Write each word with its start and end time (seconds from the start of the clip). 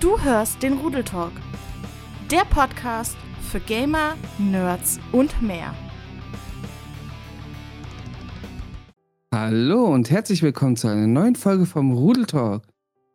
Du 0.00 0.16
hörst 0.22 0.62
den 0.62 0.74
Rudeltalk, 0.74 1.32
der 2.30 2.44
Podcast 2.44 3.16
für 3.50 3.58
Gamer, 3.58 4.14
Nerds 4.38 5.00
und 5.10 5.42
mehr. 5.42 5.74
Hallo 9.34 9.86
und 9.86 10.08
herzlich 10.08 10.40
willkommen 10.44 10.76
zu 10.76 10.86
einer 10.86 11.08
neuen 11.08 11.34
Folge 11.34 11.66
vom 11.66 11.90
Rudeltalk. 11.90 12.62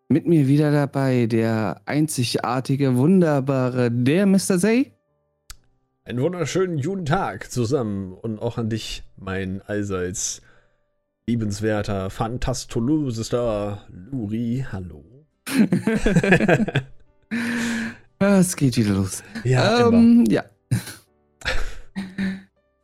Mit 0.09 0.27
mir 0.27 0.49
wieder 0.49 0.73
dabei 0.73 1.25
der 1.25 1.79
einzigartige, 1.85 2.97
wunderbare, 2.97 3.89
der 3.89 4.25
Mr. 4.25 4.59
Zay. 4.59 4.91
Einen 6.03 6.21
wunderschönen 6.21 6.81
guten 6.81 7.05
Tag 7.05 7.49
zusammen 7.49 8.11
und 8.11 8.39
auch 8.39 8.57
an 8.57 8.69
dich, 8.69 9.03
mein 9.15 9.61
allseits 9.61 10.41
liebenswerter, 11.27 12.09
fantastolosester 12.09 13.87
Luri. 13.87 14.65
Hallo. 14.69 15.12
es 18.19 18.55
geht 18.55 18.77
wieder 18.77 18.93
los. 18.93 19.23
Ja, 19.43 19.87
ähm, 19.87 20.25
ja. 20.27 20.43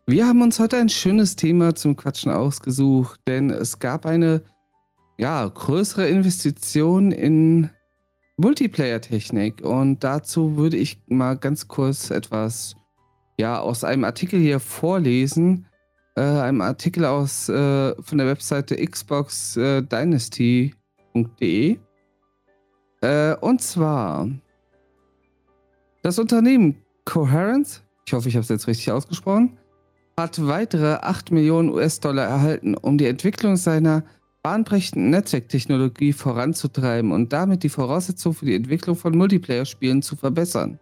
Wir 0.07 0.27
haben 0.27 0.41
uns 0.41 0.59
heute 0.59 0.77
ein 0.77 0.89
schönes 0.89 1.35
Thema 1.35 1.75
zum 1.75 1.95
Quatschen 1.95 2.31
ausgesucht, 2.31 3.19
denn 3.27 3.51
es 3.51 3.79
gab 3.79 4.05
eine 4.05 4.43
ja, 5.19 5.47
größere 5.47 6.07
Investition 6.07 7.11
in 7.11 7.69
Multiplayer-Technik 8.37 9.61
und 9.61 10.03
dazu 10.03 10.57
würde 10.57 10.77
ich 10.77 10.99
mal 11.07 11.37
ganz 11.37 11.67
kurz 11.67 12.09
etwas 12.09 12.75
ja, 13.37 13.59
aus 13.59 13.83
einem 13.83 14.05
Artikel 14.05 14.39
hier 14.39 14.59
vorlesen. 14.59 15.67
Äh, 16.15 16.21
einem 16.21 16.61
Artikel 16.61 17.05
aus 17.05 17.49
äh, 17.49 17.93
von 18.01 18.17
der 18.17 18.25
Webseite 18.27 18.75
xboxdynasty.de. 18.75 20.71
Äh, 21.71 21.77
und 23.01 23.61
zwar 23.61 24.27
das 26.01 26.19
Unternehmen 26.19 26.81
Coherence, 27.05 27.83
ich 28.05 28.13
hoffe, 28.13 28.29
ich 28.29 28.35
habe 28.35 28.43
es 28.43 28.49
jetzt 28.49 28.67
richtig 28.67 28.91
ausgesprochen, 28.91 29.57
hat 30.17 30.45
weitere 30.45 30.95
8 30.95 31.31
Millionen 31.31 31.69
US-Dollar 31.69 32.25
erhalten, 32.25 32.75
um 32.75 32.97
die 32.97 33.05
Entwicklung 33.05 33.55
seiner 33.55 34.03
bahnbrechenden 34.43 35.09
Netzwerktechnologie 35.09 36.13
voranzutreiben 36.13 37.11
und 37.11 37.33
damit 37.33 37.63
die 37.63 37.69
Voraussetzungen 37.69 38.35
für 38.35 38.45
die 38.45 38.55
Entwicklung 38.55 38.95
von 38.95 39.17
Multiplayer-Spielen 39.17 40.01
zu 40.01 40.15
verbessern. 40.15 40.79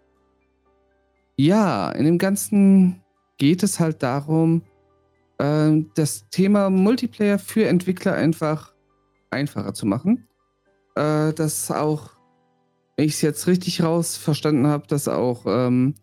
Ja, 1.35 1.91
in 1.91 2.05
dem 2.05 2.17
Ganzen 2.17 3.01
geht 3.37 3.63
es 3.63 3.79
halt 3.79 4.01
darum, 4.03 4.63
äh, 5.37 5.71
das 5.95 6.27
Thema 6.29 6.69
Multiplayer 6.69 7.39
für 7.39 7.67
Entwickler 7.67 8.13
einfach 8.13 8.73
einfacher 9.29 9.73
zu 9.73 9.85
machen. 9.85 10.27
Äh, 10.95 11.33
dass 11.33 11.69
auch, 11.69 12.09
wenn 12.97 13.05
ich 13.05 13.13
es 13.13 13.21
jetzt 13.21 13.47
richtig 13.47 13.83
raus 13.83 14.17
verstanden 14.17 14.67
habe, 14.67 14.87
dass 14.87 15.07
auch 15.07 15.45
ähm, 15.45 15.93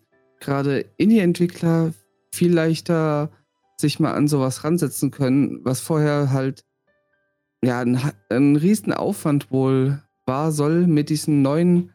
gerade 0.40 0.86
Indie-Entwickler 0.96 1.92
viel 2.32 2.52
leichter 2.52 3.30
sich 3.76 3.98
mal 3.98 4.14
an 4.14 4.28
sowas 4.28 4.62
ransetzen 4.62 5.10
können, 5.10 5.60
was 5.64 5.80
vorher 5.80 6.30
halt 6.30 6.64
ja 7.64 7.80
ein, 7.80 8.00
ein 8.30 8.56
riesen 8.56 8.92
Aufwand 8.92 9.50
wohl 9.50 10.02
war, 10.26 10.52
soll 10.52 10.86
mit 10.86 11.10
diesen 11.10 11.42
neuen 11.42 11.92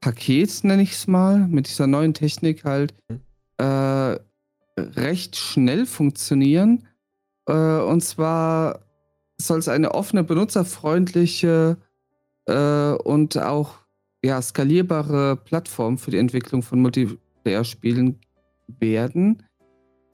Paket, 0.00 0.64
nenne 0.64 0.82
ich 0.82 0.92
es 0.92 1.06
mal, 1.06 1.38
mit 1.38 1.68
dieser 1.68 1.86
neuen 1.86 2.12
Technik 2.12 2.64
halt 2.64 2.94
mhm. 3.08 3.20
äh, 3.58 4.18
recht 4.76 5.36
schnell 5.36 5.86
funktionieren. 5.86 6.88
Äh, 7.46 7.78
und 7.78 8.02
zwar 8.02 8.80
soll 9.38 9.60
es 9.60 9.68
eine 9.68 9.94
offene, 9.94 10.24
benutzerfreundliche 10.24 11.76
äh, 12.46 12.92
und 12.92 13.38
auch 13.38 13.81
ja, 14.24 14.40
skalierbare 14.40 15.36
Plattform 15.36 15.98
für 15.98 16.10
die 16.10 16.18
Entwicklung 16.18 16.62
von 16.62 16.80
Multiplayer-Spielen 16.80 18.20
werden, 18.78 19.42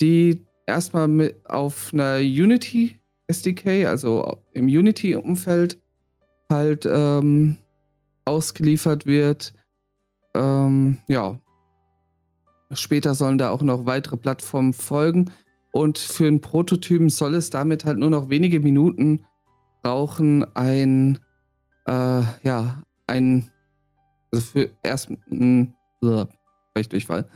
die 0.00 0.46
erstmal 0.66 1.08
mit 1.08 1.44
auf 1.48 1.90
einer 1.92 2.16
Unity 2.18 2.98
SDK, 3.26 3.86
also 3.86 4.38
im 4.52 4.66
Unity-Umfeld, 4.66 5.78
halt 6.50 6.86
ähm, 6.90 7.58
ausgeliefert 8.24 9.04
wird 9.04 9.52
ähm, 10.38 10.98
ja. 11.08 11.38
Später 12.72 13.14
sollen 13.14 13.38
da 13.38 13.50
auch 13.50 13.62
noch 13.62 13.86
weitere 13.86 14.16
Plattformen 14.16 14.72
folgen. 14.72 15.30
Und 15.72 15.98
für 15.98 16.26
einen 16.26 16.40
Prototypen 16.40 17.08
soll 17.08 17.34
es 17.34 17.50
damit 17.50 17.84
halt 17.84 17.98
nur 17.98 18.10
noch 18.10 18.30
wenige 18.30 18.60
Minuten 18.60 19.24
brauchen, 19.82 20.44
ein, 20.56 21.18
äh, 21.86 22.22
ja, 22.42 22.82
ein, 23.06 23.50
also 24.32 24.44
für 24.44 24.70
erst, 24.82 25.10
ein, 25.30 25.74
Durchfall. 26.74 27.28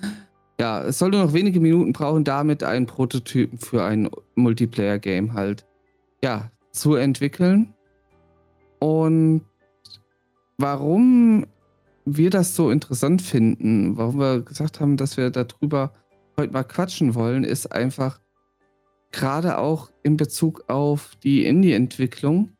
Ja, 0.60 0.82
es 0.84 0.98
soll 0.98 1.10
nur 1.10 1.24
noch 1.24 1.32
wenige 1.32 1.58
Minuten 1.58 1.92
brauchen, 1.92 2.22
damit 2.22 2.62
einen 2.62 2.86
Prototypen 2.86 3.58
für 3.58 3.82
ein 3.82 4.08
Multiplayer-Game 4.36 5.34
halt, 5.34 5.66
ja, 6.22 6.52
zu 6.70 6.94
entwickeln. 6.94 7.74
Und 8.78 9.42
warum 10.58 11.46
wir 12.04 12.30
das 12.30 12.54
so 12.54 12.70
interessant 12.70 13.22
finden, 13.22 13.96
warum 13.96 14.18
wir 14.18 14.42
gesagt 14.42 14.80
haben, 14.80 14.96
dass 14.96 15.16
wir 15.16 15.30
darüber 15.30 15.92
heute 16.36 16.52
mal 16.52 16.64
quatschen 16.64 17.14
wollen, 17.14 17.44
ist 17.44 17.72
einfach 17.72 18.20
gerade 19.12 19.58
auch 19.58 19.90
in 20.02 20.16
Bezug 20.16 20.68
auf 20.68 21.16
die 21.22 21.44
Indie-Entwicklung, 21.44 22.56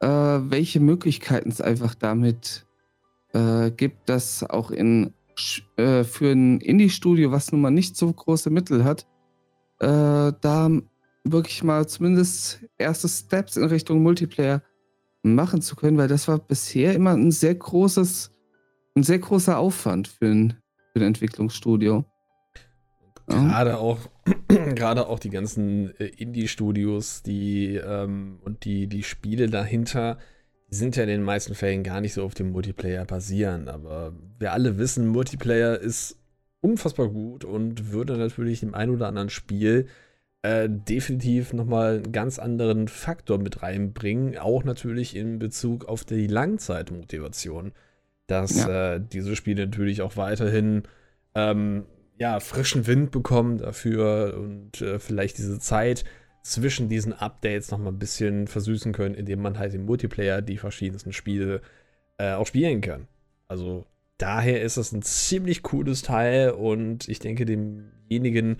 äh, 0.00 0.06
welche 0.08 0.80
Möglichkeiten 0.80 1.48
es 1.48 1.60
einfach 1.60 1.94
damit 1.94 2.66
äh, 3.32 3.70
gibt, 3.70 4.08
dass 4.08 4.48
auch 4.48 4.70
in, 4.70 5.14
äh, 5.76 6.04
für 6.04 6.32
ein 6.32 6.60
Indie-Studio, 6.60 7.32
was 7.32 7.52
nun 7.52 7.60
mal 7.60 7.70
nicht 7.70 7.96
so 7.96 8.12
große 8.12 8.50
Mittel 8.50 8.84
hat, 8.84 9.06
äh, 9.80 10.32
da 10.40 10.70
wirklich 11.24 11.62
mal 11.62 11.86
zumindest 11.86 12.64
erste 12.78 13.08
Steps 13.08 13.56
in 13.56 13.64
Richtung 13.64 14.02
Multiplayer 14.02 14.62
machen 15.22 15.60
zu 15.60 15.76
können, 15.76 15.98
weil 15.98 16.08
das 16.08 16.28
war 16.28 16.38
bisher 16.38 16.94
immer 16.94 17.12
ein 17.12 17.30
sehr 17.30 17.54
großes 17.54 18.32
ein 18.94 19.02
sehr 19.02 19.18
großer 19.18 19.58
Aufwand 19.58 20.08
für 20.08 20.26
ein, 20.26 20.54
für 20.92 21.00
ein 21.00 21.06
Entwicklungsstudio. 21.06 22.04
Gerade 23.26 23.78
auch, 23.78 23.98
gerade 24.48 25.06
auch 25.06 25.20
die 25.20 25.30
ganzen 25.30 25.94
äh, 25.98 26.06
Indie-Studios, 26.06 27.22
die 27.22 27.76
ähm, 27.76 28.40
und 28.42 28.64
die, 28.64 28.88
die 28.88 29.04
Spiele 29.04 29.48
dahinter, 29.48 30.18
sind 30.70 30.96
ja 30.96 31.02
in 31.02 31.08
den 31.08 31.22
meisten 31.22 31.54
Fällen 31.54 31.82
gar 31.82 32.00
nicht 32.00 32.14
so 32.14 32.24
auf 32.24 32.34
dem 32.34 32.52
Multiplayer 32.52 33.04
basieren. 33.04 33.68
Aber 33.68 34.14
wir 34.38 34.52
alle 34.52 34.78
wissen, 34.78 35.08
Multiplayer 35.08 35.78
ist 35.78 36.16
unfassbar 36.60 37.08
gut 37.08 37.44
und 37.44 37.92
würde 37.92 38.16
natürlich 38.16 38.62
im 38.62 38.74
ein 38.74 38.90
oder 38.90 39.08
anderen 39.08 39.30
Spiel 39.30 39.86
äh, 40.42 40.68
definitiv 40.70 41.52
nochmal 41.52 41.96
einen 41.96 42.12
ganz 42.12 42.38
anderen 42.38 42.88
Faktor 42.88 43.38
mit 43.38 43.62
reinbringen, 43.62 44.38
auch 44.38 44.64
natürlich 44.64 45.16
in 45.16 45.38
Bezug 45.38 45.86
auf 45.86 46.04
die 46.04 46.26
Langzeitmotivation 46.26 47.72
dass 48.30 48.64
ja. 48.64 48.94
äh, 48.94 49.00
diese 49.00 49.36
Spiele 49.36 49.66
natürlich 49.66 50.02
auch 50.02 50.16
weiterhin 50.16 50.84
ähm, 51.34 51.84
ja, 52.18 52.40
frischen 52.40 52.86
Wind 52.86 53.10
bekommen 53.10 53.58
dafür 53.58 54.36
und 54.38 54.80
äh, 54.80 54.98
vielleicht 54.98 55.38
diese 55.38 55.58
Zeit 55.58 56.04
zwischen 56.42 56.88
diesen 56.88 57.12
Updates 57.12 57.70
noch 57.70 57.78
mal 57.78 57.90
ein 57.90 57.98
bisschen 57.98 58.46
versüßen 58.46 58.92
können, 58.92 59.14
indem 59.14 59.42
man 59.42 59.58
halt 59.58 59.74
im 59.74 59.84
Multiplayer 59.84 60.42
die 60.42 60.56
verschiedensten 60.56 61.12
Spiele 61.12 61.60
äh, 62.18 62.32
auch 62.32 62.46
spielen 62.46 62.80
kann. 62.80 63.08
Also 63.48 63.86
daher 64.18 64.62
ist 64.62 64.76
das 64.76 64.92
ein 64.92 65.02
ziemlich 65.02 65.62
cooles 65.62 66.02
Teil 66.02 66.50
und 66.50 67.08
ich 67.08 67.18
denke 67.18 67.44
demjenigen, 67.44 68.58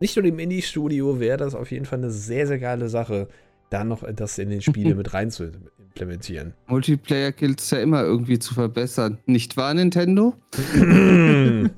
nicht 0.00 0.16
nur 0.16 0.22
dem 0.24 0.38
Indie-Studio, 0.38 1.20
wäre 1.20 1.36
das 1.36 1.54
auf 1.54 1.70
jeden 1.70 1.86
Fall 1.86 1.98
eine 1.98 2.10
sehr, 2.10 2.46
sehr 2.46 2.58
geile 2.58 2.88
Sache, 2.88 3.28
da 3.70 3.84
noch 3.84 4.04
das 4.12 4.38
in 4.38 4.50
den 4.50 4.60
Spiele 4.60 4.94
mit 4.96 5.14
rein 5.14 5.30
zu 5.30 5.44
implementieren. 5.78 6.54
Multiplayer 6.66 7.32
gilt 7.32 7.60
es 7.60 7.70
ja 7.70 7.78
immer 7.78 8.02
irgendwie 8.02 8.38
zu 8.38 8.54
verbessern. 8.54 9.18
Nicht 9.26 9.56
wahr, 9.56 9.74
Nintendo? 9.74 10.34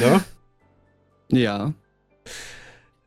ja? 0.00 0.24
Ja. 1.30 1.74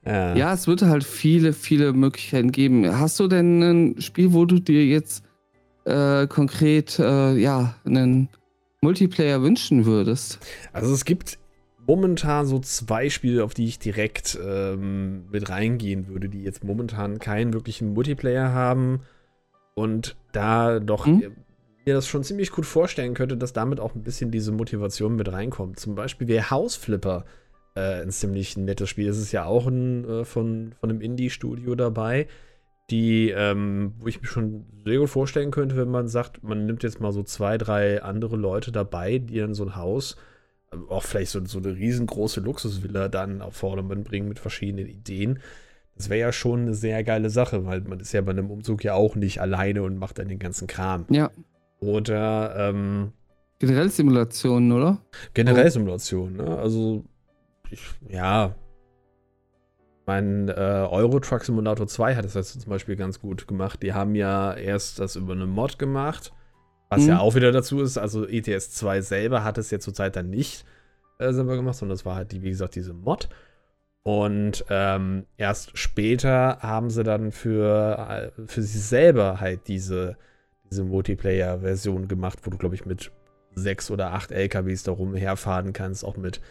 Ja. 0.05 0.35
ja, 0.35 0.53
es 0.53 0.67
wird 0.67 0.83
halt 0.83 1.03
viele, 1.03 1.51
viele 1.53 1.93
Möglichkeiten 1.93 2.51
geben. 2.51 2.99
Hast 2.99 3.19
du 3.19 3.27
denn 3.27 3.61
ein 3.61 4.01
Spiel, 4.01 4.33
wo 4.33 4.45
du 4.45 4.59
dir 4.59 4.85
jetzt 4.85 5.23
äh, 5.85 6.27
konkret 6.27 6.99
äh, 6.99 7.35
ja, 7.35 7.75
einen 7.85 8.29
Multiplayer 8.81 9.41
wünschen 9.41 9.85
würdest? 9.85 10.39
Also 10.73 10.93
es 10.93 11.05
gibt 11.05 11.39
momentan 11.87 12.45
so 12.45 12.59
zwei 12.59 13.09
Spiele, 13.09 13.43
auf 13.43 13.53
die 13.53 13.65
ich 13.65 13.79
direkt 13.79 14.37
ähm, 14.43 15.25
mit 15.31 15.49
reingehen 15.49 16.07
würde, 16.07 16.29
die 16.29 16.43
jetzt 16.43 16.63
momentan 16.63 17.19
keinen 17.19 17.53
wirklichen 17.53 17.93
Multiplayer 17.93 18.51
haben 18.51 19.01
und 19.75 20.15
da 20.31 20.79
doch 20.79 21.05
hm? 21.05 21.35
mir 21.85 21.93
das 21.93 22.07
schon 22.07 22.23
ziemlich 22.23 22.51
gut 22.51 22.65
vorstellen 22.65 23.13
könnte, 23.13 23.37
dass 23.37 23.53
damit 23.53 23.79
auch 23.79 23.95
ein 23.95 24.03
bisschen 24.03 24.31
diese 24.31 24.51
Motivation 24.51 25.15
mit 25.15 25.31
reinkommt. 25.31 25.79
Zum 25.79 25.95
Beispiel 25.95 26.27
wäre 26.27 26.49
House 26.49 26.75
Flipper 26.75 27.25
äh, 27.75 28.01
ein 28.01 28.11
ziemlich 28.11 28.57
nettes 28.57 28.89
Spiel. 28.89 29.07
Es 29.09 29.17
ist 29.17 29.31
ja 29.31 29.45
auch 29.45 29.67
ein, 29.67 30.05
äh, 30.05 30.25
von, 30.25 30.73
von 30.79 30.89
einem 30.89 31.01
Indie-Studio 31.01 31.75
dabei, 31.75 32.27
die, 32.89 33.29
ähm, 33.31 33.93
wo 33.99 34.07
ich 34.07 34.21
mir 34.21 34.27
schon 34.27 34.65
sehr 34.85 34.99
gut 34.99 35.09
vorstellen 35.09 35.51
könnte, 35.51 35.75
wenn 35.75 35.89
man 35.89 36.07
sagt, 36.07 36.43
man 36.43 36.65
nimmt 36.65 36.83
jetzt 36.83 37.01
mal 37.01 37.11
so 37.11 37.23
zwei, 37.23 37.57
drei 37.57 38.01
andere 38.01 38.37
Leute 38.37 38.71
dabei, 38.71 39.17
die 39.17 39.39
dann 39.39 39.53
so 39.53 39.63
ein 39.63 39.75
Haus, 39.75 40.15
auch 40.89 41.03
vielleicht 41.03 41.31
so, 41.31 41.43
so 41.45 41.59
eine 41.59 41.75
riesengroße 41.75 42.41
Luxusvilla 42.41 43.07
dann 43.07 43.41
auf 43.41 43.55
Vordermann 43.55 44.03
bringen 44.03 44.27
mit 44.27 44.39
verschiedenen 44.39 44.87
Ideen. 44.87 45.39
Das 45.95 46.09
wäre 46.09 46.19
ja 46.19 46.31
schon 46.31 46.61
eine 46.61 46.73
sehr 46.73 47.03
geile 47.03 47.29
Sache, 47.29 47.65
weil 47.65 47.81
man 47.81 47.99
ist 47.99 48.11
ja 48.11 48.21
bei 48.21 48.31
einem 48.31 48.51
Umzug 48.51 48.83
ja 48.83 48.93
auch 48.93 49.15
nicht 49.15 49.39
alleine 49.39 49.83
und 49.83 49.97
macht 49.97 50.19
dann 50.19 50.27
den 50.27 50.39
ganzen 50.39 50.67
Kram. 50.67 51.05
Ja. 51.09 51.31
Oder 51.79 52.55
ähm, 52.57 53.13
generell 53.59 53.89
Simulationen, 53.89 54.71
oder? 54.73 55.01
Generell 55.33 55.71
Simulationen, 55.71 56.37
ne? 56.37 56.57
Also 56.57 57.05
ich, 57.71 57.81
ja, 58.07 58.55
mein 60.05 60.49
äh, 60.49 60.51
Euro 60.51 61.19
Truck 61.19 61.43
Simulator 61.43 61.87
2 61.87 62.15
hat 62.15 62.25
das 62.25 62.35
jetzt 62.35 62.61
zum 62.61 62.69
Beispiel 62.69 62.95
ganz 62.95 63.19
gut 63.19 63.47
gemacht. 63.47 63.81
Die 63.81 63.93
haben 63.93 64.15
ja 64.15 64.53
erst 64.53 64.99
das 64.99 65.15
über 65.15 65.33
eine 65.33 65.47
Mod 65.47 65.79
gemacht, 65.79 66.31
was 66.89 67.03
mhm. 67.03 67.09
ja 67.09 67.19
auch 67.19 67.35
wieder 67.35 67.51
dazu 67.51 67.81
ist. 67.81 67.97
Also 67.97 68.27
ETS 68.27 68.71
2 68.71 69.01
selber 69.01 69.43
hat 69.43 69.57
es 69.57 69.71
ja 69.71 69.79
zurzeit 69.79 70.15
dann 70.15 70.29
nicht 70.29 70.65
äh, 71.17 71.33
selber 71.33 71.55
gemacht, 71.55 71.75
sondern 71.75 71.95
das 71.95 72.05
war 72.05 72.15
halt, 72.15 72.31
die, 72.31 72.43
wie 72.43 72.49
gesagt, 72.49 72.75
diese 72.75 72.93
Mod. 72.93 73.29
Und 74.03 74.63
ähm, 74.69 75.25
erst 75.37 75.75
später 75.77 76.59
haben 76.61 76.91
sie 76.91 77.03
dann 77.03 77.31
für, 77.31 78.31
äh, 78.37 78.45
für 78.45 78.61
sich 78.61 78.83
selber 78.83 79.39
halt 79.39 79.67
diese, 79.67 80.17
diese 80.69 80.83
Multiplayer-Version 80.83 82.07
gemacht, 82.07 82.39
wo 82.43 82.51
du, 82.51 82.57
glaube 82.57 82.75
ich, 82.75 82.85
mit 82.85 83.11
sechs 83.55 83.89
oder 83.89 84.13
acht 84.13 84.31
LKWs 84.31 84.83
da 84.83 84.91
rumherfahren 84.91 85.73
kannst, 85.73 86.05
auch 86.05 86.17
mit 86.17 86.41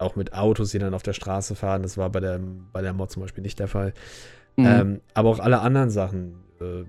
auch 0.00 0.16
mit 0.16 0.32
Autos, 0.32 0.70
die 0.70 0.78
dann 0.78 0.94
auf 0.94 1.02
der 1.02 1.12
Straße 1.12 1.54
fahren. 1.54 1.82
Das 1.82 1.96
war 1.96 2.10
bei 2.10 2.20
der, 2.20 2.40
bei 2.72 2.82
der 2.82 2.92
Mod 2.92 3.10
zum 3.10 3.22
Beispiel 3.22 3.42
nicht 3.42 3.58
der 3.58 3.68
Fall. 3.68 3.92
Mhm. 4.56 4.66
Ähm, 4.66 5.00
aber 5.14 5.28
auch 5.30 5.38
alle 5.38 5.60
anderen 5.60 5.90
Sachen, 5.90 6.34
äh, 6.60 6.84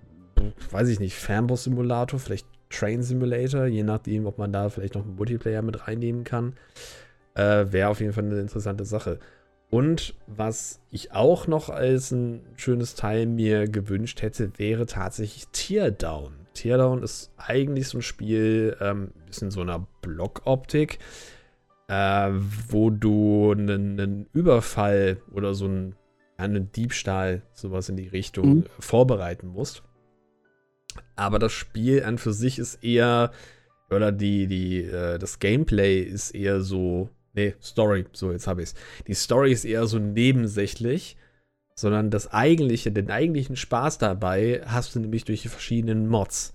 weiß 0.72 0.88
ich 0.90 1.00
nicht, 1.00 1.16
Fernbus-Simulator, 1.16 2.20
vielleicht 2.20 2.48
Train 2.70 3.04
Simulator, 3.04 3.66
je 3.66 3.84
nachdem, 3.84 4.26
ob 4.26 4.38
man 4.38 4.54
da 4.54 4.70
vielleicht 4.70 4.96
noch 4.96 5.04
einen 5.04 5.16
Multiplayer 5.16 5.62
mit 5.62 5.88
reinnehmen 5.88 6.24
kann, 6.24 6.54
äh, 7.34 7.66
wäre 7.70 7.90
auf 7.90 8.00
jeden 8.00 8.14
Fall 8.14 8.24
eine 8.24 8.40
interessante 8.40 8.86
Sache. 8.86 9.20
Und 9.70 10.16
was 10.28 10.82
ich 10.90 11.14
auch 11.14 11.48
noch 11.48 11.70
als 11.70 12.12
ein 12.12 12.42
schönes 12.56 12.96
Teil 12.96 13.26
mir 13.26 13.68
gewünscht 13.68 14.22
hätte, 14.22 14.52
wäre 14.58 14.86
tatsächlich 14.86 15.48
Teardown. 15.50 16.34
Teardown 16.54 17.04
ist 17.04 17.32
eigentlich 17.38 17.88
so 17.88 18.00
ein 18.00 18.02
Spiel, 18.02 18.76
ähm, 18.82 19.12
ist 19.30 19.42
in 19.42 19.52
so 19.52 19.62
einer 19.62 19.86
Blockoptik. 20.02 20.46
optik 20.46 21.00
äh, 21.92 22.32
wo 22.70 22.90
du 22.90 23.52
einen, 23.52 24.00
einen, 24.00 24.30
Überfall 24.32 25.22
oder 25.34 25.54
so 25.54 25.66
einen, 25.66 25.98
einen 26.38 26.72
Diebstahl, 26.72 27.44
sowas 27.52 27.90
in 27.90 27.98
die 27.98 28.08
Richtung 28.08 28.56
mhm. 28.56 28.66
vorbereiten 28.80 29.48
musst. 29.48 29.84
Aber 31.18 31.38
das 31.38 31.52
Spiel 31.52 32.04
an 32.06 32.18
für 32.18 32.32
sich 32.32 32.60
ist 32.60 32.82
eher, 32.82 33.32
oder 33.90 34.14
die, 34.14 34.48
die, 34.48 34.84
äh, 34.84 35.20
das 35.20 35.40
Gameplay 35.40 36.00
ist 36.00 36.32
eher 36.32 36.62
so, 36.62 37.10
nee, 37.34 37.56
Story, 37.62 38.06
so 38.14 38.32
jetzt 38.32 38.48
habe 38.48 38.62
ich 38.62 38.70
es. 38.70 38.76
Die 39.08 39.14
Story 39.14 39.52
ist 39.52 39.66
eher 39.66 39.86
so 39.86 40.00
nebensächlich, 40.00 41.18
sondern 41.76 42.10
das 42.10 42.32
eigentliche, 42.32 42.94
den 42.94 43.12
eigentlichen 43.12 43.58
Spaß 43.58 43.98
dabei 43.98 44.62
hast 44.66 44.96
du 44.96 45.02
nämlich 45.02 45.26
durch 45.26 45.42
die 45.42 45.50
verschiedenen 45.50 46.08
Mods. 46.08 46.54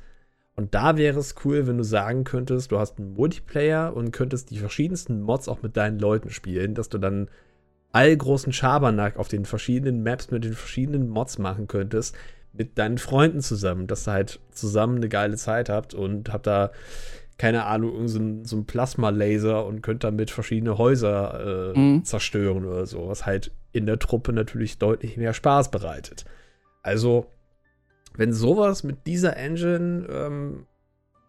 Und 0.57 0.75
da 0.75 0.97
wäre 0.97 1.21
es 1.21 1.35
cool, 1.45 1.67
wenn 1.67 1.77
du 1.77 1.85
sagen 1.85 2.25
könntest, 2.25 2.73
du 2.73 2.79
hast 2.79 2.99
einen 2.99 3.13
Multiplayer 3.13 3.95
und 3.95 4.11
könntest 4.11 4.51
die 4.51 4.59
verschiedensten 4.59 5.21
Mods 5.21 5.49
auch 5.49 5.63
mit 5.63 5.77
deinen 5.77 5.99
Leuten 5.99 6.31
spielen, 6.31 6.75
dass 6.75 6.89
du 6.89 6.97
dann 6.97 7.29
all 7.93 8.17
großen 8.17 8.55
Schabernack 8.55 9.19
auf 9.19 9.29
den 9.29 9.45
verschiedenen 9.45 10.03
Maps 10.03 10.31
mit 10.31 10.45
den 10.45 10.55
verschiedenen 10.55 11.09
Mods 11.09 11.39
machen 11.39 11.67
könntest, 11.67 12.17
mit 12.55 12.79
deinen 12.79 12.97
Freunden 12.97 13.41
zusammen, 13.41 13.87
dass 13.87 14.09
ihr 14.09 14.13
halt 14.13 14.41
zusammen 14.51 14.97
eine 14.97 15.11
geile 15.11 15.37
Zeit 15.37 15.69
habt 15.69 15.93
und 15.93 16.33
habt 16.33 16.47
da, 16.47 16.73
keine 17.37 17.67
Ahnung, 17.67 18.09
so 18.09 18.19
einen, 18.19 18.47
so 18.47 18.57
einen 18.57 18.65
Plasma-Laser 18.65 19.67
und 19.67 19.83
könnt 19.83 20.05
damit 20.05 20.31
verschiedene 20.31 20.79
Häuser 20.79 21.75
äh, 21.75 21.79
mhm. 21.79 22.05
zerstören 22.05 22.65
oder 22.65 22.87
so, 22.87 23.09
was 23.09 23.27
halt 23.27 23.53
in 23.73 23.85
der 23.85 23.99
Truppe 23.99 24.33
natürlich 24.33 24.79
deutlich 24.79 25.19
mehr 25.19 25.35
Spaß 25.35 25.71
bereitet. 25.71 26.25
Also, 26.83 27.27
wenn 28.17 28.33
sowas 28.33 28.83
mit 28.83 29.07
dieser 29.07 29.37
Engine 29.37 30.07
ähm, 30.11 30.67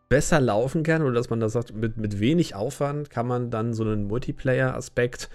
besser 0.10 0.40
laufen 0.40 0.84
kann 0.84 1.02
oder 1.02 1.14
dass 1.14 1.30
man 1.30 1.40
da 1.40 1.50
sagt, 1.50 1.76
mit, 1.76 1.98
mit 1.98 2.20
wenig 2.20 2.56
Aufwand 2.56 3.10
kann 3.10 3.28
man 3.28 3.50
dann 3.50 3.74
so 3.74 3.84
einen 3.84 4.08
Multiplayer-Aspekt 4.08 5.30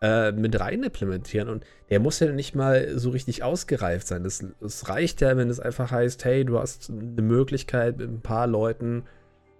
äh, 0.00 0.32
mit 0.32 0.58
rein 0.58 0.82
implementieren 0.82 1.48
und 1.48 1.64
der 1.90 2.00
muss 2.00 2.20
ja 2.20 2.30
nicht 2.32 2.54
mal 2.54 2.98
so 2.98 3.10
richtig 3.10 3.42
ausgereift 3.42 4.06
sein. 4.06 4.24
Es 4.24 4.88
reicht 4.88 5.20
ja, 5.20 5.36
wenn 5.36 5.50
es 5.50 5.60
einfach 5.60 5.90
heißt, 5.90 6.24
hey, 6.24 6.44
du 6.44 6.58
hast 6.58 6.90
eine 6.90 7.22
Möglichkeit 7.22 7.98
mit 7.98 8.08
ein 8.08 8.20
paar 8.20 8.46
Leuten, 8.46 9.04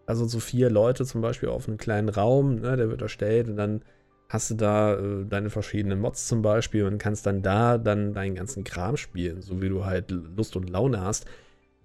also 0.07 0.27
so 0.27 0.41
vier 0.41 0.71
Leute 0.71 1.05
zum 1.05 1.21
Beispiel 1.21 1.49
auf 1.49 1.69
einen 1.69 1.77
kleinen 1.77 2.09
Raum, 2.09 2.57
ne, 2.61 2.77
der 2.77 2.89
wird 2.89 3.03
erstellt 3.03 3.49
und 3.49 3.57
dann 3.57 3.83
hast 4.29 4.51
du 4.51 4.55
da 4.55 4.95
äh, 4.95 5.25
deine 5.25 5.51
verschiedenen 5.51 6.01
Mods 6.01 6.29
zum 6.29 6.43
Beispiel 6.43 6.85
und 6.85 6.99
kannst 6.99 7.27
dann 7.27 7.43
da 7.43 7.79
dann 7.79 8.13
deinen 8.13 8.35
ganzen 8.35 8.65
Kram 8.65 8.97
spielen, 8.97 9.43
so 9.43 9.63
wie 9.63 9.69
du 9.69 9.85
halt 9.85 10.11
Lust 10.11 10.55
und 10.57 10.69
Laune 10.69 11.01
hast, 11.01 11.27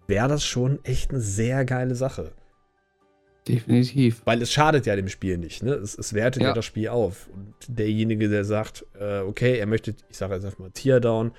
wäre 0.08 0.28
das 0.28 0.44
schon 0.44 0.84
echt 0.84 1.12
eine 1.12 1.22
sehr 1.22 1.64
geile 1.66 1.96
Sache. 1.96 2.32
Definitiv. 3.48 4.22
Weil 4.26 4.42
es 4.42 4.52
schadet 4.52 4.86
ja 4.86 4.96
dem 4.96 5.10
Spiel 5.10 5.38
nicht, 5.38 5.64
ne? 5.64 5.74
Es, 5.74 5.98
es 5.98 6.14
wertet 6.14 6.44
ja. 6.44 6.50
ja. 6.50 6.54
das 6.54 6.66
Spiel 6.66 6.90
auf. 6.90 7.30
Und 7.34 7.54
derjenige, 7.68 8.30
der 8.30 8.46
sagt, 8.46 8.86
äh, 9.00 9.20
okay, 9.20 9.58
er 9.58 9.66
möchte, 9.66 9.96
ich 10.10 10.18
sage 10.18 10.34
jetzt 10.34 10.46
einfach 10.46 10.60
mal 10.60 10.72
Teardown, 10.72 11.32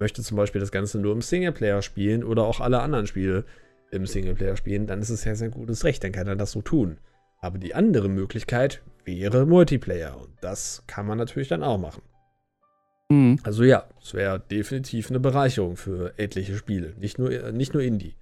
möchte 0.00 0.22
zum 0.22 0.36
Beispiel 0.36 0.60
das 0.60 0.72
Ganze 0.72 0.98
nur 0.98 1.12
im 1.12 1.22
Singleplayer 1.22 1.82
spielen 1.82 2.24
oder 2.24 2.44
auch 2.44 2.60
alle 2.60 2.80
anderen 2.80 3.06
Spiele 3.06 3.44
im 3.92 4.06
Singleplayer 4.06 4.56
spielen, 4.56 4.86
dann 4.86 5.00
ist 5.00 5.10
es 5.10 5.24
ja 5.24 5.34
sein 5.36 5.52
gutes 5.52 5.84
Recht, 5.84 6.02
dann 6.02 6.10
kann 6.10 6.26
er 6.26 6.34
das 6.34 6.50
so 6.50 6.62
tun. 6.62 6.98
Aber 7.40 7.58
die 7.58 7.74
andere 7.74 8.08
Möglichkeit 8.08 8.82
wäre 9.04 9.46
Multiplayer. 9.46 10.16
Und 10.20 10.32
das 10.40 10.82
kann 10.86 11.06
man 11.06 11.18
natürlich 11.18 11.48
dann 11.48 11.62
auch 11.62 11.78
machen. 11.78 12.02
Mhm. 13.10 13.38
Also 13.42 13.64
ja, 13.64 13.84
es 14.02 14.14
wäre 14.14 14.40
definitiv 14.40 15.10
eine 15.10 15.20
Bereicherung 15.20 15.76
für 15.76 16.18
etliche 16.18 16.56
Spiele. 16.56 16.94
Nicht 16.98 17.18
nur, 17.18 17.30
nicht 17.52 17.74
nur 17.74 17.82
Indie. 17.82 18.16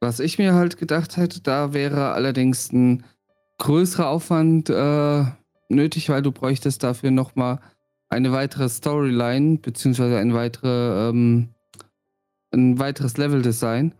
Was 0.00 0.20
ich 0.20 0.38
mir 0.38 0.54
halt 0.54 0.76
gedacht 0.76 1.16
hätte, 1.16 1.40
da 1.40 1.72
wäre 1.72 2.12
allerdings 2.12 2.72
ein 2.72 3.04
größerer 3.58 4.08
Aufwand 4.08 4.68
äh, 4.68 5.24
nötig, 5.68 6.08
weil 6.10 6.22
du 6.22 6.32
bräuchtest 6.32 6.82
dafür 6.82 7.10
nochmal 7.10 7.60
eine 8.08 8.32
weitere 8.32 8.68
Storyline, 8.68 9.58
beziehungsweise 9.58 10.18
ein, 10.18 10.34
weitere, 10.34 11.08
ähm, 11.08 11.48
ein 12.52 12.78
weiteres 12.78 13.16
Leveldesign. 13.16 13.94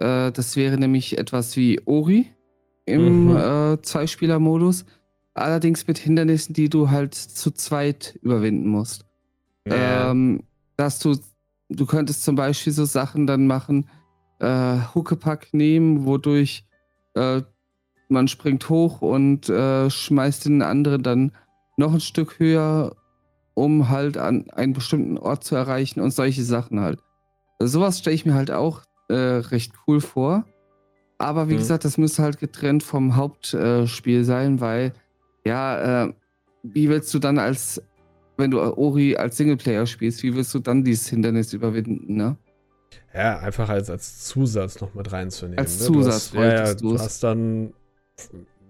Äh, 0.00 0.32
das 0.32 0.56
wäre 0.56 0.76
nämlich 0.76 1.18
etwas 1.18 1.56
wie 1.56 1.80
Ori 1.86 2.26
im 2.84 3.28
mhm. 3.28 3.36
äh, 3.36 3.82
Zweispieler-Modus, 3.82 4.84
allerdings 5.40 5.86
mit 5.86 5.98
Hindernissen, 5.98 6.54
die 6.54 6.68
du 6.68 6.90
halt 6.90 7.14
zu 7.14 7.50
zweit 7.50 8.18
überwinden 8.22 8.68
musst. 8.68 9.04
Ja. 9.66 10.10
Ähm, 10.10 10.42
dass 10.76 10.98
du, 10.98 11.16
du 11.68 11.86
könntest 11.86 12.24
zum 12.24 12.36
Beispiel 12.36 12.72
so 12.72 12.84
Sachen 12.84 13.26
dann 13.26 13.46
machen, 13.46 13.88
äh, 14.40 14.78
Huckepack 14.94 15.48
nehmen, 15.52 16.06
wodurch 16.06 16.64
äh, 17.14 17.42
man 18.08 18.28
springt 18.28 18.68
hoch 18.68 19.02
und 19.02 19.48
äh, 19.48 19.90
schmeißt 19.90 20.46
den 20.46 20.62
anderen 20.62 21.02
dann 21.02 21.32
noch 21.76 21.92
ein 21.92 22.00
Stück 22.00 22.38
höher, 22.38 22.96
um 23.54 23.88
halt 23.88 24.16
an 24.16 24.50
einen 24.50 24.72
bestimmten 24.72 25.18
Ort 25.18 25.44
zu 25.44 25.54
erreichen 25.54 26.00
und 26.00 26.12
solche 26.12 26.42
Sachen 26.42 26.80
halt. 26.80 27.00
Also 27.58 27.80
sowas 27.80 27.98
stelle 27.98 28.14
ich 28.14 28.24
mir 28.24 28.34
halt 28.34 28.50
auch 28.50 28.82
äh, 29.08 29.14
recht 29.14 29.72
cool 29.86 30.00
vor. 30.00 30.44
Aber 31.18 31.48
wie 31.48 31.54
mhm. 31.54 31.58
gesagt, 31.58 31.84
das 31.84 31.98
müsste 31.98 32.22
halt 32.22 32.38
getrennt 32.38 32.82
vom 32.82 33.16
Hauptspiel 33.16 34.20
äh, 34.20 34.24
sein, 34.24 34.60
weil, 34.60 34.92
ja, 35.44 36.04
äh, 36.04 36.12
wie 36.62 36.88
willst 36.88 37.12
du 37.14 37.18
dann 37.18 37.38
als, 37.38 37.82
wenn 38.36 38.50
du 38.50 38.60
Ori 38.60 39.16
als 39.16 39.36
Singleplayer 39.36 39.86
spielst, 39.86 40.22
wie 40.22 40.34
willst 40.34 40.54
du 40.54 40.58
dann 40.58 40.84
dieses 40.84 41.08
Hindernis 41.08 41.52
überwinden, 41.52 42.16
ne? 42.16 42.36
Ja, 43.14 43.38
einfach 43.38 43.68
als, 43.68 43.90
als 43.90 44.24
Zusatz 44.24 44.80
noch 44.80 44.94
mit 44.94 45.10
reinzunehmen. 45.10 45.58
Als 45.58 45.80
ne? 45.80 45.86
Zusatz, 45.86 46.30
du 46.30 46.38
hast, 46.38 46.44
ja, 46.44 46.66
ja, 46.66 46.74
du 46.74 46.98
hast 46.98 47.22
dann, 47.22 47.72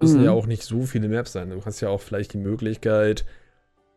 müssen 0.01 0.21
mhm. 0.21 0.25
ja 0.25 0.33
auch 0.33 0.47
nicht 0.47 0.63
so 0.63 0.83
viele 0.83 1.09
Maps 1.09 1.33
sein. 1.33 1.51
Du 1.51 1.65
hast 1.65 1.81
ja 1.81 1.89
auch 1.89 2.01
vielleicht 2.01 2.33
die 2.33 2.39
Möglichkeit, 2.39 3.25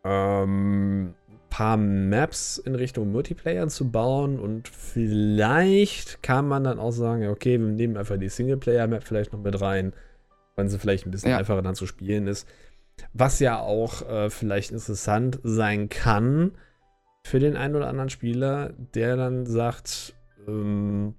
ähm, 0.04 1.14
paar 1.52 1.76
Maps 1.76 2.56
in 2.56 2.74
Richtung 2.74 3.12
Multiplayer 3.12 3.68
zu 3.68 3.90
bauen 3.90 4.38
und 4.38 4.68
vielleicht 4.68 6.22
kann 6.22 6.48
man 6.48 6.64
dann 6.64 6.78
auch 6.78 6.92
sagen, 6.92 7.28
okay, 7.28 7.60
wir 7.60 7.68
nehmen 7.68 7.98
einfach 7.98 8.16
die 8.16 8.30
Singleplayer-Map 8.30 9.04
vielleicht 9.04 9.34
noch 9.34 9.42
mit 9.42 9.60
rein, 9.60 9.92
wenn 10.62 10.68
sie 10.68 10.78
vielleicht 10.78 11.06
ein 11.06 11.10
bisschen 11.10 11.30
ja. 11.30 11.38
einfacher 11.38 11.60
dann 11.60 11.74
zu 11.74 11.86
spielen 11.86 12.28
ist. 12.28 12.46
Was 13.12 13.40
ja 13.40 13.58
auch 13.58 14.08
äh, 14.08 14.30
vielleicht 14.30 14.70
interessant 14.70 15.40
sein 15.42 15.88
kann 15.88 16.52
für 17.24 17.40
den 17.40 17.56
einen 17.56 17.74
oder 17.74 17.88
anderen 17.88 18.10
Spieler, 18.10 18.72
der 18.94 19.16
dann 19.16 19.44
sagt, 19.44 20.14
ähm, 20.46 21.14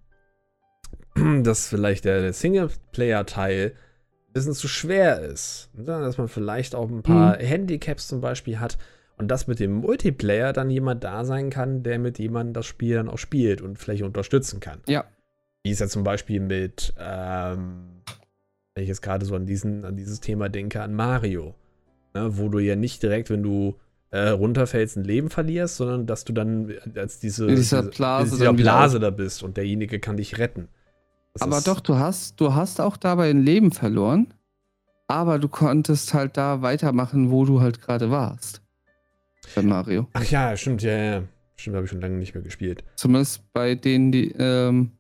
dass 1.44 1.68
vielleicht 1.68 2.06
der, 2.06 2.22
der 2.22 2.32
Singleplayer-Teil 2.32 3.74
ein 3.76 4.34
bisschen 4.34 4.54
zu 4.54 4.70
schwer 4.70 5.20
ist. 5.20 5.70
Dass 5.74 6.18
man 6.18 6.30
vielleicht 6.30 6.74
auch 6.74 6.90
ein 6.90 7.04
paar 7.04 7.36
mhm. 7.36 7.42
Handicaps 7.42 8.08
zum 8.08 8.22
Beispiel 8.22 8.62
hat 8.62 8.78
Und 9.18 9.28
dass 9.28 9.48
mit 9.48 9.60
dem 9.60 9.74
Multiplayer 9.74 10.54
dann 10.54 10.70
jemand 10.70 11.04
da 11.04 11.26
sein 11.26 11.50
kann, 11.50 11.84
der 11.84 12.00
mit 12.00 12.18
jemandem 12.18 12.54
das 12.54 12.66
Spiel 12.66 12.96
dann 12.96 13.10
auch 13.10 13.20
spielt 13.20 13.62
und 13.62 13.78
vielleicht 13.78 14.04
unterstützen 14.04 14.62
kann. 14.62 14.80
Ja. 14.88 15.04
Wie 15.64 15.72
es 15.72 15.80
ja 15.80 15.88
zum 15.88 16.06
Beispiel 16.06 16.40
mit, 16.40 16.94
ähm, 16.98 18.02
wenn 18.74 18.84
ich 18.84 18.90
jetzt 18.90 19.02
gerade 19.02 19.26
so 19.26 19.36
an, 19.36 19.46
diesen, 19.46 19.86
an 19.86 19.96
dieses 19.96 20.20
Thema 20.20 20.50
denke, 20.50 20.82
an 20.82 20.94
Mario. 20.94 21.56
Ne, 22.14 22.38
wo 22.38 22.50
du 22.50 22.60
ja 22.60 22.76
nicht 22.76 23.02
direkt, 23.02 23.30
wenn 23.32 23.42
du 23.42 23.76
äh, 24.12 24.30
runterfällst, 24.30 24.98
ein 24.98 25.04
Leben 25.04 25.32
verlierst, 25.32 25.78
sondern 25.78 26.06
dass 26.06 26.26
du 26.26 26.34
dann 26.34 26.72
als 26.96 27.20
diese, 27.20 27.48
in 27.48 27.56
dieser 27.56 27.82
Blase, 27.82 28.26
diese, 28.26 28.38
dieser 28.38 28.54
Blase 28.54 29.00
da 29.00 29.10
bist 29.10 29.42
und 29.42 29.58
derjenige 29.58 30.00
kann 30.00 30.18
dich 30.18 30.38
retten. 30.38 30.68
Das 31.34 31.42
aber 31.42 31.62
doch, 31.62 31.80
du 31.80 31.96
hast, 31.96 32.40
du 32.40 32.54
hast 32.54 32.80
auch 32.80 32.98
dabei 32.98 33.32
ein 33.32 33.42
Leben 33.42 33.72
verloren, 33.72 34.36
aber 35.08 35.40
du 35.40 35.48
konntest 35.48 36.14
halt 36.14 36.38
da 36.38 36.62
weitermachen, 36.62 37.32
wo 37.32 37.46
du 37.46 37.62
halt 37.62 37.82
gerade 37.82 38.12
warst. 38.12 38.62
Bei 39.56 39.64
Mario. 39.64 40.08
Ach 40.14 40.24
ja, 40.24 40.56
stimmt, 40.56 40.84
ja, 40.84 40.96
ja. 40.96 41.24
Stimmt, 41.56 41.76
habe 41.76 41.86
ich 41.86 41.92
schon 41.92 42.02
lange 42.02 42.18
nicht 42.18 42.36
mehr 42.36 42.44
gespielt. 42.44 42.84
Zumindest 42.96 43.42
bei 43.54 43.74
denen, 43.74 44.12
die, 44.12 44.32
ähm, 44.38 44.92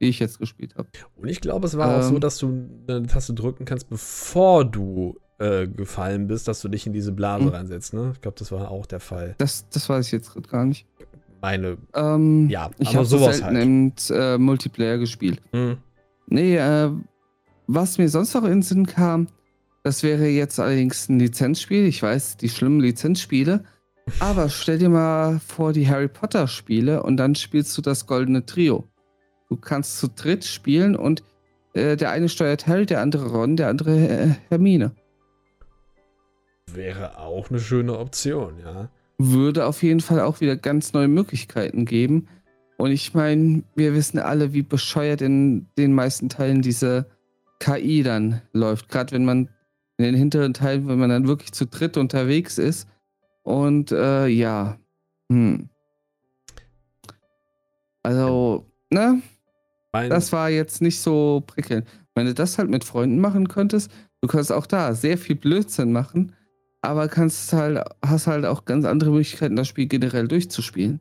die 0.00 0.08
ich 0.08 0.18
jetzt 0.18 0.38
gespielt 0.38 0.76
habe. 0.76 0.88
Und 1.16 1.28
ich 1.28 1.40
glaube, 1.40 1.66
es 1.66 1.76
war 1.76 1.92
ähm, 1.92 2.00
auch 2.00 2.02
so, 2.02 2.14
ähm. 2.14 2.20
dass 2.20 2.38
du 2.38 2.68
eine 2.88 3.06
Taste 3.06 3.34
drücken 3.34 3.64
kannst, 3.64 3.88
bevor 3.88 4.64
du 4.64 5.16
äh, 5.38 5.66
gefallen 5.66 6.26
bist, 6.26 6.48
dass 6.48 6.60
du 6.60 6.68
dich 6.68 6.86
in 6.86 6.92
diese 6.92 7.12
Blase 7.12 7.44
mhm. 7.44 7.50
reinsetzt, 7.50 7.94
ne? 7.94 8.12
Ich 8.14 8.20
glaube, 8.20 8.36
das 8.38 8.50
war 8.52 8.70
auch 8.70 8.86
der 8.86 9.00
Fall. 9.00 9.34
Das, 9.38 9.68
das 9.68 9.88
weiß 9.88 10.06
ich 10.06 10.12
jetzt 10.12 10.34
gar 10.48 10.64
nicht. 10.64 10.86
Meine. 11.40 11.78
Ähm, 11.94 12.48
ja, 12.50 12.70
ich 12.78 12.96
habe 12.96 13.06
sowas 13.06 13.42
halt. 13.42 13.56
im 13.56 13.92
äh, 14.10 14.38
Multiplayer 14.38 14.98
gespielt. 14.98 15.40
Mhm. 15.52 15.78
Nee, 16.26 16.56
äh, 16.56 16.90
was 17.66 17.98
mir 17.98 18.08
sonst 18.08 18.34
noch 18.34 18.44
in 18.44 18.50
den 18.50 18.62
Sinn 18.62 18.86
kam, 18.86 19.28
das 19.84 20.02
wäre 20.02 20.26
jetzt 20.26 20.58
allerdings 20.58 21.08
ein 21.08 21.20
Lizenzspiel. 21.20 21.86
Ich 21.86 22.02
weiß, 22.02 22.36
die 22.38 22.48
schlimmen 22.48 22.80
Lizenzspiele. 22.80 23.64
Aber 24.20 24.48
stell 24.48 24.78
dir 24.78 24.88
mal 24.88 25.38
vor, 25.38 25.72
die 25.72 25.88
Harry 25.88 26.08
Potter 26.08 26.48
Spiele 26.48 27.02
und 27.02 27.16
dann 27.16 27.34
spielst 27.34 27.76
du 27.76 27.82
das 27.82 28.06
Goldene 28.06 28.44
Trio. 28.44 28.88
Du 29.48 29.56
kannst 29.56 29.98
zu 29.98 30.08
dritt 30.08 30.44
spielen 30.44 30.94
und 30.96 31.22
äh, 31.74 31.96
der 31.96 32.10
eine 32.10 32.28
steuert 32.28 32.66
Harry, 32.66 32.86
der 32.86 33.00
andere 33.00 33.30
Ron, 33.30 33.56
der 33.56 33.68
andere 33.68 33.96
äh, 33.96 34.28
Hermine. 34.48 34.92
Wäre 36.72 37.18
auch 37.18 37.50
eine 37.50 37.60
schöne 37.60 37.98
Option, 37.98 38.58
ja. 38.62 38.90
Würde 39.18 39.66
auf 39.66 39.82
jeden 39.82 40.00
Fall 40.00 40.20
auch 40.20 40.40
wieder 40.40 40.56
ganz 40.56 40.92
neue 40.92 41.08
Möglichkeiten 41.08 41.86
geben. 41.86 42.28
Und 42.76 42.92
ich 42.92 43.14
meine, 43.14 43.64
wir 43.74 43.94
wissen 43.94 44.18
alle, 44.18 44.52
wie 44.52 44.62
bescheuert 44.62 45.20
in 45.20 45.66
den 45.76 45.92
meisten 45.92 46.28
Teilen 46.28 46.62
diese 46.62 47.06
KI 47.58 48.02
dann 48.04 48.42
läuft. 48.52 48.88
Gerade 48.88 49.12
wenn 49.12 49.24
man 49.24 49.48
in 49.96 50.04
den 50.04 50.14
hinteren 50.14 50.54
Teilen, 50.54 50.86
wenn 50.86 50.98
man 50.98 51.10
dann 51.10 51.26
wirklich 51.26 51.52
zu 51.52 51.66
dritt 51.66 51.96
unterwegs 51.96 52.58
ist. 52.58 52.88
Und 53.42 53.90
äh, 53.90 54.28
ja. 54.28 54.78
Hm. 55.30 55.68
Also, 58.04 58.66
ne? 58.90 59.22
Mein 59.92 60.10
das 60.10 60.32
war 60.32 60.50
jetzt 60.50 60.82
nicht 60.82 61.00
so 61.00 61.42
prickelnd. 61.46 61.86
Wenn 62.14 62.26
du 62.26 62.34
das 62.34 62.58
halt 62.58 62.68
mit 62.68 62.84
Freunden 62.84 63.20
machen 63.20 63.48
könntest, 63.48 63.90
du 64.20 64.28
könntest 64.28 64.52
auch 64.52 64.66
da 64.66 64.94
sehr 64.94 65.18
viel 65.18 65.36
Blödsinn 65.36 65.92
machen 65.92 66.34
aber 66.80 67.08
kannst 67.08 67.52
halt, 67.52 67.84
hast 68.04 68.26
halt 68.26 68.44
auch 68.44 68.64
ganz 68.64 68.84
andere 68.84 69.10
Möglichkeiten, 69.10 69.56
das 69.56 69.68
Spiel 69.68 69.86
generell 69.86 70.28
durchzuspielen. 70.28 71.00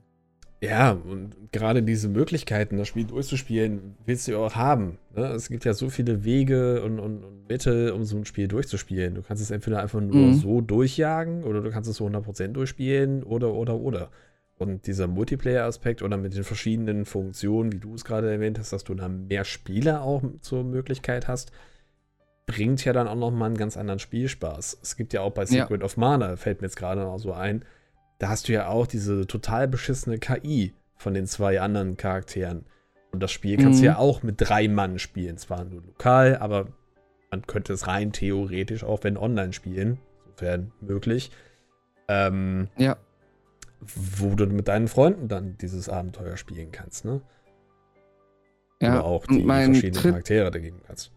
Ja, 0.59 0.91
und 0.91 1.35
gerade 1.51 1.83
diese 1.83 2.09
Möglichkeiten, 2.09 2.77
das 2.77 2.87
Spiel 2.87 3.03
durchzuspielen, 3.03 3.95
willst 4.07 4.27
du 4.27 4.31
ja 4.31 4.37
auch 4.39 4.55
haben. 4.55 4.97
Ne? 5.15 5.27
Es 5.27 5.49
gibt 5.49 5.65
ja 5.65 5.75
so 5.75 5.91
viele 5.91 6.23
Wege 6.23 6.81
und, 6.81 6.99
und, 6.99 7.23
und, 7.23 7.47
Mittel, 7.47 7.91
um 7.91 8.03
so 8.03 8.17
ein 8.17 8.25
Spiel 8.25 8.47
durchzuspielen. 8.47 9.13
Du 9.13 9.21
kannst 9.21 9.43
es 9.43 9.51
entweder 9.51 9.81
einfach 9.81 10.01
nur 10.01 10.15
mhm. 10.15 10.33
so 10.33 10.61
durchjagen 10.61 11.43
oder 11.43 11.61
du 11.61 11.69
kannst 11.69 11.89
es 11.89 11.97
so 11.97 12.07
100% 12.07 12.47
durchspielen 12.49 13.21
oder, 13.21 13.53
oder, 13.53 13.75
oder. 13.75 14.09
Und 14.57 14.87
dieser 14.87 15.07
Multiplayer-Aspekt 15.07 16.01
oder 16.01 16.17
mit 16.17 16.35
den 16.35 16.43
verschiedenen 16.43 17.05
Funktionen, 17.05 17.71
wie 17.71 17.79
du 17.79 17.93
es 17.93 18.03
gerade 18.03 18.31
erwähnt 18.31 18.57
hast, 18.57 18.73
dass 18.73 18.83
du 18.83 18.95
da 18.95 19.07
mehr 19.07 19.43
Spieler 19.43 20.01
auch 20.01 20.23
zur 20.41 20.63
Möglichkeit 20.63 21.27
hast, 21.27 21.51
bringt 22.47 22.83
ja 22.83 22.93
dann 22.93 23.07
auch 23.07 23.15
noch 23.15 23.29
mal 23.29 23.45
einen 23.45 23.57
ganz 23.57 23.77
anderen 23.77 23.99
Spielspaß. 23.99 24.79
Es 24.81 24.95
gibt 24.95 25.13
ja 25.13 25.21
auch 25.21 25.31
bei 25.31 25.45
Secret 25.45 25.81
ja. 25.81 25.85
of 25.85 25.97
Mana, 25.97 26.37
fällt 26.37 26.61
mir 26.61 26.67
jetzt 26.67 26.77
gerade 26.77 27.01
noch 27.01 27.19
so 27.19 27.33
ein, 27.33 27.65
da 28.19 28.29
hast 28.29 28.47
du 28.47 28.53
ja 28.53 28.67
auch 28.67 28.87
diese 28.87 29.27
total 29.27 29.67
beschissene 29.67 30.17
KI 30.17 30.73
von 30.95 31.13
den 31.13 31.27
zwei 31.27 31.61
anderen 31.61 31.97
Charakteren. 31.97 32.65
Und 33.11 33.21
das 33.21 33.31
Spiel 33.31 33.57
kannst 33.57 33.79
mhm. 33.79 33.83
du 33.83 33.87
ja 33.87 33.97
auch 33.97 34.23
mit 34.23 34.35
drei 34.37 34.67
Mann 34.67 34.97
spielen. 34.97 35.37
Zwar 35.37 35.65
nur 35.65 35.83
lokal, 35.83 36.37
aber 36.37 36.67
man 37.29 37.45
könnte 37.45 37.73
es 37.73 37.87
rein 37.87 38.11
theoretisch 38.11 38.83
auch 38.83 39.03
wenn 39.03 39.17
online 39.17 39.53
spielen, 39.53 39.99
sofern 40.25 40.71
möglich. 40.81 41.31
Ähm, 42.07 42.69
ja. 42.77 42.97
Wo 43.79 44.35
du 44.35 44.47
mit 44.47 44.67
deinen 44.67 44.87
Freunden 44.87 45.27
dann 45.27 45.57
dieses 45.57 45.89
Abenteuer 45.89 46.37
spielen 46.37 46.71
kannst, 46.71 47.05
ne? 47.05 47.21
Ja, 48.81 48.93
Oder 48.93 49.05
auch 49.05 49.25
die 49.25 49.43
verschiedenen 49.43 50.03
Charaktere 50.03 50.51
dagegen 50.51 50.81
kannst 50.85 51.11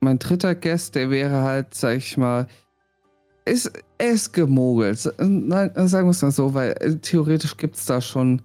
mein 0.00 0.18
dritter 0.18 0.54
Guest, 0.54 0.94
der 0.94 1.10
wäre 1.10 1.42
halt, 1.42 1.74
sag 1.74 1.96
ich 1.96 2.16
mal, 2.16 2.46
ist, 3.44 3.70
er 3.98 4.10
ist 4.10 4.32
gemogelt. 4.32 5.12
Nein, 5.18 5.70
sagen 5.88 6.06
wir 6.06 6.10
es 6.12 6.22
mal 6.22 6.30
so, 6.30 6.54
weil 6.54 6.72
äh, 6.80 6.96
theoretisch 6.96 7.56
gibt 7.56 7.76
es 7.76 7.86
da 7.86 8.00
schon 8.00 8.42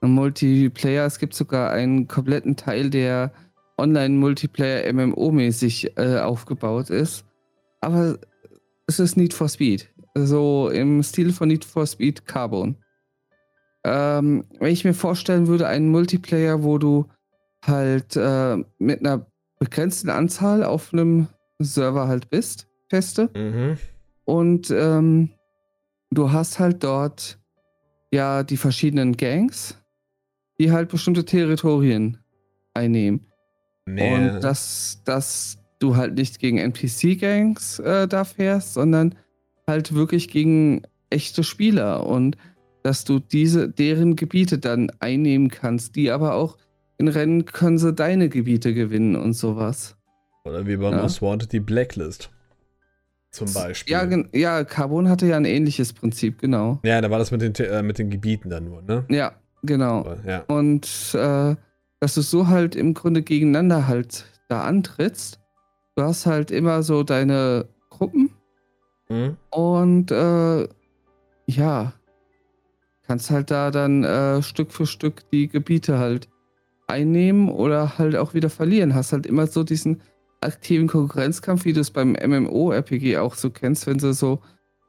einen 0.00 0.14
Multiplayer. 0.14 1.06
Es 1.06 1.18
gibt 1.18 1.34
sogar 1.34 1.70
einen 1.70 2.08
kompletten 2.08 2.56
Teil, 2.56 2.90
der 2.90 3.32
Online-Multiplayer 3.78 4.90
MMO-mäßig 4.92 5.98
äh, 5.98 6.18
aufgebaut 6.20 6.90
ist. 6.90 7.24
Aber 7.80 8.18
es 8.86 8.98
ist 8.98 9.16
Need 9.16 9.34
for 9.34 9.48
Speed. 9.48 9.88
So 10.26 10.70
im 10.70 11.02
Stil 11.02 11.32
von 11.32 11.48
Need 11.48 11.64
for 11.64 11.86
Speed 11.86 12.26
Carbon. 12.26 12.76
Ähm, 13.84 14.44
wenn 14.58 14.72
ich 14.72 14.84
mir 14.84 14.94
vorstellen 14.94 15.46
würde, 15.46 15.66
einen 15.66 15.90
Multiplayer, 15.90 16.62
wo 16.62 16.78
du 16.78 17.06
halt 17.64 18.16
äh, 18.16 18.56
mit 18.78 19.00
einer 19.00 19.26
begrenzten 19.58 20.10
Anzahl 20.10 20.64
auf 20.64 20.92
einem 20.92 21.28
Server 21.58 22.08
halt 22.08 22.30
bist, 22.30 22.68
feste. 22.88 23.30
Mhm. 23.34 23.78
Und 24.24 24.70
ähm, 24.70 25.30
du 26.10 26.32
hast 26.32 26.58
halt 26.58 26.84
dort 26.84 27.38
ja 28.12 28.42
die 28.42 28.56
verschiedenen 28.56 29.16
Gangs, 29.16 29.76
die 30.58 30.72
halt 30.72 30.88
bestimmte 30.88 31.24
Territorien 31.24 32.18
einnehmen. 32.74 33.26
Nee. 33.86 34.14
Und 34.14 34.40
dass, 34.40 35.02
dass 35.04 35.58
du 35.78 35.96
halt 35.96 36.14
nicht 36.14 36.38
gegen 36.38 36.58
NPC-Gangs 36.58 37.78
äh, 37.78 38.06
da 38.06 38.24
fährst, 38.24 38.74
sondern 38.74 39.14
halt 39.68 39.94
wirklich 39.94 40.28
gegen 40.28 40.82
echte 41.10 41.44
Spieler 41.44 42.06
und 42.06 42.36
dass 42.82 43.04
du 43.04 43.18
diese, 43.18 43.68
deren 43.68 44.16
Gebiete 44.16 44.58
dann 44.58 44.90
einnehmen 44.98 45.48
kannst, 45.50 45.94
die 45.96 46.10
aber 46.10 46.34
auch 46.34 46.56
in 46.96 47.08
Rennen 47.08 47.44
können 47.44 47.78
sie 47.78 47.92
deine 47.92 48.28
Gebiete 48.28 48.74
gewinnen 48.74 49.14
und 49.14 49.34
sowas. 49.34 49.96
Oder 50.44 50.66
wie 50.66 50.76
bei 50.76 50.90
ja. 50.90 51.02
Most 51.02 51.22
Wanted 51.22 51.52
die 51.52 51.60
Blacklist. 51.60 52.30
Zum 53.30 53.52
Beispiel. 53.52 53.92
Ja, 53.92 54.08
ja, 54.32 54.64
Carbon 54.64 55.08
hatte 55.08 55.26
ja 55.26 55.36
ein 55.36 55.44
ähnliches 55.44 55.92
Prinzip, 55.92 56.40
genau. 56.40 56.80
Ja, 56.82 57.00
da 57.00 57.10
war 57.10 57.18
das 57.18 57.30
mit 57.30 57.42
den, 57.42 57.54
äh, 57.66 57.82
mit 57.82 57.98
den 57.98 58.08
Gebieten 58.10 58.48
dann 58.48 58.64
nur, 58.64 58.80
ne? 58.82 59.04
Ja, 59.10 59.32
genau. 59.62 60.00
Aber, 60.00 60.18
ja. 60.26 60.44
Und 60.48 61.14
äh, 61.14 61.54
dass 62.00 62.14
du 62.14 62.22
so 62.22 62.48
halt 62.48 62.74
im 62.74 62.94
Grunde 62.94 63.22
gegeneinander 63.22 63.86
halt 63.86 64.24
da 64.48 64.62
antrittst. 64.62 65.40
Du 65.94 66.02
hast 66.02 66.26
halt 66.26 66.50
immer 66.50 66.82
so 66.82 67.02
deine 67.02 67.68
Gruppen. 67.90 68.27
Mhm. 69.08 69.36
Und 69.50 70.10
äh, 70.10 70.68
ja, 71.46 71.92
kannst 73.06 73.30
halt 73.30 73.50
da 73.50 73.70
dann 73.70 74.04
äh, 74.04 74.42
Stück 74.42 74.72
für 74.72 74.86
Stück 74.86 75.28
die 75.30 75.48
Gebiete 75.48 75.98
halt 75.98 76.28
einnehmen 76.86 77.48
oder 77.48 77.98
halt 77.98 78.16
auch 78.16 78.34
wieder 78.34 78.50
verlieren. 78.50 78.94
Hast 78.94 79.12
halt 79.12 79.26
immer 79.26 79.46
so 79.46 79.64
diesen 79.64 80.00
aktiven 80.40 80.86
Konkurrenzkampf, 80.86 81.64
wie 81.64 81.72
du 81.72 81.80
es 81.80 81.90
beim 81.90 82.12
MMO-RPG 82.12 83.18
auch 83.18 83.34
so 83.34 83.50
kennst, 83.50 83.86
wenn 83.86 83.98
sie 83.98 84.14
so 84.14 84.40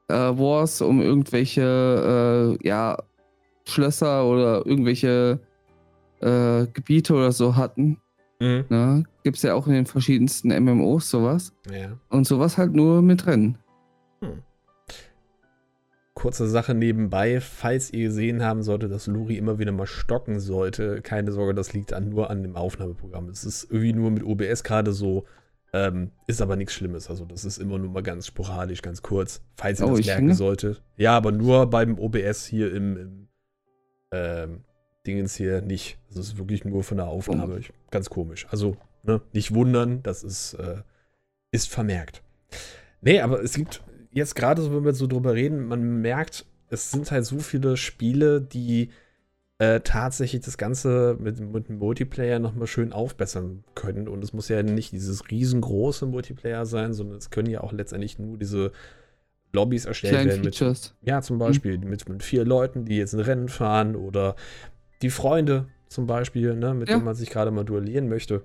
äh, 0.10 0.14
Wars 0.14 0.82
um 0.82 1.02
irgendwelche 1.02 2.58
äh, 2.62 2.68
ja, 2.68 2.98
Schlösser 3.66 4.26
oder 4.26 4.66
irgendwelche 4.66 5.40
äh, 6.22 6.66
Gebiete 6.74 7.14
oder 7.14 7.32
so 7.32 7.56
hatten. 7.56 7.98
Mhm. 8.40 8.66
Ne? 8.70 9.04
Gibt 9.24 9.38
es 9.38 9.44
ja 9.44 9.54
auch 9.54 9.68
in 9.68 9.74
den 9.74 9.86
verschiedensten 9.86 10.50
MMOs 10.50 11.10
sowas. 11.10 11.54
Ja. 11.72 11.98
Und 12.10 12.28
sowas 12.28 12.58
halt 12.58 12.74
nur 12.74 13.02
mit 13.02 13.26
Rennen. 13.26 13.58
Hm 14.22 14.44
kurze 16.20 16.50
Sache 16.50 16.76
nebenbei, 16.76 17.40
falls 17.40 17.92
ihr 17.92 18.08
gesehen 18.08 18.44
haben 18.44 18.62
solltet, 18.62 18.92
dass 18.92 19.08
Luri 19.08 19.38
immer 19.38 19.58
wieder 19.58 19.72
mal 19.72 19.88
stocken 19.88 20.42
sollte, 20.42 21.02
keine 21.02 21.32
Sorge, 21.32 21.54
das 21.54 21.72
liegt 21.72 21.94
an, 21.94 22.10
nur 22.10 22.30
an 22.30 22.44
dem 22.44 22.58
Aufnahmeprogramm. 22.58 23.30
Es 23.30 23.46
ist 23.46 23.64
irgendwie 23.72 23.94
nur 23.94 24.12
mit 24.12 24.24
OBS 24.24 24.64
gerade 24.64 24.92
so, 24.92 25.24
ähm, 25.72 26.12
ist 26.28 26.42
aber 26.42 26.58
nichts 26.58 26.74
Schlimmes. 26.74 27.10
Also 27.10 27.24
das 27.24 27.46
ist 27.46 27.58
immer 27.58 27.80
nur 27.80 27.90
mal 27.90 28.04
ganz 28.04 28.28
sporadisch, 28.28 28.82
ganz 28.82 29.02
kurz, 29.02 29.42
falls 29.56 29.80
ihr 29.80 29.88
oh, 29.88 29.96
das 29.96 30.06
merken 30.06 30.22
finde? 30.24 30.36
solltet. 30.36 30.84
Ja, 30.98 31.16
aber 31.16 31.32
nur 31.32 31.70
beim 31.70 31.98
OBS 31.98 32.46
hier 32.46 32.74
im, 32.74 32.98
im 32.98 33.28
ähm, 34.12 34.64
Dingens 35.08 35.36
hier 35.36 35.62
nicht. 35.62 36.00
Das 36.10 36.18
ist 36.18 36.38
wirklich 36.38 36.66
nur 36.66 36.84
von 36.84 36.98
der 36.98 37.08
Aufnahme. 37.08 37.62
Oh. 37.62 37.74
Ganz 37.92 38.10
komisch. 38.10 38.46
Also, 38.50 38.76
ne, 39.04 39.22
nicht 39.32 39.54
wundern, 39.56 40.04
das 40.04 40.24
ist, 40.24 40.56
äh, 40.56 40.82
ist 41.52 41.70
vermerkt. 41.70 42.24
Nee, 43.02 43.22
aber 43.22 43.42
es 43.42 43.54
gibt 43.54 43.82
jetzt 44.12 44.36
gerade 44.36 44.62
so, 44.62 44.74
wenn 44.76 44.86
wir 44.86 44.94
so 44.94 45.08
drüber 45.08 45.34
reden, 45.34 45.68
man 45.68 46.02
merkt, 46.02 46.46
es 46.70 46.92
sind 46.92 47.12
halt 47.12 47.26
so 47.26 47.40
viele 47.40 47.78
Spiele, 47.78 48.42
die 48.42 48.90
äh, 49.58 49.82
tatsächlich 49.82 50.42
das 50.42 50.58
Ganze 50.58 51.18
mit, 51.20 51.40
mit 51.40 51.70
Multiplayer 51.70 52.40
nochmal 52.40 52.68
schön 52.68 52.94
aufbessern 52.94 53.64
können. 53.76 54.08
Und 54.08 54.24
es 54.24 54.32
muss 54.34 54.48
ja 54.48 54.64
nicht 54.64 54.92
dieses 54.94 55.30
riesengroße 55.30 56.06
Multiplayer 56.06 56.66
sein, 56.66 56.94
sondern 56.94 57.18
es 57.18 57.30
können 57.30 57.50
ja 57.50 57.62
auch 57.62 57.74
letztendlich 57.74 58.20
nur 58.20 58.38
diese 58.38 58.72
Lobbys 59.52 59.86
erstellt 59.86 60.14
Kleine 60.14 60.30
werden. 60.30 60.42
Mit, 60.44 60.56
Features. 60.56 60.96
ja, 61.02 61.22
zum 61.22 61.40
Beispiel 61.40 61.78
Mhm. 61.78 61.90
mit, 61.90 62.08
mit 62.08 62.24
vier 62.24 62.46
Leuten, 62.46 62.86
die 62.86 62.98
jetzt 62.98 63.14
ein 63.14 63.20
Rennen 63.20 63.50
fahren 63.50 63.96
oder 63.96 64.36
die 65.02 65.10
Freunde 65.10 65.68
zum 65.88 66.06
Beispiel, 66.08 66.56
ne, 66.56 66.74
mit 66.74 66.88
Ja. 66.88 66.96
denen 66.96 67.06
man 67.06 67.16
sich 67.16 67.30
gerade 67.30 67.52
mal 67.52 67.66
duellieren 67.66 68.08
möchte. 68.10 68.44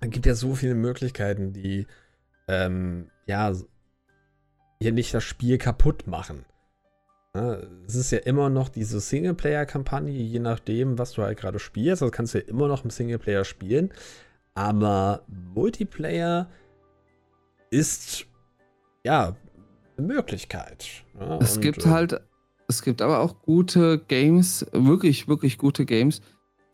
Es 0.00 0.10
gibt 0.10 0.24
ja 0.26 0.34
so 0.34 0.54
viele 0.54 0.76
Möglichkeiten, 0.76 1.52
die 1.52 1.86
ähm, 2.48 3.10
ja 3.26 3.52
hier 4.80 4.92
nicht 4.92 5.12
das 5.14 5.24
Spiel 5.24 5.58
kaputt 5.58 6.06
machen. 6.06 6.44
Ne, 7.34 7.68
es 7.86 7.94
ist 7.94 8.10
ja 8.10 8.18
immer 8.18 8.50
noch 8.50 8.68
diese 8.68 8.98
Singleplayer-Kampagne, 8.98 10.10
je 10.12 10.40
nachdem, 10.40 10.98
was 10.98 11.12
du 11.12 11.22
halt 11.22 11.38
gerade 11.38 11.60
spielst. 11.60 12.02
Das 12.02 12.10
kannst 12.10 12.34
du 12.34 12.38
ja 12.38 12.48
immer 12.48 12.66
noch 12.66 12.82
im 12.82 12.90
Singleplayer 12.90 13.44
spielen. 13.44 13.92
Aber 14.54 15.22
Multiplayer 15.54 16.48
ist 17.70 18.26
ja 19.04 19.36
eine 19.96 20.06
Möglichkeit. 20.06 21.04
ne? 21.18 21.38
Es 21.40 21.60
gibt 21.60 21.86
äh, 21.86 21.90
halt, 21.90 22.20
es 22.66 22.82
gibt 22.82 23.00
aber 23.00 23.20
auch 23.20 23.42
gute 23.42 23.98
Games, 23.98 24.66
wirklich, 24.72 25.28
wirklich 25.28 25.56
gute 25.56 25.84
Games, 25.84 26.20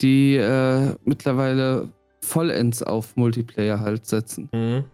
die 0.00 0.36
äh, 0.36 0.94
mittlerweile 1.04 1.92
vollends 2.22 2.82
auf 2.82 3.16
Multiplayer 3.16 3.80
halt 3.80 4.06
setzen. 4.06 4.48
mhm. 4.52 4.84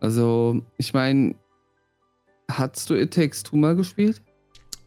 Also, 0.00 0.62
ich 0.76 0.94
meine, 0.94 1.34
hast 2.50 2.90
du 2.90 2.94
It 2.94 3.14
Takes 3.14 3.42
Two 3.42 3.56
mal 3.56 3.76
gespielt? 3.76 4.22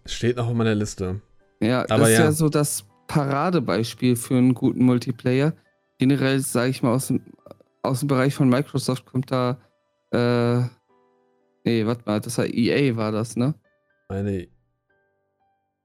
Es 0.04 0.14
steht 0.14 0.38
noch 0.38 0.48
auf 0.48 0.54
meiner 0.54 0.76
Liste. 0.76 1.22
Ja, 1.62 1.82
Aber 1.82 2.00
das 2.00 2.10
ist 2.10 2.18
ja. 2.18 2.24
ja 2.26 2.32
so 2.32 2.50
das 2.50 2.86
Paradebeispiel 3.08 4.16
für 4.16 4.38
einen 4.38 4.54
guten 4.54 4.84
Multiplayer. 4.84 5.54
Generell, 6.00 6.40
sage 6.40 6.72
ich 6.72 6.82
mal, 6.82 6.94
aus 6.94 7.08
dem, 7.08 7.22
aus 7.84 8.00
dem 8.00 8.08
Bereich 8.08 8.34
von 8.34 8.50
Microsoft 8.50 9.06
kommt 9.06 9.32
da, 9.32 9.60
äh, 10.12 10.62
nee, 11.64 11.86
warte 11.86 12.04
mal, 12.06 12.20
das 12.20 12.38
war 12.38 12.46
EA, 12.46 12.96
war 12.96 13.12
das, 13.12 13.36
ne? 13.36 13.54
Meine, 14.10 14.48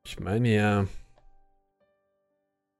ich 0.04 0.20
meine 0.20 0.54
ja. 0.54 0.86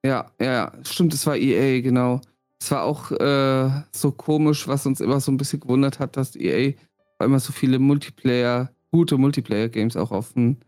Ja, 0.04 0.30
ja, 0.40 0.52
ja, 0.52 0.72
stimmt, 0.84 1.12
es 1.12 1.26
war 1.26 1.36
EA, 1.36 1.80
genau. 1.82 2.20
Es 2.60 2.70
war 2.70 2.84
auch 2.84 3.10
äh, 3.10 3.82
so 3.92 4.12
komisch, 4.12 4.66
was 4.66 4.86
uns 4.86 5.00
immer 5.00 5.20
so 5.20 5.30
ein 5.30 5.36
bisschen 5.36 5.60
gewundert 5.60 5.98
hat, 5.98 6.16
dass 6.16 6.36
EA 6.36 6.70
auf 6.70 7.20
einmal 7.20 7.40
so 7.40 7.52
viele 7.52 7.78
Multiplayer, 7.78 8.70
gute 8.92 9.16
Multiplayer-Games 9.18 9.96
auch 9.96 10.10
auf 10.12 10.32
den 10.34 10.58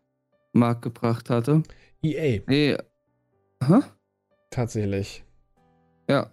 Markt 0.53 0.83
gebracht 0.83 1.31
hatte. 1.31 1.63
EA, 2.03 2.41
Nee. 2.47 2.77
Hä? 3.67 3.81
tatsächlich. 4.51 5.25
Ja. 6.09 6.31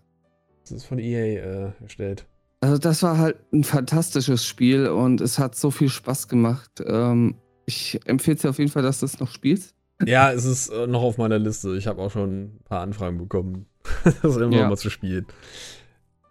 Das 0.61 0.71
ist 0.71 0.85
von 0.85 0.99
EA 0.99 1.67
äh, 1.67 1.71
erstellt. 1.81 2.25
Also 2.61 2.77
das 2.77 3.03
war 3.03 3.17
halt 3.17 3.37
ein 3.53 3.63
fantastisches 3.63 4.45
Spiel 4.45 4.87
und 4.87 5.21
es 5.21 5.37
hat 5.37 5.55
so 5.55 5.69
viel 5.69 5.89
Spaß 5.89 6.27
gemacht. 6.27 6.81
Ähm, 6.85 7.35
ich 7.65 7.99
empfehle 8.05 8.37
dir 8.37 8.49
auf 8.49 8.57
jeden 8.57 8.71
Fall, 8.71 8.83
dass 8.83 8.99
du 9.01 9.05
es 9.05 9.19
noch 9.19 9.29
spielst. 9.29 9.75
Ja, 10.05 10.31
es 10.31 10.45
ist 10.45 10.69
äh, 10.69 10.87
noch 10.87 11.01
auf 11.03 11.17
meiner 11.17 11.37
Liste. 11.39 11.75
Ich 11.77 11.87
habe 11.87 12.01
auch 12.01 12.11
schon 12.11 12.43
ein 12.45 12.59
paar 12.65 12.81
Anfragen 12.81 13.17
bekommen, 13.17 13.65
das 14.21 14.37
immer 14.37 14.55
Ja. 14.55 14.69
mal 14.69 14.77
zu 14.77 14.89
spielen. 14.89 15.25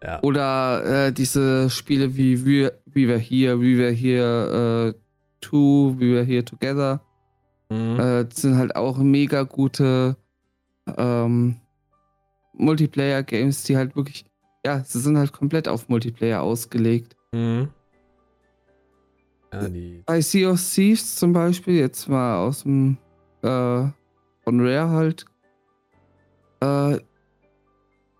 Ja. 0.02 0.22
Oder 0.22 1.06
äh, 1.06 1.12
diese 1.12 1.70
Spiele 1.70 2.16
wie 2.16 2.44
We, 2.44 2.72
We 2.86 3.08
Were 3.08 3.18
Here, 3.18 3.60
We 3.60 3.78
Were 3.78 3.92
Here 3.92 4.94
äh, 4.96 5.00
Two, 5.44 5.94
We 5.98 6.14
Were 6.14 6.24
Here 6.24 6.44
Together. 6.44 7.00
Mhm. 7.70 8.00
Äh, 8.00 8.26
sind 8.32 8.56
halt 8.56 8.76
auch 8.76 8.98
mega 8.98 9.42
gute 9.42 10.16
ähm, 10.96 11.56
Multiplayer-Games, 12.54 13.64
die 13.64 13.76
halt 13.76 13.94
wirklich, 13.96 14.24
ja, 14.64 14.82
sie 14.84 15.00
sind 15.00 15.18
halt 15.18 15.32
komplett 15.32 15.68
auf 15.68 15.88
Multiplayer 15.88 16.42
ausgelegt. 16.42 17.16
Mhm. 17.32 17.68
Ja, 19.52 19.68
die. 19.68 20.02
Bei 20.06 20.20
Sea 20.20 20.50
of 20.50 20.60
Thieves 20.60 21.16
zum 21.16 21.32
Beispiel, 21.32 21.74
jetzt 21.74 22.08
mal 22.08 22.38
aus 22.38 22.62
dem 22.62 22.96
äh, 23.42 23.86
von 24.44 24.60
Rare 24.60 24.90
halt, 24.90 25.26
äh, 26.60 26.98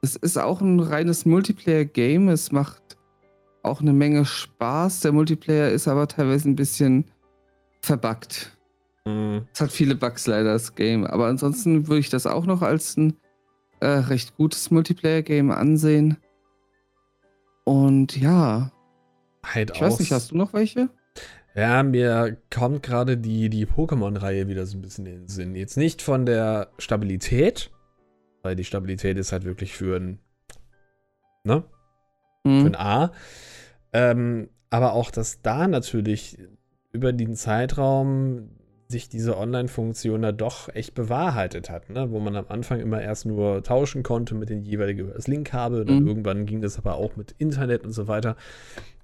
es 0.02 0.16
ist 0.16 0.36
auch 0.36 0.60
ein 0.60 0.80
reines 0.80 1.24
Multiplayer-Game. 1.24 2.28
Es 2.28 2.52
macht 2.52 2.98
auch 3.62 3.80
eine 3.80 3.94
Menge 3.94 4.26
Spaß. 4.26 5.00
Der 5.00 5.12
Multiplayer 5.12 5.70
ist 5.70 5.88
aber 5.88 6.06
teilweise 6.06 6.50
ein 6.50 6.56
bisschen 6.56 7.06
verbuggt. 7.84 8.56
Mhm. 9.04 9.46
Es 9.52 9.60
hat 9.60 9.70
viele 9.72 9.94
Bugs 9.94 10.26
leider, 10.26 10.52
das 10.54 10.74
Game. 10.74 11.06
Aber 11.06 11.26
ansonsten 11.26 11.86
würde 11.88 12.00
ich 12.00 12.10
das 12.10 12.26
auch 12.26 12.46
noch 12.46 12.62
als 12.62 12.96
ein 12.96 13.16
äh, 13.80 13.86
recht 13.86 14.36
gutes 14.36 14.70
Multiplayer-Game 14.70 15.50
ansehen. 15.50 16.16
Und 17.64 18.16
ja, 18.16 18.70
Halt 19.44 19.72
ich 19.74 19.80
weiß 19.80 19.94
aus- 19.94 20.00
nicht, 20.00 20.12
hast 20.12 20.30
du 20.30 20.36
noch 20.36 20.52
welche? 20.52 20.88
Ja, 21.54 21.82
mir 21.84 22.36
kommt 22.52 22.82
gerade 22.82 23.16
die, 23.16 23.48
die 23.48 23.66
Pokémon-Reihe 23.66 24.48
wieder 24.48 24.66
so 24.66 24.76
ein 24.76 24.82
bisschen 24.82 25.06
in 25.06 25.12
den 25.20 25.28
Sinn. 25.28 25.54
Jetzt 25.54 25.76
nicht 25.76 26.02
von 26.02 26.26
der 26.26 26.70
Stabilität, 26.78 27.70
weil 28.42 28.56
die 28.56 28.64
Stabilität 28.64 29.16
ist 29.18 29.30
halt 29.32 29.44
wirklich 29.44 29.72
für 29.72 29.96
ein, 29.96 30.18
ne? 31.44 31.62
Für 32.42 32.50
Hm. 32.50 32.66
ein 32.66 32.74
A. 32.76 33.12
Ähm, 33.92 34.48
aber 34.70 34.94
auch, 34.94 35.10
dass 35.12 35.42
da 35.42 35.68
natürlich 35.68 36.38
über 36.94 37.12
den 37.12 37.34
Zeitraum 37.34 38.48
sich 38.88 39.08
diese 39.08 39.36
Online-Funktion 39.36 40.22
da 40.22 40.32
doch 40.32 40.72
echt 40.74 40.94
bewahrheitet 40.94 41.68
hat, 41.68 41.90
ne? 41.90 42.10
wo 42.10 42.20
man 42.20 42.36
am 42.36 42.46
Anfang 42.48 42.80
immer 42.80 43.02
erst 43.02 43.26
nur 43.26 43.62
tauschen 43.62 44.02
konnte 44.02 44.34
mit 44.34 44.50
den 44.50 44.62
jeweiligen 44.62 45.10
das 45.12 45.26
Link-Kabel 45.26 45.80
und 45.80 45.88
dann 45.88 46.02
Mhm. 46.02 46.06
irgendwann 46.08 46.46
ging 46.46 46.60
das 46.60 46.78
aber 46.78 46.94
auch 46.94 47.16
mit 47.16 47.34
Internet 47.38 47.84
und 47.84 47.92
so 47.92 48.06
weiter. 48.06 48.36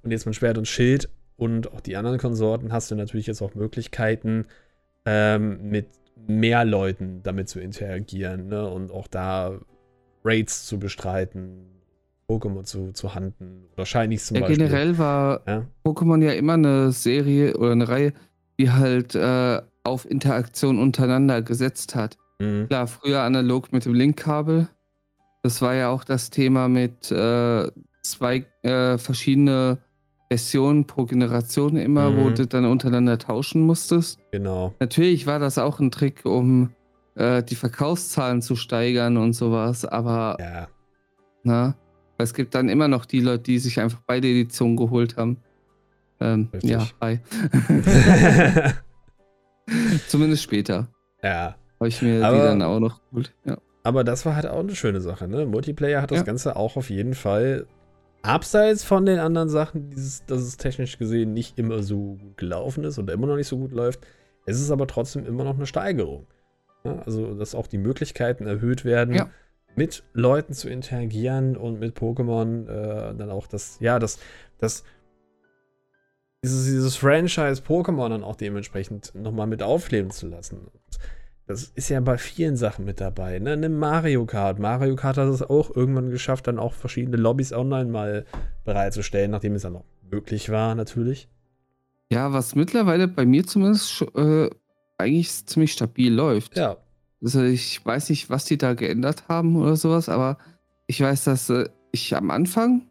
Und 0.03 0.13
jetzt 0.13 0.27
mit 0.27 0.37
Schwert 0.37 0.59
und 0.59 0.69
Schild 0.69 1.09
und 1.37 1.73
auch 1.73 1.81
die 1.81 1.97
anderen 1.97 2.19
Konsorten 2.19 2.73
hast 2.73 2.91
du 2.91 2.95
natürlich 2.95 3.27
jetzt 3.27 3.43
auch 3.43 3.55
Möglichkeiten, 3.55 4.47
ähm, 5.07 5.71
mit 5.71 5.89
mehr 6.29 6.65
Leuten 6.65 7.23
damit 7.23 7.49
zu 7.49 7.59
interagieren 7.59 8.49
ne? 8.49 8.69
und 8.69 8.93
auch 8.93 9.09
da 9.09 9.59
Raids 10.23 10.67
zu 10.67 10.79
bestreiten, 10.79 11.70
Pokémon 12.31 12.65
zu, 12.65 12.93
zu 12.93 13.15
handen. 13.15 13.65
Wahrscheinlich 13.77 14.23
zum 14.23 14.37
Ja, 14.37 14.43
Beispiel. 14.43 14.59
generell 14.59 14.99
war 14.99 15.41
Ja? 15.47 15.67
Pokémon 15.85 16.23
ja 16.23 16.33
immer 16.33 16.55
eine 16.55 16.93
Serie 16.93 17.57
oder 17.57 17.73
eine 17.73 17.89
Reihe, 17.89 18.13
die 18.59 18.71
halt 18.71 19.15
äh, 19.15 19.61
auf 19.85 20.09
Interaktion 20.09 20.79
untereinander 20.79 21.43
gesetzt 21.43 21.95
hat. 21.95 22.17
Mhm. 22.41 22.67
Klar, 22.69 22.87
früher 22.87 23.23
analog 23.23 23.73
mit 23.73 23.85
dem 23.85 23.95
Linkkabel. 23.95 24.69
Das 25.43 25.61
war 25.63 25.75
ja 25.75 25.89
auch 25.91 26.05
das 26.05 26.31
Thema 26.31 26.69
mit 26.69 27.11
äh, 27.11 27.67
zwei 28.03 28.47
äh, 28.63 28.99
verschiedene 28.99 29.79
Versionen 30.31 30.87
pro 30.87 31.07
Generation 31.07 31.77
immer, 31.77 32.15
wo 32.15 32.29
Mhm. 32.29 32.35
du 32.37 32.47
dann 32.47 32.65
untereinander 32.67 33.19
tauschen 33.19 33.63
musstest. 33.63 34.21
Genau. 34.31 34.75
Natürlich 34.79 35.27
war 35.27 35.39
das 35.41 35.59
auch 35.59 35.81
ein 35.81 35.91
Trick, 35.91 36.25
um 36.25 36.71
äh, 37.17 37.43
die 37.43 37.57
Verkaufszahlen 37.57 38.41
zu 38.43 38.55
steigern 38.55 39.17
und 39.17 39.33
sowas, 39.33 39.85
aber 39.85 40.37
Ja. 40.39 40.69
na, 41.43 41.75
es 42.23 42.35
gibt 42.35 42.55
dann 42.55 42.69
immer 42.69 42.89
noch 42.89 43.05
die 43.05 43.21
Leute, 43.21 43.43
die 43.45 43.59
sich 43.59 43.79
einfach 43.81 44.01
beide 44.07 44.29
Editionen 44.29 44.77
geholt 44.77 45.17
haben. 45.17 45.39
Ähm, 46.21 46.49
Richtig. 46.53 46.71
ja, 46.71 46.87
hi. 47.01 47.21
Zumindest 50.09 50.43
später. 50.43 50.89
ja. 51.23 51.57
Habe 51.79 51.89
ich 51.89 52.03
mir 52.03 52.23
Aber- 52.27 52.37
die 52.37 52.43
dann 52.43 52.61
auch 52.63 52.79
noch 52.79 53.01
geholt. 53.09 53.33
Ja. 53.47 53.57
Aber 53.85 54.05
das 54.05 54.27
war 54.27 54.37
halt 54.37 54.47
auch 54.47 54.61
eine 54.61 54.75
schöne 54.77 55.01
Sache, 55.01 55.27
ne? 55.27 55.47
Multiplayer 55.47 56.03
hat 56.03 56.11
das 56.11 56.19
Ja. 56.19 56.25
Ganze 56.25 56.57
auch 56.57 56.77
auf 56.77 56.91
jeden 56.91 57.15
Fall 57.15 57.67
abseits 58.21 58.85
von 58.85 59.07
den 59.07 59.19
anderen 59.19 59.49
Sachen, 59.49 59.89
dieses, 59.89 60.27
dass 60.27 60.43
es 60.43 60.59
technisch 60.59 60.99
gesehen 60.99 61.33
nicht 61.33 61.59
immer 61.59 61.83
so 61.83 62.19
gut 62.21 62.37
gelaufen 62.37 62.85
ist 62.85 62.99
oder 62.99 63.15
immer 63.15 63.27
noch 63.27 63.37
nicht 63.37 63.47
so 63.49 63.57
gut 63.57 63.73
läuft. 63.73 64.01
Es 64.45 64.61
ist 64.61 64.71
aber 64.71 64.87
trotzdem 64.87 65.25
immer 65.25 65.43
noch 65.45 65.55
eine 65.57 65.65
Steigerung. 65.65 66.27
Ne? 66.85 67.01
Also, 67.07 67.33
dass 67.35 67.55
auch 67.55 67.67
die 67.67 67.79
Möglichkeiten 67.79 68.47
erhöht 68.47 68.85
werden, 68.85 69.15
Ja. 69.15 69.31
Mit 69.77 70.03
Leuten 70.13 70.53
zu 70.53 70.69
interagieren 70.69 71.57
und 71.57 71.79
mit 71.81 71.97
Pokémon 71.97 72.67
äh, 72.67 73.15
dann 73.15 73.31
auch 73.31 73.47
das, 73.47 73.79
ja, 73.81 73.99
das, 73.99 74.19
das, 74.59 74.85
dieses, 76.43 76.65
dieses 76.65 76.97
Franchise 76.97 77.63
Pokémon 77.63 78.09
dann 78.09 78.25
auch 78.25 78.37
dementsprechend 78.37 79.15
nochmal 79.15 79.47
mit 79.47 79.63
aufleben 79.63 80.11
zu 80.11 80.27
lassen. 80.27 80.59
Und 80.59 80.99
das 81.47 81.65
ist 81.65 81.89
ja 81.89 82.01
bei 82.01 82.17
vielen 82.17 82.57
Sachen 82.57 82.85
mit 82.85 83.01
dabei. 83.01 83.39
Ne? 83.39 83.57
Nimm 83.57 83.79
Mario 83.79 84.25
Kart. 84.27 84.59
Mario 84.59 84.97
Kart 84.97 85.17
hat 85.17 85.29
es 85.29 85.43
auch 85.43 85.75
irgendwann 85.75 86.11
geschafft, 86.11 86.47
dann 86.47 86.59
auch 86.59 86.75
verschiedene 86.75 87.17
Lobbys 87.17 87.53
online 87.53 87.91
mal 87.91 88.25
bereitzustellen, 88.65 89.31
nachdem 89.31 89.55
es 89.55 89.63
dann 89.63 89.77
auch 89.77 89.85
möglich 90.11 90.51
war, 90.51 90.75
natürlich. 90.75 91.29
ja, 92.13 92.33
was 92.33 92.55
mittlerweile 92.55 93.09
bei 93.09 93.25
mir 93.25 93.47
zumindest 93.47 94.03
äh, 94.17 94.51
eigentlich 94.99 95.47
ziemlich 95.47 95.73
stabil 95.73 96.13
läuft. 96.13 96.57
Ja. 96.57 96.77
Also 97.23 97.43
ich 97.43 97.85
weiß 97.85 98.11
nicht, 98.11 98.31
was 98.31 98.45
die 98.47 98.57
da 98.59 98.75
geändert 98.75 99.29
haben 99.29 99.57
oder 99.57 99.77
sowas, 99.77 100.09
aber 100.09 100.39
ich 100.87 101.01
weiß, 101.01 101.25
dass 101.25 101.51
äh, 101.51 101.69
ich 101.93 102.17
am 102.17 102.31
Anfang, 102.31 102.83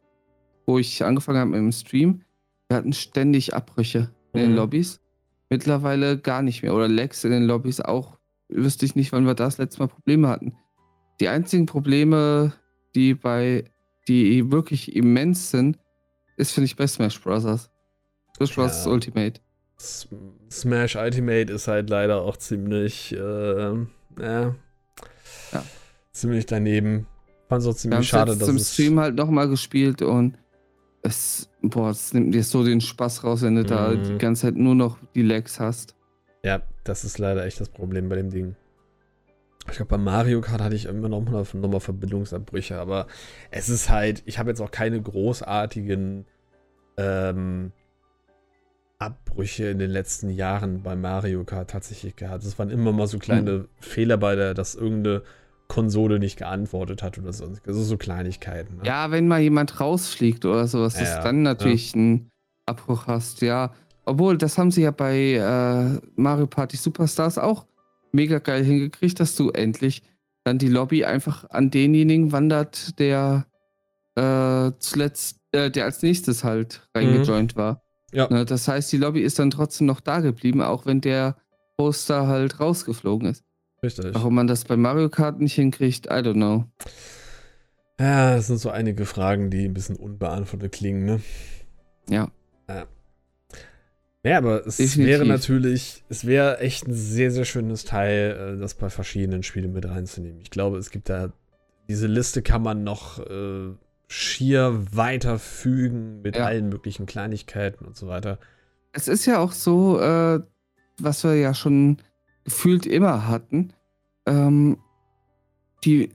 wo 0.65 0.77
ich 0.77 1.03
angefangen 1.03 1.39
habe 1.39 1.49
mit 1.51 1.59
dem 1.59 1.71
Stream, 1.71 2.21
wir 2.67 2.77
hatten 2.77 2.93
ständig 2.93 3.53
Abbrüche 3.55 4.11
in 4.33 4.41
den 4.41 4.49
Mhm. 4.51 4.57
Lobbys. 4.57 5.01
Mittlerweile 5.49 6.19
gar 6.19 6.43
nicht 6.43 6.61
mehr. 6.61 6.75
Oder 6.75 6.87
Lags 6.87 7.23
in 7.23 7.31
den 7.31 7.43
Lobbys 7.45 7.81
auch. 7.81 8.19
Wüsste 8.49 8.85
ich 8.85 8.95
nicht, 8.95 9.11
wann 9.11 9.25
wir 9.25 9.33
das 9.33 9.57
letzte 9.57 9.79
Mal 9.79 9.87
Probleme 9.87 10.27
hatten. 10.27 10.55
Die 11.19 11.27
einzigen 11.27 11.65
Probleme, 11.65 12.53
die 12.93 13.15
bei, 13.15 13.63
die 14.07 14.51
wirklich 14.51 14.95
immens 14.95 15.49
sind, 15.49 15.79
ist, 16.37 16.51
finde 16.51 16.65
ich, 16.65 16.75
bei 16.75 16.85
Smash 16.85 17.19
Bros. 17.19 17.69
Smash 18.37 18.55
Bros. 18.55 18.85
Ja. 18.85 18.91
Ultimate. 18.91 19.41
Smash 20.51 20.95
Ultimate 20.95 21.51
ist 21.51 21.67
halt 21.67 21.89
leider 21.89 22.21
auch 22.21 22.37
ziemlich, 22.37 23.11
äh, 23.13 23.73
äh, 24.17 24.47
ja. 25.51 25.63
ziemlich 26.11 26.45
daneben. 26.45 27.07
Fand 27.47 27.65
es 27.65 27.77
ziemlich 27.77 28.07
schade, 28.07 28.35
dass 28.37 28.47
es. 28.47 28.73
Stream 28.73 28.99
halt 28.99 29.15
nochmal 29.15 29.49
gespielt 29.49 30.01
und 30.01 30.37
es, 31.01 31.49
boah, 31.61 31.89
es 31.89 32.13
nimmt 32.13 32.33
dir 32.33 32.43
so 32.43 32.63
den 32.63 32.81
Spaß 32.81 33.23
raus, 33.23 33.41
wenn 33.41 33.55
du 33.55 33.61
mhm. 33.61 33.67
da 33.67 33.95
die 33.95 34.17
ganze 34.17 34.43
Zeit 34.43 34.55
nur 34.55 34.75
noch 34.75 34.97
die 35.15 35.23
Lags 35.23 35.59
hast. 35.59 35.95
Ja, 36.43 36.61
das 36.83 37.03
ist 37.03 37.17
leider 37.17 37.45
echt 37.45 37.59
das 37.59 37.69
Problem 37.69 38.09
bei 38.09 38.15
dem 38.15 38.29
Ding. 38.29 38.55
Ich 39.67 39.75
glaube, 39.75 39.89
bei 39.89 39.97
Mario 39.97 40.41
Kart 40.41 40.61
hatte 40.61 40.75
ich 40.75 40.85
immer 40.85 41.09
noch 41.09 41.21
mal, 41.21 41.45
noch 41.53 41.69
mal 41.69 41.79
Verbindungsabbrüche, 41.79 42.79
aber 42.79 43.07
es 43.51 43.69
ist 43.69 43.89
halt, 43.89 44.23
ich 44.25 44.39
habe 44.39 44.49
jetzt 44.49 44.61
auch 44.61 44.71
keine 44.71 45.01
großartigen 45.01 46.25
ähm, 46.97 47.71
Abbrüche 48.99 49.69
in 49.69 49.79
den 49.79 49.91
letzten 49.91 50.29
Jahren 50.29 50.83
bei 50.83 50.95
Mario 50.97 51.45
Kart 51.45 51.69
tatsächlich 51.69 52.17
gehabt. 52.17 52.43
Es 52.43 52.59
waren 52.59 52.69
immer 52.69 52.91
mal 52.91 53.07
so 53.07 53.17
kleine 53.17 53.51
mhm. 53.51 53.67
Fehler 53.79 54.17
bei 54.17 54.35
der, 54.35 54.53
dass 54.53 54.75
irgendeine 54.75 55.23
Konsole 55.69 56.19
nicht 56.19 56.37
geantwortet 56.37 57.01
hat 57.01 57.17
oder 57.17 57.31
sonst. 57.31 57.65
Also 57.65 57.81
so 57.81 57.95
Kleinigkeiten. 57.95 58.77
Ne? 58.77 58.83
Ja, 58.83 59.09
wenn 59.11 59.27
mal 59.27 59.39
jemand 59.39 59.79
rausfliegt 59.79 60.43
oder 60.43 60.67
sowas, 60.67 60.95
ja, 60.95 61.05
dass 61.05 61.23
dann 61.23 61.43
natürlich 61.43 61.93
ja. 61.93 61.99
einen 61.99 62.31
Abbruch 62.65 63.07
hast, 63.07 63.41
ja. 63.41 63.73
Obwohl, 64.03 64.37
das 64.37 64.57
haben 64.57 64.71
sie 64.71 64.81
ja 64.81 64.91
bei 64.91 65.35
äh, 65.35 66.07
Mario 66.15 66.47
Party 66.47 66.75
Superstars 66.75 67.37
auch 67.37 67.67
mega 68.11 68.39
geil 68.39 68.65
hingekriegt, 68.65 69.19
dass 69.19 69.35
du 69.35 69.51
endlich 69.51 70.01
dann 70.43 70.57
die 70.57 70.67
Lobby 70.67 71.05
einfach 71.05 71.49
an 71.51 71.71
denjenigen 71.71 72.31
wandert, 72.31 72.99
der 72.99 73.45
äh, 74.15 74.71
zuletzt, 74.79 75.39
äh, 75.51 75.69
der 75.71 75.85
als 75.85 76.01
nächstes 76.01 76.43
halt 76.43 76.89
reingejoint 76.93 77.55
mhm. 77.55 77.59
war. 77.59 77.81
Ja. 78.11 78.27
Ne, 78.29 78.45
das 78.45 78.67
heißt, 78.67 78.91
die 78.91 78.97
Lobby 78.97 79.21
ist 79.21 79.39
dann 79.39 79.51
trotzdem 79.51 79.87
noch 79.87 80.01
da 80.01 80.19
geblieben, 80.19 80.61
auch 80.61 80.85
wenn 80.85 81.01
der 81.01 81.37
Poster 81.77 82.27
halt 82.27 82.59
rausgeflogen 82.59 83.29
ist. 83.29 83.43
Richtig. 83.81 84.13
Warum 84.13 84.35
man 84.35 84.47
das 84.47 84.65
bei 84.65 84.75
Mario 84.75 85.09
Kart 85.09 85.39
nicht 85.39 85.53
hinkriegt, 85.53 86.07
I 86.07 86.19
don't 86.19 86.33
know. 86.33 86.65
Ja, 87.99 88.35
das 88.35 88.47
sind 88.47 88.59
so 88.59 88.69
einige 88.69 89.05
Fragen, 89.05 89.49
die 89.49 89.65
ein 89.65 89.73
bisschen 89.73 89.95
unbeantwortet 89.95 90.71
klingen, 90.71 91.05
ne? 91.05 91.21
Ja. 92.09 92.29
Ja, 92.67 92.87
ja 94.23 94.37
aber 94.37 94.65
es 94.65 94.77
Definitiv. 94.77 95.05
wäre 95.05 95.25
natürlich, 95.25 96.03
es 96.09 96.25
wäre 96.25 96.59
echt 96.59 96.87
ein 96.87 96.93
sehr, 96.93 97.31
sehr 97.31 97.45
schönes 97.45 97.85
Teil, 97.85 98.55
äh, 98.55 98.59
das 98.59 98.73
bei 98.73 98.89
verschiedenen 98.89 99.43
Spielen 99.43 99.73
mit 99.73 99.87
reinzunehmen. 99.87 100.39
Ich 100.41 100.49
glaube, 100.49 100.77
es 100.77 100.91
gibt 100.91 101.09
da, 101.09 101.31
diese 101.87 102.07
Liste 102.07 102.41
kann 102.41 102.61
man 102.61 102.83
noch 102.83 103.19
äh, 103.19 103.73
schier 104.09 104.85
weiterfügen 104.91 106.21
mit 106.23 106.35
ja. 106.35 106.45
allen 106.45 106.67
möglichen 106.69 107.05
Kleinigkeiten 107.05 107.85
und 107.85 107.95
so 107.95 108.07
weiter. 108.07 108.39
Es 108.91 109.07
ist 109.07 109.27
ja 109.27 109.37
auch 109.37 109.51
so, 109.51 109.99
äh, 110.01 110.39
was 110.99 111.23
wir 111.23 111.35
ja 111.35 111.53
schon 111.53 111.97
gefühlt 112.43 112.87
immer 112.87 113.27
hatten. 113.27 113.71
Ähm, 114.25 114.79
die, 115.85 116.09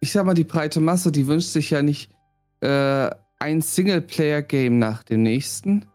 ich 0.00 0.12
sag 0.12 0.24
mal, 0.24 0.34
die 0.34 0.44
breite 0.44 0.80
Masse, 0.80 1.10
die 1.10 1.26
wünscht 1.26 1.48
sich 1.48 1.70
ja 1.70 1.82
nicht 1.82 2.12
äh, 2.60 3.10
ein 3.40 3.60
Singleplayer-Game 3.60 4.78
nach 4.78 5.02
dem 5.02 5.24
nächsten, 5.24 5.86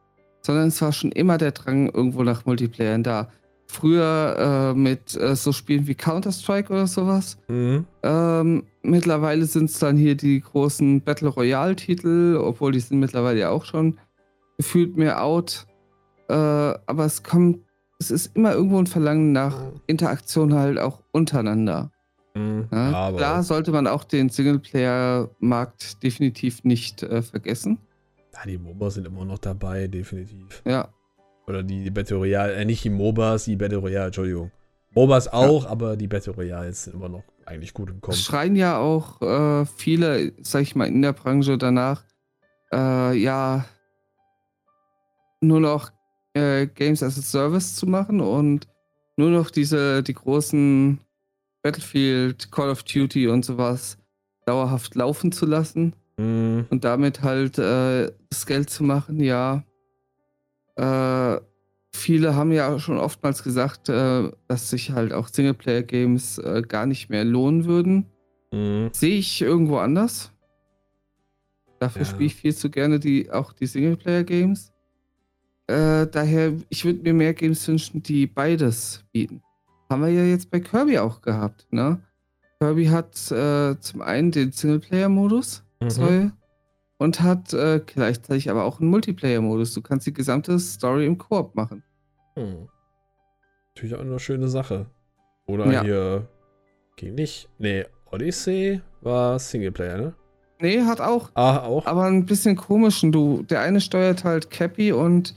sondern 0.41 0.67
es 0.67 0.81
war 0.81 0.91
schon 0.91 1.13
immer 1.13 1.37
der 1.37 1.53
Drang 1.53 1.89
irgendwo 1.89 2.23
nach 2.23 2.45
Multiplayern 2.45 3.03
da. 3.03 3.31
Früher 3.71 4.73
äh, 4.73 4.77
mit 4.77 5.15
äh, 5.15 5.35
so 5.35 5.51
Spielen 5.51 5.85
wie 5.85 5.93
Counter-Strike 5.93 6.73
oder 6.73 6.87
sowas. 6.87 7.37
Mhm. 7.49 7.85
Ähm, 8.01 8.63
mittlerweile 8.81 9.45
sind 9.45 9.69
es 9.69 9.77
dann 9.77 9.95
hier 9.95 10.15
die 10.15 10.41
großen 10.41 11.01
Battle 11.01 11.29
Royale-Titel, 11.29 12.39
obwohl 12.41 12.71
die 12.71 12.79
sind 12.79 12.99
mittlerweile 12.99 13.39
ja 13.41 13.49
auch 13.51 13.65
schon 13.65 13.99
gefühlt 14.57 14.97
mehr 14.97 15.23
out. 15.23 15.67
Äh, 16.29 16.33
aber 16.33 17.05
es 17.05 17.21
kommt 17.21 17.59
es 17.99 18.11
ist 18.11 18.35
immer 18.35 18.53
irgendwo 18.53 18.79
ein 18.79 18.87
Verlangen 18.87 19.33
nach 19.33 19.55
Interaktion 19.85 20.53
halt 20.53 20.79
auch 20.79 21.03
untereinander. 21.11 21.91
Mhm, 22.33 22.67
ja, 22.71 23.11
klar 23.11 23.43
sollte 23.43 23.71
man 23.71 23.87
auch 23.87 24.03
den 24.03 24.29
Singleplayer-Markt 24.29 26.01
definitiv 26.01 26.63
nicht 26.63 27.03
äh, 27.03 27.21
vergessen. 27.21 27.77
Ja, 28.33 28.45
die 28.45 28.57
MOBAs 28.57 28.95
sind 28.95 29.05
immer 29.05 29.25
noch 29.25 29.39
dabei, 29.39 29.87
definitiv. 29.87 30.63
Ja. 30.65 30.89
Oder 31.49 31.63
die, 31.63 31.89
Battle 31.89 32.17
Royale, 32.17 32.53
äh, 32.53 32.63
nicht 32.63 32.83
die 32.83 32.91
MOBAs, 32.91 33.45
die 33.45 33.55
Battle 33.55 33.79
Royale, 33.79 34.05
Entschuldigung. 34.05 34.51
MOBAs 34.93 35.27
auch, 35.27 35.63
ja. 35.63 35.69
aber 35.69 35.97
die 35.97 36.07
Battle 36.07 36.33
Royales 36.33 36.83
sind 36.83 36.93
immer 36.93 37.09
noch 37.09 37.23
eigentlich 37.45 37.73
gut 37.73 37.89
im 37.89 37.99
Kommen. 38.01 38.13
Es 38.13 38.23
schreien 38.23 38.55
ja 38.55 38.77
auch 38.77 39.19
äh, 39.21 39.65
viele, 39.65 40.33
sag 40.41 40.61
ich 40.61 40.75
mal, 40.75 40.87
in 40.87 41.01
der 41.01 41.13
Branche 41.13 41.57
danach, 41.57 42.03
äh, 42.71 43.17
ja, 43.17 43.65
nur 45.41 45.59
noch 45.59 45.91
äh, 46.33 46.67
Games 46.67 47.01
as 47.01 47.17
a 47.17 47.21
Service 47.21 47.75
zu 47.75 47.87
machen 47.87 48.21
und 48.21 48.67
nur 49.17 49.31
noch 49.31 49.49
diese, 49.49 50.03
die 50.03 50.13
großen 50.13 50.99
Battlefield, 51.63 52.51
Call 52.51 52.69
of 52.69 52.83
Duty 52.83 53.27
und 53.27 53.43
sowas 53.43 53.97
dauerhaft 54.45 54.95
laufen 54.95 55.31
zu 55.31 55.45
lassen 55.45 55.93
mhm. 56.17 56.67
und 56.69 56.83
damit 56.83 57.21
halt 57.23 57.57
äh, 57.57 58.11
das 58.29 58.45
Geld 58.45 58.69
zu 58.69 58.83
machen, 58.83 59.19
ja. 59.19 59.63
Äh, 60.79 61.41
viele 61.91 62.35
haben 62.35 62.51
ja 62.51 62.79
schon 62.79 62.97
oftmals 62.97 63.43
gesagt, 63.43 63.89
äh, 63.89 64.31
dass 64.47 64.69
sich 64.69 64.91
halt 64.91 65.11
auch 65.11 65.27
Singleplayer-Games 65.27 66.37
äh, 66.37 66.61
gar 66.65 66.85
nicht 66.85 67.09
mehr 67.09 67.25
lohnen 67.25 67.65
würden. 67.65 68.05
Mhm. 68.51 68.89
Sehe 68.93 69.17
ich 69.17 69.41
irgendwo 69.41 69.77
anders. 69.77 70.31
Dafür 71.79 72.03
ja. 72.03 72.07
spiele 72.07 72.25
ich 72.27 72.35
viel 72.35 72.55
zu 72.55 72.69
gerne 72.69 72.99
die, 72.99 73.29
auch 73.29 73.51
die 73.51 73.65
Singleplayer-Games. 73.65 74.71
Äh, 75.67 76.07
daher, 76.07 76.53
ich 76.69 76.85
würde 76.85 77.01
mir 77.03 77.13
mehr 77.13 77.33
Games 77.33 77.67
wünschen, 77.67 78.01
die 78.01 78.25
beides 78.25 79.03
bieten. 79.11 79.41
Haben 79.89 80.03
wir 80.03 80.11
ja 80.11 80.23
jetzt 80.23 80.49
bei 80.49 80.59
Kirby 80.59 80.97
auch 80.99 81.21
gehabt, 81.21 81.67
ne? 81.71 81.99
Kirby 82.59 82.85
hat 82.85 83.15
äh, 83.31 83.79
zum 83.79 84.01
einen 84.01 84.31
den 84.31 84.51
Singleplayer-Modus 84.51 85.63
mhm. 85.81 86.31
Und 86.99 87.21
hat 87.21 87.53
äh, 87.53 87.81
gleichzeitig 87.83 88.51
aber 88.51 88.65
auch 88.65 88.79
einen 88.79 88.89
Multiplayer-Modus. 88.91 89.73
Du 89.73 89.81
kannst 89.81 90.05
die 90.05 90.13
gesamte 90.13 90.59
Story 90.59 91.05
im 91.05 91.17
Koop 91.17 91.55
machen. 91.55 91.81
Hm. 92.35 92.67
Natürlich 93.73 93.95
auch 93.95 94.01
eine 94.01 94.19
schöne 94.19 94.49
Sache. 94.49 94.87
Oder 95.47 95.71
ja. 95.71 95.81
hier 95.81 96.27
ging 96.97 97.15
nicht. 97.15 97.49
Nee, 97.57 97.85
Odyssey 98.11 98.81
war 99.01 99.39
Singleplayer, 99.39 99.97
ne? 99.97 100.13
Nee, 100.61 100.81
hat 100.81 100.99
auch. 100.99 101.31
Ah, 101.35 101.59
auch. 101.59 101.85
Aber 101.85 102.03
ein 102.03 102.25
bisschen 102.25 102.57
komischen. 102.57 103.13
Du, 103.13 103.43
der 103.43 103.61
eine 103.61 103.79
steuert 103.79 104.25
halt 104.25 104.51
Cappy 104.51 104.91
und 104.91 105.33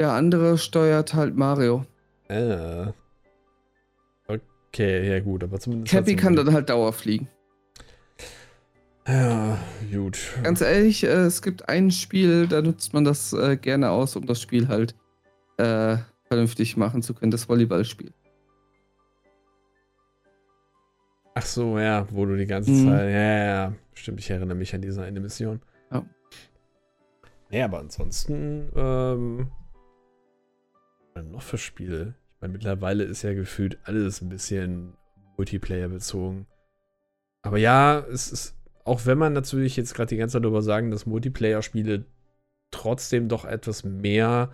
der 0.00 0.12
andere 0.12 0.58
steuert 0.58 1.14
halt 1.14 1.36
Mario. 1.36 1.86
Äh. 2.28 2.86
Okay, 4.26 5.08
ja 5.08 5.20
gut, 5.20 5.44
aber 5.44 5.60
zumindest. 5.60 5.92
Cappy 5.92 6.16
kann 6.16 6.34
dann 6.34 6.52
halt 6.52 6.68
Dauer 6.68 6.92
fliegen. 6.92 7.28
Ja, 9.06 9.58
gut. 9.92 10.18
Ganz 10.42 10.60
ehrlich, 10.60 11.04
äh, 11.04 11.26
es 11.26 11.40
gibt 11.40 11.68
ein 11.68 11.90
Spiel, 11.90 12.48
da 12.48 12.60
nutzt 12.60 12.92
man 12.92 13.04
das 13.04 13.32
äh, 13.32 13.56
gerne 13.56 13.90
aus, 13.90 14.16
um 14.16 14.26
das 14.26 14.40
Spiel 14.40 14.66
halt 14.66 14.96
äh, 15.58 15.96
vernünftig 16.24 16.76
machen 16.76 17.02
zu 17.02 17.14
können, 17.14 17.30
das 17.30 17.48
Volleyballspiel. 17.48 18.12
Ach 21.34 21.46
so, 21.46 21.78
ja, 21.78 22.06
wo 22.10 22.24
du 22.24 22.36
die 22.36 22.46
ganze 22.46 22.70
mhm. 22.70 22.88
Zeit. 22.88 23.12
Ja, 23.12 23.44
ja, 23.44 23.72
stimmt, 23.94 24.20
ich 24.20 24.30
erinnere 24.30 24.56
mich 24.56 24.74
an 24.74 24.82
diese 24.82 25.02
eine 25.02 25.20
Mission. 25.20 25.60
Ja. 25.92 26.04
Ja, 27.50 27.66
aber 27.66 27.78
ansonsten 27.78 28.70
ähm, 28.74 29.50
noch 31.30 31.42
für 31.42 31.58
Spiele? 31.58 32.14
Ich 32.34 32.40
meine, 32.40 32.52
mittlerweile 32.54 33.04
ist 33.04 33.22
ja 33.22 33.34
gefühlt 33.34 33.78
alles 33.84 34.20
ein 34.20 34.28
bisschen 34.28 34.94
Multiplayer 35.36 35.88
bezogen. 35.88 36.46
Aber 37.42 37.58
ja, 37.58 38.00
es 38.00 38.32
ist, 38.32 38.55
auch 38.86 39.06
wenn 39.06 39.18
man 39.18 39.32
natürlich 39.32 39.76
jetzt 39.76 39.94
gerade 39.94 40.08
die 40.08 40.16
ganze 40.16 40.34
Zeit 40.34 40.44
darüber 40.44 40.62
sagen, 40.62 40.90
dass 40.90 41.06
Multiplayer-Spiele 41.06 42.04
trotzdem 42.70 43.28
doch 43.28 43.44
etwas 43.44 43.84
mehr 43.84 44.50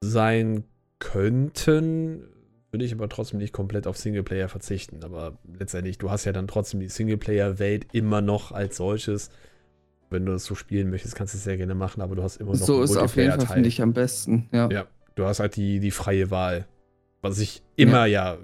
sein 0.00 0.64
könnten, 0.98 2.24
würde 2.70 2.84
ich 2.84 2.92
aber 2.92 3.08
trotzdem 3.08 3.38
nicht 3.38 3.52
komplett 3.52 3.86
auf 3.86 3.96
Singleplayer 3.96 4.48
verzichten. 4.48 5.02
Aber 5.02 5.38
letztendlich, 5.58 5.98
du 5.98 6.10
hast 6.10 6.24
ja 6.24 6.32
dann 6.32 6.48
trotzdem 6.48 6.80
die 6.80 6.88
Singleplayer-Welt 6.88 7.86
immer 7.92 8.20
noch 8.20 8.52
als 8.52 8.76
solches. 8.76 9.30
Wenn 10.10 10.24
du 10.24 10.32
das 10.32 10.44
so 10.44 10.54
spielen 10.54 10.90
möchtest, 10.90 11.14
kannst 11.14 11.34
du 11.34 11.38
es 11.38 11.44
sehr 11.44 11.56
gerne 11.56 11.74
machen, 11.74 12.00
aber 12.00 12.16
du 12.16 12.22
hast 12.22 12.36
immer 12.36 12.52
noch 12.52 12.58
So 12.58 12.82
ist 12.82 12.96
auf 12.96 13.16
jeden 13.16 13.32
Fall, 13.32 13.46
finde 13.46 13.68
ich, 13.68 13.82
am 13.82 13.92
besten, 13.92 14.48
ja. 14.52 14.68
Ja, 14.70 14.86
Du 15.18 15.24
hast 15.24 15.40
halt 15.40 15.56
die, 15.56 15.80
die 15.80 15.90
freie 15.90 16.30
Wahl. 16.30 16.68
Was 17.22 17.40
ich 17.40 17.64
immer 17.74 18.06
ja, 18.06 18.34
ja 18.34 18.38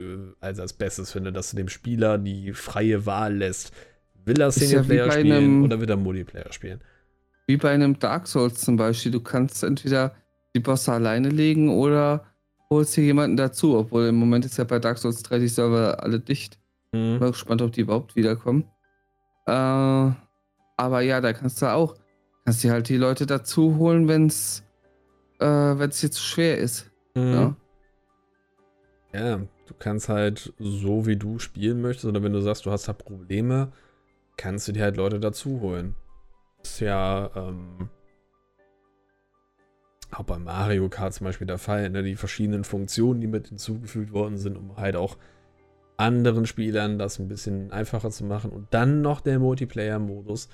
äh, 0.00 0.32
als, 0.40 0.58
als 0.58 0.72
Bestes 0.72 1.12
finde, 1.12 1.30
dass 1.30 1.50
du 1.50 1.56
dem 1.56 1.68
Spieler 1.68 2.16
die 2.16 2.54
freie 2.54 3.04
Wahl 3.04 3.36
lässt. 3.36 3.72
Will 4.24 4.40
er 4.40 4.50
Singleplayer 4.50 5.06
ja 5.06 5.12
spielen 5.12 5.32
einem, 5.32 5.64
oder 5.64 5.80
will 5.80 5.90
er 5.90 5.96
Multiplayer 5.96 6.52
spielen? 6.52 6.80
Wie 7.46 7.56
bei 7.56 7.70
einem 7.70 7.98
Dark 7.98 8.26
Souls 8.26 8.60
zum 8.60 8.76
Beispiel. 8.76 9.12
Du 9.12 9.20
kannst 9.20 9.62
entweder 9.62 10.14
die 10.54 10.60
Bosse 10.60 10.92
alleine 10.92 11.28
legen 11.28 11.70
oder 11.70 12.26
holst 12.70 12.96
dir 12.96 13.04
jemanden 13.04 13.36
dazu, 13.36 13.76
obwohl 13.76 14.06
im 14.06 14.16
Moment 14.16 14.44
ist 14.44 14.58
ja 14.58 14.64
bei 14.64 14.78
Dark 14.78 14.98
Souls 14.98 15.22
3 15.22 15.38
die 15.38 15.48
Server 15.48 16.02
alle 16.02 16.20
dicht. 16.20 16.58
Mhm. 16.92 17.18
Bin 17.18 17.30
gespannt, 17.30 17.62
ob 17.62 17.72
die 17.72 17.80
überhaupt 17.82 18.16
wiederkommen. 18.16 18.64
Äh, 19.46 19.52
aber 20.76 21.00
ja, 21.00 21.20
da 21.20 21.32
kannst 21.32 21.60
du 21.62 21.66
auch, 21.66 21.96
kannst 22.44 22.62
dir 22.62 22.72
halt 22.72 22.88
die 22.88 22.96
Leute 22.96 23.26
dazu 23.26 23.76
holen, 23.76 24.08
wenn 24.08 24.26
es 24.26 24.64
äh, 25.40 25.78
wenn 25.78 25.90
es 25.90 26.00
dir 26.00 26.10
zu 26.10 26.22
schwer 26.22 26.58
ist. 26.58 26.90
Mhm. 27.14 27.32
Ja? 27.32 27.56
ja, 29.12 29.36
du 29.38 29.74
kannst 29.78 30.08
halt 30.08 30.52
so 30.58 31.06
wie 31.06 31.16
du 31.16 31.38
spielen 31.38 31.80
möchtest, 31.80 32.06
oder 32.06 32.22
wenn 32.22 32.32
du 32.32 32.40
sagst, 32.40 32.66
du 32.66 32.70
hast 32.70 32.88
da 32.88 32.92
Probleme, 32.92 33.72
kannst 34.36 34.68
du 34.68 34.72
dir 34.72 34.82
halt 34.82 34.96
Leute 34.96 35.20
dazu 35.20 35.60
holen. 35.60 35.94
Das 36.62 36.72
ist 36.72 36.80
ja 36.80 37.30
ähm, 37.34 37.88
auch 40.10 40.24
bei 40.24 40.38
Mario 40.38 40.88
Kart 40.88 41.14
zum 41.14 41.26
Beispiel 41.26 41.46
der 41.46 41.58
Fall, 41.58 41.88
ne? 41.90 42.02
die 42.02 42.16
verschiedenen 42.16 42.64
Funktionen, 42.64 43.20
die 43.20 43.26
mit 43.26 43.48
hinzugefügt 43.48 44.12
worden 44.12 44.38
sind, 44.38 44.56
um 44.56 44.76
halt 44.76 44.96
auch 44.96 45.16
anderen 45.96 46.46
Spielern 46.46 46.98
das 46.98 47.18
ein 47.18 47.28
bisschen 47.28 47.72
einfacher 47.72 48.10
zu 48.10 48.24
machen. 48.24 48.50
Und 48.50 48.68
dann 48.70 49.02
noch 49.02 49.20
der 49.20 49.38
Multiplayer-Modus, 49.38 50.48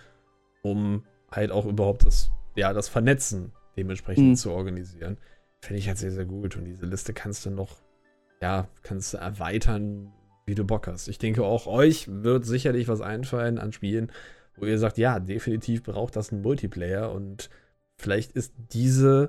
um 0.62 1.04
halt 1.30 1.52
auch 1.52 1.66
überhaupt 1.66 2.04
das, 2.04 2.30
ja, 2.56 2.72
das 2.72 2.88
Vernetzen 2.88 3.52
dementsprechend 3.76 4.26
mhm. 4.26 4.36
zu 4.36 4.50
organisieren. 4.50 5.18
Finde 5.60 5.78
ich 5.78 5.88
halt 5.88 5.98
sehr, 5.98 6.10
sehr 6.10 6.24
gut. 6.24 6.56
Und 6.56 6.64
diese 6.64 6.86
Liste 6.86 7.12
kannst 7.12 7.46
du 7.46 7.50
noch, 7.50 7.80
ja, 8.40 8.68
kannst 8.82 9.14
du 9.14 9.18
erweitern, 9.18 10.12
wie 10.46 10.54
du 10.54 10.64
Bock 10.64 10.86
hast. 10.86 11.08
Ich 11.08 11.18
denke, 11.18 11.44
auch 11.44 11.66
euch 11.66 12.06
wird 12.08 12.46
sicherlich 12.46 12.88
was 12.88 13.00
einfallen 13.00 13.58
an 13.58 13.72
Spielen, 13.72 14.10
wo 14.56 14.64
ihr 14.64 14.78
sagt, 14.78 14.96
ja, 14.96 15.20
definitiv 15.20 15.82
braucht 15.82 16.16
das 16.16 16.32
einen 16.32 16.42
Multiplayer 16.42 17.12
und 17.12 17.50
vielleicht 17.98 18.32
ist 18.32 18.54
diese 18.72 19.28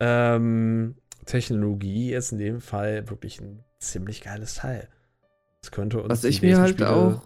ähm, 0.00 0.96
Technologie 1.26 2.10
jetzt 2.10 2.32
in 2.32 2.38
dem 2.38 2.60
Fall 2.60 3.08
wirklich 3.10 3.40
ein 3.40 3.62
ziemlich 3.78 4.22
geiles 4.22 4.54
Teil. 4.54 4.88
Das 5.60 5.70
könnte 5.70 6.00
uns 6.00 6.10
Was 6.10 6.24
ich 6.24 6.40
mir 6.40 6.58
halt 6.58 6.74
Spiele 6.74 6.90
auch 6.90 7.22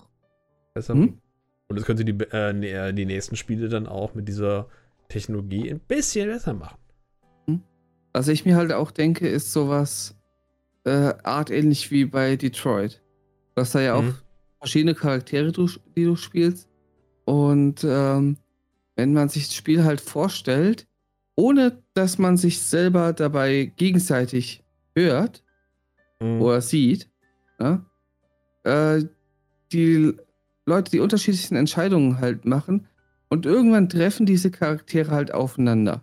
besser 0.74 0.94
hm? 0.94 1.20
Und 1.68 1.78
es 1.78 1.84
könnte 1.84 2.04
die, 2.04 2.12
äh, 2.32 2.88
äh, 2.88 2.92
die 2.92 3.06
nächsten 3.06 3.36
Spiele 3.36 3.68
dann 3.68 3.86
auch 3.86 4.14
mit 4.14 4.28
dieser 4.28 4.68
Technologie 5.08 5.70
ein 5.70 5.80
bisschen 5.80 6.28
besser 6.28 6.52
machen. 6.52 6.78
Hm? 7.46 7.62
Was 8.12 8.28
ich 8.28 8.44
mir 8.44 8.56
halt 8.56 8.72
auch 8.72 8.90
denke, 8.90 9.28
ist 9.28 9.52
sowas 9.52 10.16
äh, 10.84 11.14
artähnlich 11.22 11.90
wie 11.90 12.04
bei 12.04 12.36
Detroit. 12.36 13.03
Du 13.54 13.60
hast 13.60 13.74
da 13.74 13.80
ja 13.80 14.00
mhm. 14.00 14.10
auch 14.10 14.14
verschiedene 14.58 14.94
Charaktere, 14.94 15.52
die 15.52 16.04
du 16.04 16.16
spielst. 16.16 16.68
Und 17.24 17.84
ähm, 17.84 18.36
wenn 18.96 19.12
man 19.12 19.28
sich 19.28 19.48
das 19.48 19.54
Spiel 19.54 19.84
halt 19.84 20.00
vorstellt, 20.00 20.86
ohne 21.36 21.82
dass 21.94 22.18
man 22.18 22.36
sich 22.36 22.60
selber 22.60 23.12
dabei 23.12 23.72
gegenseitig 23.76 24.62
hört 24.94 25.42
mhm. 26.20 26.40
oder 26.40 26.60
sieht, 26.60 27.08
ja, 27.58 27.84
äh, 28.64 29.04
die 29.72 30.14
Leute 30.66 30.90
die 30.90 31.00
unterschiedlichsten 31.00 31.56
Entscheidungen 31.56 32.20
halt 32.20 32.44
machen 32.44 32.86
und 33.28 33.46
irgendwann 33.46 33.88
treffen 33.88 34.26
diese 34.26 34.50
Charaktere 34.50 35.10
halt 35.10 35.32
aufeinander. 35.32 36.02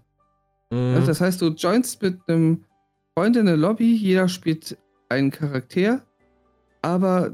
Mhm. 0.69 0.95
Also 0.95 1.07
das 1.07 1.21
heißt, 1.21 1.41
du 1.41 1.47
joinst 1.49 2.01
mit 2.01 2.19
einem 2.27 2.65
Freund 3.13 3.35
in 3.37 3.45
der 3.45 3.57
Lobby, 3.57 3.93
jeder 3.93 4.27
spielt 4.27 4.77
einen 5.09 5.31
Charakter, 5.31 6.05
aber 6.81 7.31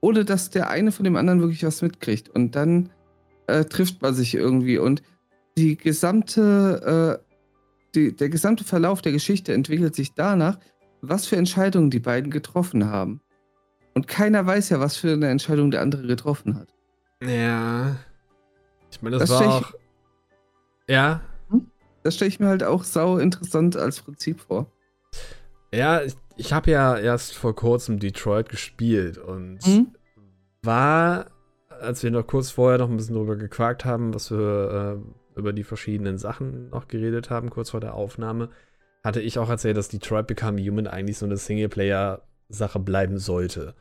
ohne 0.00 0.24
dass 0.24 0.50
der 0.50 0.68
eine 0.68 0.92
von 0.92 1.04
dem 1.04 1.16
anderen 1.16 1.40
wirklich 1.40 1.64
was 1.64 1.80
mitkriegt. 1.80 2.28
Und 2.28 2.56
dann 2.56 2.90
äh, 3.46 3.64
trifft 3.64 4.02
man 4.02 4.14
sich 4.14 4.34
irgendwie 4.34 4.78
und 4.78 5.02
die 5.56 5.76
gesamte, 5.76 7.20
äh, 7.22 7.34
die, 7.94 8.16
der 8.16 8.28
gesamte 8.28 8.64
Verlauf 8.64 9.02
der 9.02 9.12
Geschichte 9.12 9.52
entwickelt 9.52 9.94
sich 9.94 10.14
danach, 10.14 10.58
was 11.02 11.26
für 11.26 11.36
Entscheidungen 11.36 11.90
die 11.90 12.00
beiden 12.00 12.30
getroffen 12.30 12.90
haben. 12.90 13.20
Und 13.94 14.08
keiner 14.08 14.46
weiß 14.46 14.70
ja, 14.70 14.80
was 14.80 14.96
für 14.96 15.12
eine 15.12 15.28
Entscheidung 15.28 15.70
der 15.70 15.82
andere 15.82 16.06
getroffen 16.06 16.58
hat. 16.58 16.68
Ja. 17.22 17.96
Ich 18.90 19.02
meine, 19.02 19.18
das, 19.18 19.28
das 19.28 19.40
war 19.40 19.54
auch. 19.54 19.74
Ich, 20.86 20.94
ja. 20.94 21.20
Hm? 21.50 21.70
Das 22.02 22.16
stelle 22.16 22.28
ich 22.28 22.40
mir 22.40 22.48
halt 22.48 22.62
auch 22.62 22.84
sau 22.84 23.18
interessant 23.18 23.76
als 23.76 24.00
Prinzip 24.00 24.40
vor. 24.40 24.70
Ja, 25.72 26.02
ich, 26.02 26.14
ich 26.46 26.52
habe 26.52 26.70
ja 26.70 26.96
erst 26.96 27.36
vor 27.36 27.54
kurzem 27.54 27.98
Detroit 27.98 28.48
gespielt 28.48 29.18
und 29.18 29.58
hm? 29.64 29.94
war, 30.62 31.26
als 31.68 32.02
wir 32.02 32.10
noch 32.10 32.26
kurz 32.26 32.50
vorher 32.50 32.78
noch 32.78 32.90
ein 32.90 32.96
bisschen 32.96 33.16
drüber 33.16 33.36
gequakt 33.36 33.84
haben, 33.84 34.14
was 34.14 34.30
wir 34.30 35.00
äh, 35.00 35.38
über 35.38 35.52
die 35.52 35.64
verschiedenen 35.64 36.18
Sachen 36.18 36.68
noch 36.70 36.88
geredet 36.88 37.30
haben, 37.30 37.50
kurz 37.50 37.70
vor 37.70 37.80
der 37.80 37.94
Aufnahme, 37.94 38.50
hatte 39.02 39.20
ich 39.20 39.38
auch 39.38 39.48
erzählt, 39.48 39.76
dass 39.76 39.88
Detroit 39.88 40.26
Become 40.26 40.60
Human 40.62 40.86
eigentlich 40.86 41.18
so 41.18 41.26
eine 41.26 41.36
Singleplayer- 41.36 42.20
Sache 42.52 42.78
bleiben 42.78 43.18
sollte, 43.18 43.74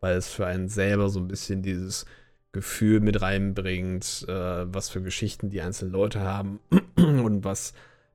weil 0.00 0.16
es 0.16 0.28
für 0.28 0.46
einen 0.46 0.68
selber 0.68 1.08
so 1.08 1.20
ein 1.20 1.28
bisschen 1.28 1.62
dieses 1.62 2.06
Gefühl 2.52 3.00
mit 3.00 3.20
reinbringt, 3.20 4.24
äh, 4.28 4.72
was 4.72 4.88
für 4.88 5.02
Geschichten 5.02 5.50
die 5.50 5.60
einzelnen 5.60 5.92
Leute 5.92 6.20
haben 6.20 6.60
und 6.96 7.44
was 7.44 7.72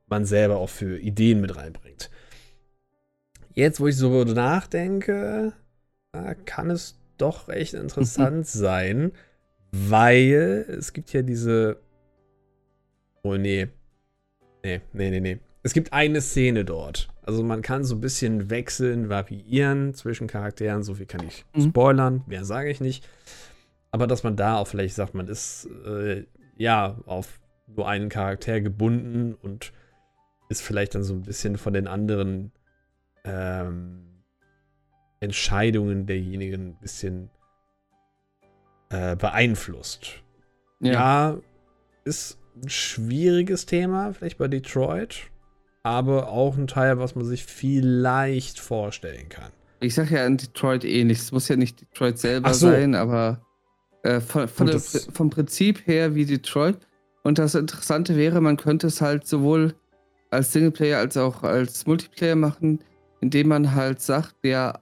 man 0.08 0.26
selber 0.26 0.58
auch 0.58 0.70
für 0.70 1.00
Ideen 1.00 1.42
mit 1.42 1.56
reinbringt. 1.56 2.10
Jetzt, 3.54 3.80
wo 3.80 3.88
ich 3.88 3.98
so 3.98 4.24
nachdenke, 4.24 5.54
kann 6.46 6.70
es 6.70 7.00
doch 7.18 7.50
echt 7.50 7.74
interessant 7.74 8.48
sein, 8.48 9.12
weil 9.72 10.66
es 10.70 10.94
gibt 10.94 11.14
ja 11.14 11.22
diese. 11.22 11.78
Oh 13.24 13.36
nee. 13.36 13.68
Nee, 14.64 14.82
nee, 14.94 15.10
nee, 15.10 15.20
nee. 15.20 15.40
Es 15.62 15.74
gibt 15.74 15.94
eine 15.94 16.22
Szene 16.22 16.66
dort. 16.66 17.10
Also 17.22 17.42
man 17.44 17.62
kann 17.62 17.86
so 17.86 17.96
ein 17.96 18.02
bisschen 18.02 18.50
wechseln, 18.50 19.10
variieren 19.10 19.94
zwischen 19.94 20.28
Charakteren. 20.28 20.84
So 20.84 20.96
viel 20.96 21.06
kann 21.06 21.26
ich 21.26 21.46
mhm. 21.56 21.70
spoilern, 21.70 22.24
mehr 22.28 22.44
sage 22.44 22.70
ich 22.70 22.82
nicht. 22.82 23.08
Aber 23.92 24.08
dass 24.08 24.24
man 24.24 24.36
da 24.36 24.58
auch 24.58 24.68
vielleicht 24.68 24.96
sagt, 24.96 25.14
man 25.14 25.28
ist 25.28 25.70
äh, 25.86 26.26
ja 26.58 26.98
auf 27.06 27.40
nur 27.68 27.88
einen 27.88 28.10
Charakter 28.10 28.60
gebunden 28.60 29.36
und 29.36 29.72
ist 30.50 30.62
vielleicht 30.62 30.96
dann 30.96 31.04
so 31.04 31.14
ein 31.14 31.22
bisschen 31.22 31.58
von 31.58 31.74
den 31.74 31.88
anderen 31.88 32.52
ähm, 33.24 34.24
Entscheidungen 35.20 36.06
derjenigen 36.06 36.70
ein 36.70 36.80
bisschen 36.80 37.30
äh, 38.90 39.16
beeinflusst. 39.16 40.24
Ja. 40.80 40.92
ja, 40.92 41.38
ist 42.04 42.38
ein 42.56 42.70
schwieriges 42.70 43.66
Thema, 43.66 44.14
vielleicht 44.14 44.38
bei 44.38 44.48
Detroit 44.48 45.32
aber 45.84 46.30
auch 46.30 46.58
ein 46.58 46.68
Teil, 46.68 46.98
was 46.98 47.14
man 47.16 47.26
sich 47.26 47.46
vielleicht 47.46 48.60
vorstellen 48.60 49.28
kann. 49.30 49.52
Ich 49.82 49.96
sage 49.96 50.16
ja 50.16 50.26
in 50.26 50.38
Detroit 50.38 50.86
eh 50.86 51.04
nichts. 51.04 51.26
Es 51.26 51.32
muss 51.34 51.50
ja 51.50 51.58
nicht 51.58 51.82
Detroit 51.82 52.18
selber 52.18 52.54
so. 52.54 52.72
sein, 52.72 52.96
aber 52.96 53.46
äh, 54.04 54.22
von, 54.22 54.48
von 54.48 54.68
der, 54.68 54.80
vom 54.80 55.30
Prinzip 55.30 55.86
her 55.86 56.16
wie 56.16 56.26
Detroit. 56.26 56.78
Und 57.24 57.38
das 57.38 57.54
Interessante 57.56 58.16
wäre, 58.16 58.40
man 58.40 58.56
könnte 58.56 58.88
es 58.88 59.02
halt 59.02 59.28
sowohl 59.28 59.76
als 60.30 60.54
Singleplayer 60.54 60.98
als 60.98 61.18
auch 61.18 61.44
als 61.44 61.86
Multiplayer 61.86 62.36
machen, 62.36 62.80
indem 63.24 63.48
man 63.48 63.74
halt 63.74 64.02
sagt, 64.02 64.36
der 64.44 64.82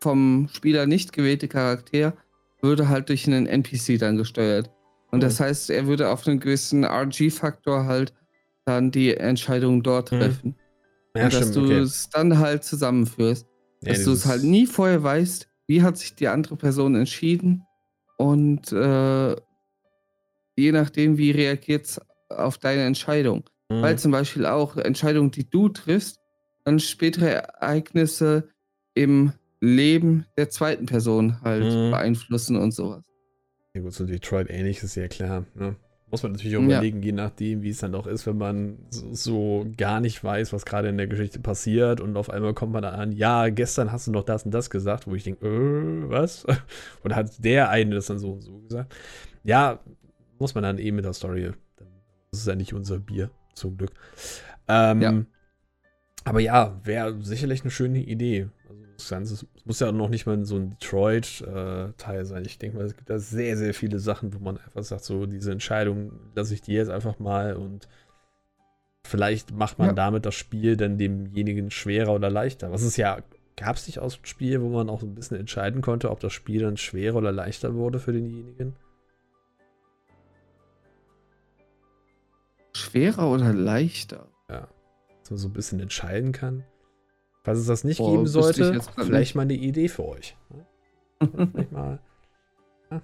vom 0.00 0.48
Spieler 0.52 0.86
nicht 0.86 1.12
gewählte 1.12 1.48
Charakter 1.48 2.14
würde 2.62 2.88
halt 2.88 3.08
durch 3.08 3.26
einen 3.26 3.46
NPC 3.46 3.98
dann 3.98 4.16
gesteuert. 4.16 4.70
Und 5.10 5.24
das 5.24 5.40
heißt, 5.40 5.70
er 5.70 5.88
würde 5.88 6.08
auf 6.08 6.26
einen 6.26 6.38
gewissen 6.38 6.84
RG-Faktor 6.84 7.86
halt 7.86 8.14
dann 8.64 8.92
die 8.92 9.16
Entscheidung 9.16 9.82
dort 9.82 10.12
mhm. 10.12 10.20
treffen. 10.20 10.54
Ja, 11.16 11.24
und 11.24 11.34
dass 11.34 11.50
du 11.50 11.68
es 11.72 12.08
dann 12.10 12.38
halt 12.38 12.62
zusammenführst. 12.62 13.44
Ja, 13.82 13.92
dass 13.92 14.04
du 14.04 14.12
es 14.12 14.24
halt 14.24 14.44
nie 14.44 14.66
vorher 14.66 15.02
weißt, 15.02 15.48
wie 15.66 15.82
hat 15.82 15.98
sich 15.98 16.14
die 16.14 16.28
andere 16.28 16.54
Person 16.54 16.94
entschieden 16.94 17.64
und 18.18 18.70
äh, 18.70 19.30
je 20.56 20.72
nachdem, 20.72 21.18
wie 21.18 21.32
reagiert 21.32 21.86
es 21.86 22.00
auf 22.28 22.58
deine 22.58 22.84
Entscheidung. 22.84 23.42
Mhm. 23.68 23.82
Weil 23.82 23.98
zum 23.98 24.12
Beispiel 24.12 24.46
auch 24.46 24.76
Entscheidungen, 24.76 25.32
die 25.32 25.50
du 25.50 25.70
triffst, 25.70 26.20
dann 26.64 26.80
spätere 26.80 27.30
Ereignisse 27.30 28.48
im 28.94 29.32
Leben 29.60 30.26
der 30.36 30.50
zweiten 30.50 30.86
Person 30.86 31.40
halt 31.42 31.64
mhm. 31.64 31.90
beeinflussen 31.90 32.56
und 32.56 32.72
sowas. 32.72 33.04
Ja 33.74 33.82
gut, 33.82 33.92
so 33.92 34.06
Detroit 34.06 34.50
ähnlich 34.50 34.82
ist 34.82 34.96
ja 34.96 35.06
klar. 35.08 35.44
Ne? 35.54 35.76
Muss 36.10 36.24
man 36.24 36.32
natürlich 36.32 36.56
auch 36.56 36.62
überlegen, 36.62 36.98
ja. 36.98 37.06
je 37.06 37.12
nachdem, 37.12 37.62
wie 37.62 37.70
es 37.70 37.78
dann 37.78 37.94
auch 37.94 38.08
ist, 38.08 38.26
wenn 38.26 38.36
man 38.36 38.78
so, 38.90 39.14
so, 39.14 39.66
gar 39.76 40.00
nicht 40.00 40.24
weiß, 40.24 40.52
was 40.52 40.64
gerade 40.64 40.88
in 40.88 40.96
der 40.96 41.06
Geschichte 41.06 41.38
passiert 41.38 42.00
und 42.00 42.16
auf 42.16 42.30
einmal 42.30 42.52
kommt 42.52 42.72
man 42.72 42.82
da 42.82 42.90
an, 42.90 43.12
ja, 43.12 43.48
gestern 43.48 43.92
hast 43.92 44.08
du 44.08 44.10
noch 44.10 44.24
das 44.24 44.44
und 44.44 44.50
das 44.50 44.70
gesagt, 44.70 45.06
wo 45.06 45.14
ich 45.14 45.22
denke, 45.22 45.46
äh, 45.46 46.10
was? 46.10 46.46
Oder 47.04 47.14
hat 47.14 47.44
der 47.44 47.70
eine 47.70 47.94
das 47.94 48.06
dann 48.06 48.18
so 48.18 48.32
und 48.32 48.40
so 48.40 48.58
gesagt? 48.58 48.92
Ja, 49.44 49.78
muss 50.40 50.54
man 50.56 50.64
dann 50.64 50.78
eben 50.78 50.96
mit 50.96 51.04
der 51.04 51.12
Story, 51.12 51.52
das 52.32 52.40
ist 52.40 52.48
ja 52.48 52.56
nicht 52.56 52.74
unser 52.74 52.98
Bier, 52.98 53.30
zum 53.54 53.76
Glück. 53.76 53.92
Ähm, 54.66 55.02
ja. 55.02 55.24
Aber 56.24 56.40
ja, 56.40 56.78
wäre 56.84 57.16
sicherlich 57.22 57.62
eine 57.62 57.70
schöne 57.70 57.98
Idee. 57.98 58.48
Also 58.68 58.82
das 58.96 59.08
Ganze 59.08 59.46
muss 59.64 59.80
ja 59.80 59.90
noch 59.90 60.08
nicht 60.08 60.26
mal 60.26 60.44
so 60.44 60.56
ein 60.56 60.70
Detroit-Teil 60.70 62.20
äh, 62.20 62.24
sein. 62.24 62.44
Ich 62.44 62.58
denke 62.58 62.76
mal, 62.76 62.84
es 62.86 62.96
gibt 62.96 63.08
da 63.08 63.18
sehr, 63.18 63.56
sehr 63.56 63.74
viele 63.74 63.98
Sachen, 63.98 64.34
wo 64.34 64.38
man 64.38 64.58
einfach 64.58 64.82
sagt, 64.82 65.04
so 65.04 65.26
diese 65.26 65.50
Entscheidung 65.52 66.12
lasse 66.34 66.54
ich 66.54 66.60
dir 66.60 66.76
jetzt 66.76 66.90
einfach 66.90 67.18
mal 67.18 67.56
und 67.56 67.88
vielleicht 69.04 69.52
macht 69.52 69.78
man 69.78 69.88
Ja. 69.88 69.94
damit 69.94 70.26
das 70.26 70.34
Spiel 70.34 70.76
dann 70.76 70.98
demjenigen 70.98 71.70
schwerer 71.70 72.14
oder 72.14 72.30
leichter. 72.30 72.70
Was 72.70 72.82
ist 72.82 72.96
ja, 72.98 73.18
gab 73.56 73.76
es 73.76 73.86
nicht 73.86 73.98
aus 73.98 74.16
dem 74.16 74.26
Spiel, 74.26 74.60
wo 74.60 74.68
man 74.68 74.90
auch 74.90 75.00
so 75.00 75.06
ein 75.06 75.14
bisschen 75.14 75.38
entscheiden 75.38 75.80
konnte, 75.80 76.10
ob 76.10 76.20
das 76.20 76.32
Spiel 76.32 76.60
dann 76.60 76.76
schwerer 76.76 77.16
oder 77.16 77.32
leichter 77.32 77.74
wurde 77.74 77.98
für 77.98 78.12
denjenigen? 78.12 78.74
Schwerer 82.72 83.30
oder 83.30 83.52
leichter? 83.52 84.28
Dass 85.30 85.36
man 85.36 85.38
so 85.38 85.48
ein 85.48 85.52
bisschen 85.52 85.78
entscheiden 85.78 86.32
kann. 86.32 86.64
Falls 87.44 87.60
es 87.60 87.66
das 87.66 87.84
nicht 87.84 87.98
Boah, 87.98 88.10
geben 88.10 88.26
sollte, 88.26 88.80
vielleicht 88.96 89.12
nicht. 89.12 89.34
mal 89.36 89.42
eine 89.42 89.54
Idee 89.54 89.86
für 89.88 90.04
euch. 90.08 90.36
ne? 90.50 90.66
Vielleicht 91.52 91.70
mal. 91.72 92.00
Ja. 92.90 93.00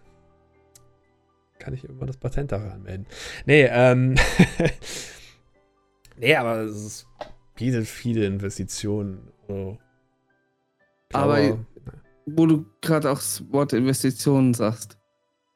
Kann 1.60 1.72
ich 1.74 1.84
irgendwann 1.84 2.08
das 2.08 2.16
Patent 2.16 2.50
daran 2.50 2.70
anmelden? 2.72 3.06
Nee, 3.46 3.62
ähm. 3.70 4.16
nee, 6.16 6.34
aber 6.34 6.62
es 6.62 6.84
ist, 6.84 7.06
bietet 7.54 7.86
viele 7.86 8.26
Investitionen. 8.26 9.28
So. 9.46 9.78
Aber- 11.12 11.40
ja. 11.40 11.56
Wo 12.28 12.46
du 12.46 12.66
gerade 12.80 13.08
auch 13.12 13.18
das 13.18 13.44
Wort 13.52 13.72
Investitionen 13.72 14.52
sagst, 14.52 14.98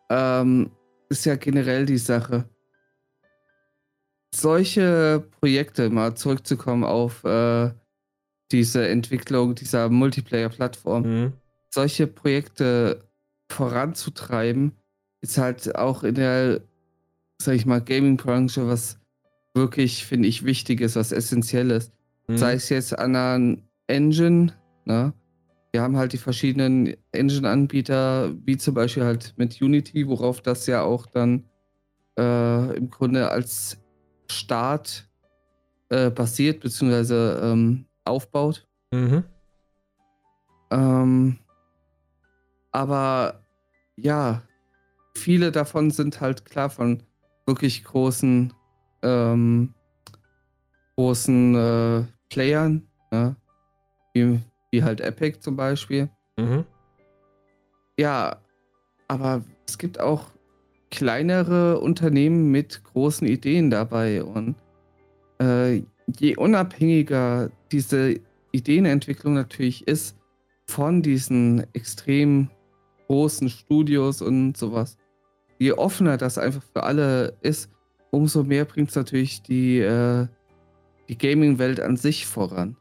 ähm, 0.08 0.70
ist 1.08 1.26
ja 1.26 1.34
generell 1.34 1.84
die 1.84 1.98
Sache. 1.98 2.48
Solche 4.34 5.24
Projekte, 5.40 5.90
mal 5.90 6.14
zurückzukommen 6.14 6.84
auf 6.84 7.24
äh, 7.24 7.70
diese 8.52 8.88
Entwicklung 8.88 9.54
dieser 9.54 9.88
Multiplayer-Plattform, 9.88 11.02
Mhm. 11.02 11.32
solche 11.70 12.06
Projekte 12.06 13.04
voranzutreiben, 13.50 14.72
ist 15.20 15.38
halt 15.38 15.74
auch 15.76 16.02
in 16.04 16.14
der, 16.14 16.60
sag 17.40 17.54
ich 17.54 17.66
mal, 17.66 17.80
Gaming-Branche 17.80 18.66
was 18.66 18.98
wirklich, 19.54 20.06
finde 20.06 20.28
ich, 20.28 20.44
wichtig 20.44 20.80
ist, 20.80 20.96
was 20.96 21.12
essentiell 21.12 21.70
ist. 21.72 21.92
Mhm. 22.28 22.36
Sei 22.38 22.54
es 22.54 22.68
jetzt 22.68 22.96
an 22.98 23.16
einer 23.16 23.56
Engine, 23.88 24.52
ne? 24.84 25.12
Wir 25.72 25.82
haben 25.82 25.96
halt 25.96 26.12
die 26.12 26.18
verschiedenen 26.18 26.96
Engine-Anbieter, 27.12 28.34
wie 28.44 28.56
zum 28.56 28.74
Beispiel 28.74 29.04
halt 29.04 29.34
mit 29.36 29.60
Unity, 29.62 30.06
worauf 30.08 30.40
das 30.40 30.66
ja 30.66 30.82
auch 30.82 31.06
dann 31.06 31.44
äh, 32.18 32.76
im 32.76 32.90
Grunde 32.90 33.30
als 33.30 33.79
Start 34.30 35.08
äh, 35.90 36.10
basiert, 36.10 36.60
beziehungsweise 36.60 37.40
ähm, 37.42 37.86
aufbaut. 38.04 38.66
Mhm. 38.92 39.24
Ähm, 40.70 41.38
aber 42.72 43.44
ja, 43.96 44.42
viele 45.16 45.50
davon 45.50 45.90
sind 45.90 46.20
halt 46.20 46.44
klar 46.44 46.70
von 46.70 47.02
wirklich 47.46 47.84
großen, 47.84 48.52
ähm, 49.02 49.74
großen 50.96 51.54
äh, 51.54 52.04
Playern, 52.28 52.88
ne? 53.10 53.36
wie, 54.14 54.40
wie 54.70 54.82
halt 54.84 55.00
Epic 55.00 55.40
zum 55.40 55.56
Beispiel. 55.56 56.08
Mhm. 56.36 56.64
Ja, 57.98 58.40
aber 59.08 59.42
es 59.66 59.76
gibt 59.76 59.98
auch 59.98 60.30
kleinere 60.90 61.80
Unternehmen 61.80 62.50
mit 62.50 62.82
großen 62.84 63.26
Ideen 63.26 63.70
dabei 63.70 64.24
und 64.24 64.56
äh, 65.40 65.82
je 66.18 66.36
unabhängiger 66.36 67.50
diese 67.70 68.20
Ideenentwicklung 68.52 69.34
natürlich 69.34 69.86
ist 69.86 70.16
von 70.66 71.02
diesen 71.02 71.64
extrem 71.72 72.50
großen 73.06 73.48
Studios 73.48 74.22
und 74.22 74.56
sowas, 74.56 74.98
je 75.58 75.72
offener 75.72 76.16
das 76.16 76.38
einfach 76.38 76.62
für 76.62 76.82
alle 76.82 77.36
ist, 77.42 77.70
umso 78.10 78.44
mehr 78.44 78.64
bringt 78.64 78.90
es 78.90 78.96
natürlich 78.96 79.42
die, 79.42 79.78
äh, 79.78 80.26
die 81.08 81.18
Gaming-Welt 81.18 81.80
an 81.80 81.96
sich 81.96 82.26
voran. 82.26 82.76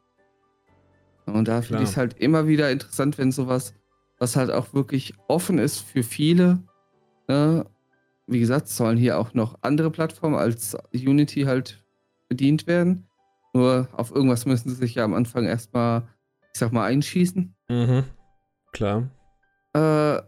Und 1.25 1.47
da 1.47 1.61
finde 1.61 1.83
ich 1.83 1.89
es 1.89 1.97
halt 1.97 2.19
immer 2.19 2.47
wieder 2.47 2.71
interessant, 2.71 3.17
wenn 3.17 3.31
sowas, 3.31 3.73
was 4.17 4.35
halt 4.35 4.51
auch 4.51 4.73
wirklich 4.73 5.13
offen 5.27 5.59
ist 5.59 5.79
für 5.79 6.03
viele, 6.03 6.59
ne? 7.27 7.65
Wie 8.29 8.39
gesagt, 8.39 8.67
sollen 8.67 8.97
hier 8.97 9.19
auch 9.19 9.33
noch 9.33 9.57
andere 9.61 9.91
Plattformen 9.91 10.35
als 10.35 10.77
Unity 10.93 11.43
halt 11.43 11.83
bedient 12.27 12.67
werden. 12.67 13.07
Nur 13.53 13.89
auf 13.93 14.11
irgendwas 14.11 14.45
müssen 14.45 14.69
sie 14.69 14.75
sich 14.75 14.95
ja 14.95 15.03
am 15.03 15.13
Anfang 15.13 15.45
erstmal, 15.45 16.07
ich 16.53 16.59
sag 16.59 16.71
mal, 16.71 16.85
einschießen. 16.85 17.55
Mhm. 17.69 18.03
Klar. 18.71 19.09
Äh, 19.73 20.21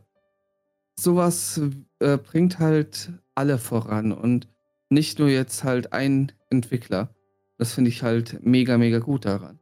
sowas 0.96 1.62
äh, 2.00 2.18
bringt 2.18 2.60
halt 2.60 3.12
alle 3.36 3.58
voran 3.58 4.12
und 4.12 4.48
nicht 4.90 5.20
nur 5.20 5.30
jetzt 5.30 5.64
halt 5.64 5.94
ein 5.94 6.32
Entwickler. 6.50 7.14
Das 7.58 7.74
finde 7.74 7.90
ich 7.90 8.02
halt 8.02 8.44
mega, 8.44 8.78
mega 8.78 9.00
gut 9.00 9.26
daran. 9.26 9.60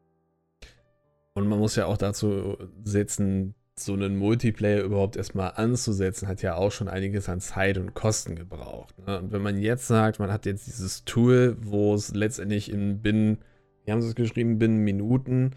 Und 1.33 1.47
man 1.47 1.59
muss 1.59 1.75
ja 1.75 1.85
auch 1.85 1.97
dazu 1.97 2.57
setzen, 2.83 3.55
so 3.81 3.93
einen 3.93 4.17
Multiplayer 4.17 4.83
überhaupt 4.83 5.15
erstmal 5.15 5.53
anzusetzen, 5.55 6.27
hat 6.27 6.41
ja 6.41 6.55
auch 6.55 6.71
schon 6.71 6.87
einiges 6.87 7.29
an 7.29 7.39
Zeit 7.39 7.77
und 7.77 7.93
Kosten 7.93 8.35
gebraucht. 8.35 8.95
Ne? 9.05 9.19
Und 9.19 9.31
wenn 9.31 9.41
man 9.41 9.57
jetzt 9.57 9.87
sagt, 9.87 10.19
man 10.19 10.31
hat 10.31 10.45
jetzt 10.45 10.67
dieses 10.67 11.05
Tool, 11.05 11.57
wo 11.61 11.93
es 11.93 12.13
letztendlich 12.13 12.71
in 12.71 13.01
binnen, 13.01 13.39
wie 13.85 13.91
haben 13.91 14.01
sie 14.01 14.09
es 14.09 14.15
geschrieben, 14.15 14.59
binnen 14.59 14.79
Minuten 14.79 15.51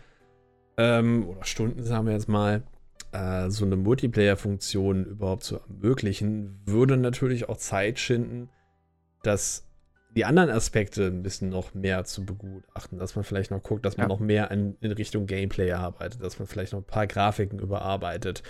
ähm, 0.76 1.28
oder 1.28 1.44
Stunden, 1.44 1.82
sagen 1.82 2.06
wir 2.06 2.12
jetzt 2.12 2.28
mal, 2.28 2.62
äh, 3.12 3.50
so 3.50 3.64
eine 3.64 3.76
Multiplayer-Funktion 3.76 5.04
überhaupt 5.04 5.44
zu 5.44 5.58
ermöglichen, 5.58 6.60
würde 6.64 6.96
natürlich 6.96 7.48
auch 7.48 7.56
Zeit 7.56 7.98
schinden, 7.98 8.48
dass 9.22 9.68
die 10.14 10.24
anderen 10.24 10.50
Aspekte 10.50 11.06
ein 11.06 11.22
bisschen 11.22 11.48
noch 11.48 11.74
mehr 11.74 12.04
zu 12.04 12.24
begutachten, 12.24 12.98
dass 12.98 13.16
man 13.16 13.24
vielleicht 13.24 13.50
noch 13.50 13.62
guckt, 13.62 13.84
dass 13.84 13.96
man 13.96 14.04
Ja. 14.04 14.08
noch 14.08 14.20
mehr 14.20 14.50
in, 14.50 14.76
in 14.80 14.92
Richtung 14.92 15.26
Gameplay 15.26 15.72
arbeitet, 15.72 16.22
dass 16.22 16.38
man 16.38 16.46
vielleicht 16.46 16.72
noch 16.72 16.80
ein 16.80 16.84
paar 16.84 17.06
Grafiken 17.06 17.58
überarbeitet, 17.58 18.42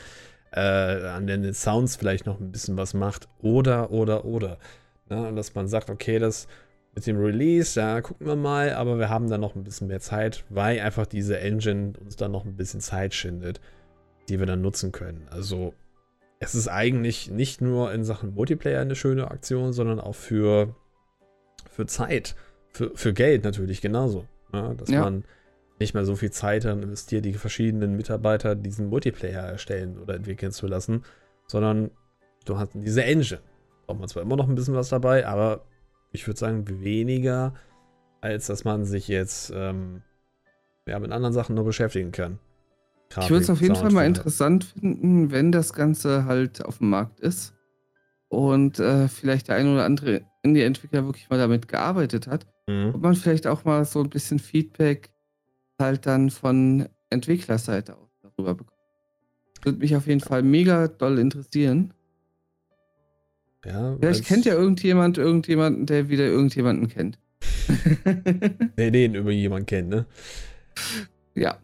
äh, 0.53 0.61
an 0.61 1.27
den 1.27 1.55
Sounds 1.55 1.97
vielleicht 1.97 2.27
noch 2.27 2.41
ein 2.41 2.51
bisschen 2.53 2.77
was 2.77 2.95
macht 2.95 3.29
oder, 3.41 3.91
oder, 3.91 4.25
oder. 4.25 4.59
Ne? 5.09 5.29
Und 5.29 5.37
dass 5.37 5.55
man 5.55 5.69
sagt, 5.69 5.89
okay, 5.89 6.19
das 6.19 6.47
mit 6.95 7.07
dem 7.07 7.17
Release, 7.19 7.81
ja, 7.81 8.01
gucken 8.03 8.27
wir 8.27 8.37
mal, 8.37 8.75
aber 8.75 8.99
wir 8.99 9.09
haben 9.09 9.31
da 9.31 9.39
noch 9.39 9.55
ein 9.55 9.65
bisschen 9.65 9.87
mehr 9.87 10.01
Zeit, 10.01 10.45
weil 10.51 10.81
einfach 10.81 11.07
diese 11.07 11.39
Engine 11.39 11.95
uns 11.99 12.17
dann 12.17 12.33
noch 12.33 12.45
ein 12.45 12.57
bisschen 12.57 12.81
Zeit 12.81 13.15
schindet, 13.15 13.61
die 14.29 14.39
wir 14.39 14.47
dann 14.47 14.61
nutzen 14.61 14.93
können. 14.93 15.27
Also 15.31 15.73
es 16.39 16.55
ist 16.55 16.69
eigentlich 16.69 17.31
nicht 17.31 17.61
nur 17.63 17.93
in 17.93 18.05
Sachen 18.05 18.35
Multiplayer 18.35 18.81
eine 18.81 18.97
schöne 18.97 19.31
Aktion, 19.31 19.73
sondern 19.73 20.01
auch 20.01 20.15
für, 20.17 20.75
für 21.73 21.87
Zeit, 21.87 22.37
für, 22.71 22.93
für 22.95 23.13
Geld 23.13 23.45
natürlich 23.45 23.81
genauso. 23.81 24.27
Ne? 24.53 24.75
Dass 24.77 24.91
Ja. 24.91 25.01
man 25.01 25.25
nicht 25.81 25.95
mehr 25.95 26.05
so 26.05 26.15
viel 26.15 26.31
Zeit 26.31 26.65
dann 26.65 26.83
investiert, 26.83 27.25
die 27.25 27.33
verschiedenen 27.35 27.97
Mitarbeiter 27.97 28.55
diesen 28.55 28.89
Multiplayer 28.89 29.43
erstellen 29.43 29.99
oder 29.99 30.15
entwickeln 30.15 30.53
zu 30.53 30.67
lassen, 30.67 31.03
sondern 31.47 31.91
du 32.45 32.59
hast 32.59 32.71
diese 32.75 33.03
Engine. 33.05 33.41
Braucht 33.87 33.99
man 33.99 34.09
zwar 34.09 34.23
immer 34.23 34.37
noch 34.37 34.49
ein 34.49 34.55
bisschen 34.55 34.75
was 34.75 34.91
dabei, 34.91 35.27
aber 35.27 35.65
ich 36.13 36.27
würde 36.27 36.39
sagen 36.39 36.65
weniger, 36.83 37.55
als 38.21 38.47
dass 38.47 38.65
man 38.65 38.85
sich 38.85 39.09
jetzt 39.09 39.51
ähm, 39.55 40.03
ja, 40.87 40.99
mit 41.01 41.11
anderen 41.11 41.33
Sachen 41.33 41.57
nur 41.57 41.65
beschäftigen 41.65 42.13
kann. 42.13 42.39
Ich 43.19 43.29
würde 43.31 43.43
es 43.43 43.51
auf 43.51 43.61
jeden 43.61 43.75
Grafik, 43.75 43.93
Fall 43.93 43.93
mal 43.93 44.07
interessant 44.07 44.65
finden, 44.65 45.31
wenn 45.33 45.53
das 45.53 45.73
Ganze 45.73 46.25
halt 46.25 46.65
auf 46.65 46.79
dem 46.79 46.91
Markt 46.91 47.21
ist 47.21 47.55
und 48.29 48.79
äh, 48.79 49.09
vielleicht 49.09 49.49
der 49.49 49.57
ein 49.57 49.71
oder 49.71 49.85
andere 49.85 50.23
Indie-Entwickler 50.43 51.05
wirklich 51.05 51.29
mal 51.31 51.39
damit 51.39 51.69
gearbeitet 51.69 52.27
hat. 52.27 52.47
Mhm. 52.67 52.93
Ob 52.95 53.03
man 53.03 53.15
vielleicht 53.15 53.47
auch 53.47 53.65
mal 53.65 53.85
so 53.85 54.03
ein 54.03 54.11
bisschen 54.11 54.39
Feedback 54.39 55.11
halt 55.79 56.07
dann 56.07 56.31
von 56.31 56.89
Entwicklerseite 57.11 57.97
aus 57.97 58.11
darüber 58.23 58.55
bekommt. 58.55 58.79
Würde 59.63 59.79
mich 59.79 59.95
auf 59.95 60.07
jeden 60.07 60.21
Fall 60.21 60.43
mega 60.43 60.89
doll 60.89 61.19
interessieren. 61.19 61.95
Ja, 63.65 63.97
Vielleicht 64.01 64.25
kennt 64.25 64.45
ja 64.45 64.55
irgendjemand 64.55 65.19
irgendjemanden, 65.19 65.87
der 65.87 66.09
wieder 66.09 66.25
irgendjemanden 66.25 66.89
kennt. 66.89 67.19
Der 68.77 68.91
den 68.91 69.15
über 69.15 69.31
jemanden 69.31 69.67
kennt, 69.67 69.89
ne? 69.89 70.07
ja, 71.35 71.59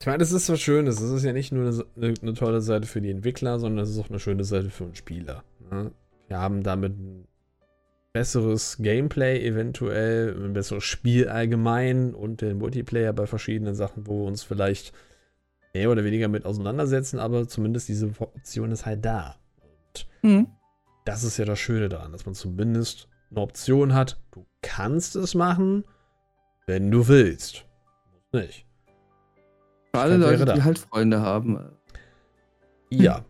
Ich 0.00 0.06
meine, 0.06 0.18
das 0.18 0.30
ist 0.30 0.48
was 0.48 0.60
Schönes. 0.60 1.00
Es 1.00 1.10
ist 1.10 1.24
ja 1.24 1.32
nicht 1.32 1.52
nur 1.52 1.84
eine, 1.96 2.14
eine, 2.22 2.34
tolle 2.34 2.60
Seite 2.60 2.86
für 2.86 3.00
die 3.00 3.10
Entwickler, 3.10 3.58
sondern 3.58 3.84
es 3.84 3.90
ist 3.90 3.98
auch 3.98 4.08
eine 4.08 4.20
schöne 4.20 4.44
Seite 4.44 4.70
für 4.70 4.84
uns 4.84 4.98
Spieler. 4.98 5.42
Ne? 5.70 5.90
Wir 6.28 6.38
haben 6.38 6.62
damit 6.62 6.94
besseres 8.18 8.78
Gameplay 8.80 9.46
eventuell, 9.46 10.34
ein 10.36 10.52
besseres 10.52 10.82
Spiel 10.82 11.28
allgemein 11.28 12.14
und 12.14 12.40
den 12.40 12.58
Multiplayer 12.58 13.12
bei 13.12 13.28
verschiedenen 13.28 13.76
Sachen, 13.76 14.08
wo 14.08 14.22
wir 14.22 14.26
uns 14.26 14.42
vielleicht 14.42 14.92
mehr 15.72 15.88
oder 15.88 16.02
weniger 16.02 16.26
mit 16.26 16.44
auseinandersetzen, 16.44 17.20
aber 17.20 17.46
zumindest 17.46 17.88
diese 17.88 18.06
Option 18.18 18.72
ist 18.72 18.86
halt 18.86 19.04
da. 19.04 19.36
Und 19.62 20.08
hm. 20.28 20.46
das 21.04 21.22
ist 21.22 21.36
ja 21.36 21.44
das 21.44 21.60
Schöne 21.60 21.88
daran, 21.88 22.10
dass 22.10 22.26
man 22.26 22.34
zumindest 22.34 23.06
eine 23.30 23.40
Option 23.40 23.94
hat. 23.94 24.20
Du 24.32 24.44
kannst 24.62 25.14
es 25.14 25.36
machen, 25.36 25.84
wenn 26.66 26.90
du 26.90 27.06
willst. 27.06 27.66
Nicht. 28.32 28.66
für 29.94 30.00
alle 30.00 30.16
Leute, 30.16 30.44
da. 30.44 30.54
die 30.54 30.64
halt 30.64 30.80
Freunde 30.80 31.20
haben. 31.20 31.70
Ja. 32.90 33.24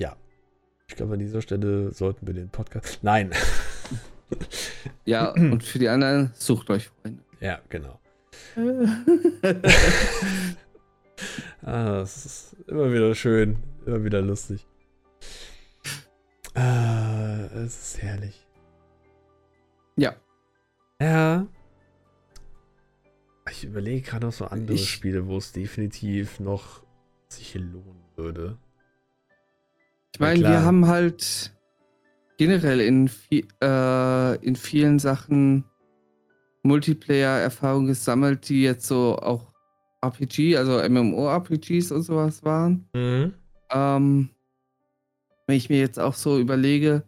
Ja. 0.00 0.16
Ich 0.88 0.96
glaube, 0.96 1.12
an 1.12 1.20
dieser 1.20 1.40
Stelle 1.40 1.92
sollten 1.92 2.26
wir 2.26 2.34
den 2.34 2.48
Podcast. 2.48 2.98
Nein. 3.02 3.30
Ja, 5.04 5.30
und 5.30 5.62
für 5.62 5.78
die 5.78 5.88
anderen, 5.88 6.32
sucht 6.34 6.68
euch 6.70 6.88
Freunde. 6.88 7.22
Ja, 7.40 7.60
genau. 7.68 8.00
ah, 11.62 11.98
das 11.98 12.26
ist 12.26 12.56
immer 12.66 12.92
wieder 12.92 13.14
schön, 13.14 13.56
immer 13.86 14.02
wieder 14.02 14.20
lustig. 14.22 14.66
Ah, 16.54 17.44
es 17.54 17.94
ist 17.94 18.02
herrlich. 18.02 18.46
Ja. 19.96 20.16
Ja. 21.00 21.46
Ich 23.50 23.64
überlege 23.64 24.00
gerade 24.08 24.26
noch 24.26 24.32
so 24.32 24.46
andere 24.46 24.74
Ich- 24.74 24.90
Spiele, 24.90 25.26
wo 25.28 25.36
es 25.36 25.52
definitiv 25.52 26.40
noch 26.40 26.82
sich 27.28 27.54
lohnen 27.54 28.02
würde. 28.16 28.58
Ich 30.12 30.20
meine, 30.20 30.40
wir 30.40 30.62
haben 30.62 30.86
halt 30.86 31.52
generell 32.36 32.80
in, 32.80 33.10
äh, 33.62 34.36
in 34.44 34.56
vielen 34.56 34.98
Sachen 34.98 35.64
Multiplayer-Erfahrungen 36.62 37.86
gesammelt, 37.86 38.48
die 38.48 38.62
jetzt 38.62 38.86
so 38.86 39.16
auch 39.16 39.52
RPG, 40.02 40.56
also 40.56 40.82
MMO-RPGs 40.88 41.92
und 41.92 42.02
sowas 42.02 42.44
waren. 42.44 42.88
Mhm. 42.94 43.34
Ähm, 43.70 44.30
wenn 45.46 45.56
ich 45.56 45.70
mir 45.70 45.78
jetzt 45.78 45.98
auch 45.98 46.14
so 46.14 46.38
überlege, 46.38 47.04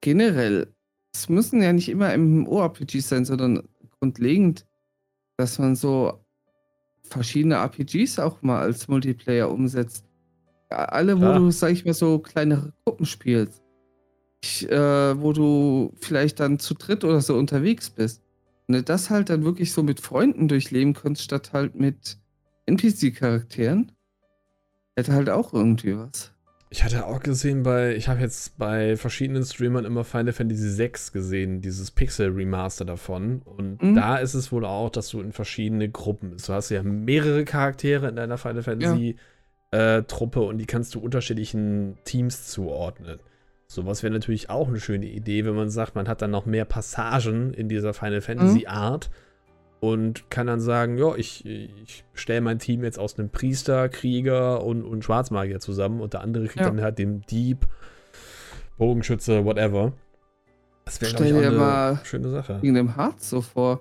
generell, 0.00 0.72
es 1.12 1.28
müssen 1.28 1.62
ja 1.62 1.72
nicht 1.72 1.88
immer 1.88 2.16
MMO-RPGs 2.16 3.08
sein, 3.08 3.24
sondern 3.24 3.68
grundlegend, 3.98 4.66
dass 5.36 5.58
man 5.58 5.74
so 5.74 6.24
verschiedene 7.02 7.56
RPGs 7.56 8.18
auch 8.18 8.42
mal 8.42 8.60
als 8.60 8.88
Multiplayer 8.88 9.50
umsetzt. 9.50 10.07
Ja, 10.70 10.84
Alle, 10.86 11.16
wo 11.16 11.20
Klar. 11.20 11.38
du, 11.38 11.50
sag 11.50 11.72
ich 11.72 11.84
mal, 11.84 11.94
so 11.94 12.18
kleinere 12.18 12.72
Gruppen 12.84 13.06
spielst. 13.06 13.62
Ich, 14.42 14.70
äh, 14.70 15.20
wo 15.20 15.32
du 15.32 15.92
vielleicht 16.00 16.38
dann 16.40 16.58
zu 16.58 16.74
dritt 16.74 17.04
oder 17.04 17.20
so 17.20 17.36
unterwegs 17.36 17.90
bist. 17.90 18.22
Und 18.68 18.74
du 18.74 18.82
das 18.82 19.10
halt 19.10 19.30
dann 19.30 19.44
wirklich 19.44 19.72
so 19.72 19.82
mit 19.82 20.00
Freunden 20.00 20.46
durchleben 20.46 20.92
kannst, 20.94 21.22
statt 21.22 21.52
halt 21.52 21.74
mit 21.74 22.18
NPC-Charakteren. 22.66 23.92
Hätte 24.96 25.12
halt 25.12 25.30
auch 25.30 25.52
irgendwie 25.54 25.96
was. 25.96 26.32
Ich 26.70 26.84
hatte 26.84 27.06
auch 27.06 27.20
gesehen 27.20 27.62
bei, 27.62 27.96
ich 27.96 28.08
habe 28.08 28.20
jetzt 28.20 28.58
bei 28.58 28.96
verschiedenen 28.96 29.42
Streamern 29.42 29.86
immer 29.86 30.04
Final 30.04 30.34
Fantasy 30.34 30.76
VI 30.76 30.92
gesehen, 31.14 31.62
dieses 31.62 31.90
Pixel 31.90 32.30
Remaster 32.30 32.84
davon. 32.84 33.40
Und 33.42 33.82
Mhm. 33.82 33.94
da 33.94 34.18
ist 34.18 34.34
es 34.34 34.52
wohl 34.52 34.66
auch, 34.66 34.90
dass 34.90 35.08
du 35.08 35.20
in 35.22 35.32
verschiedene 35.32 35.88
Gruppen 35.88 36.30
bist. 36.32 36.48
Du 36.48 36.52
hast 36.52 36.68
ja 36.68 36.82
mehrere 36.82 37.44
Charaktere 37.46 38.08
in 38.08 38.16
deiner 38.16 38.36
Final 38.36 38.62
Fantasy 38.62 39.16
äh, 39.70 40.02
Truppe 40.02 40.40
und 40.40 40.58
die 40.58 40.66
kannst 40.66 40.94
du 40.94 41.00
unterschiedlichen 41.00 41.98
Teams 42.04 42.46
zuordnen. 42.48 43.18
Sowas 43.66 44.02
wäre 44.02 44.12
natürlich 44.14 44.48
auch 44.48 44.68
eine 44.68 44.80
schöne 44.80 45.06
Idee, 45.06 45.44
wenn 45.44 45.54
man 45.54 45.68
sagt, 45.68 45.94
man 45.94 46.08
hat 46.08 46.22
dann 46.22 46.30
noch 46.30 46.46
mehr 46.46 46.64
Passagen 46.64 47.52
in 47.52 47.68
dieser 47.68 47.92
Final 47.92 48.22
Fantasy 48.22 48.66
Art 48.66 49.10
und 49.80 50.30
kann 50.30 50.46
dann 50.46 50.60
sagen, 50.60 50.96
ja, 50.96 51.14
ich, 51.16 51.44
ich 51.44 52.04
stelle 52.14 52.40
mein 52.40 52.58
Team 52.58 52.82
jetzt 52.82 52.98
aus 52.98 53.18
einem 53.18 53.28
Priester, 53.28 53.88
Krieger 53.90 54.64
und, 54.64 54.82
und 54.84 55.04
Schwarzmagier 55.04 55.60
zusammen 55.60 56.00
und 56.00 56.14
der 56.14 56.22
andere 56.22 56.46
kriegt 56.46 56.60
Ja. 56.60 56.66
dann 56.70 56.80
halt 56.80 56.98
den 56.98 57.20
Dieb, 57.22 57.66
Bogenschütze, 58.78 59.44
whatever. 59.44 59.92
Das 60.84 61.00
wäre, 61.00 61.10
Stell 61.10 61.32
dir 61.34 61.48
eine 61.48 61.56
mal 61.56 62.00
schöne 62.04 62.30
Sache. 62.30 62.62
Wegen 62.62 62.74
dem 62.74 62.96
Hearts 62.96 63.28
so 63.28 63.42
vor. 63.42 63.80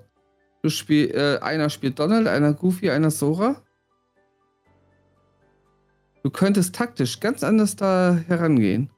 Du 0.64 0.70
spiel, 0.70 1.12
äh, 1.12 1.38
einer 1.40 1.70
spielt 1.70 1.98
Donald, 2.00 2.28
einer 2.28 2.54
Goofy, 2.54 2.90
einer 2.90 3.12
Sora. 3.12 3.62
Du 6.24 6.30
könntest 6.30 6.76
taktisch 6.76 7.20
ganz 7.20 7.44
anders 7.44 7.76
da 7.76 8.20
herangehen. 8.28 8.90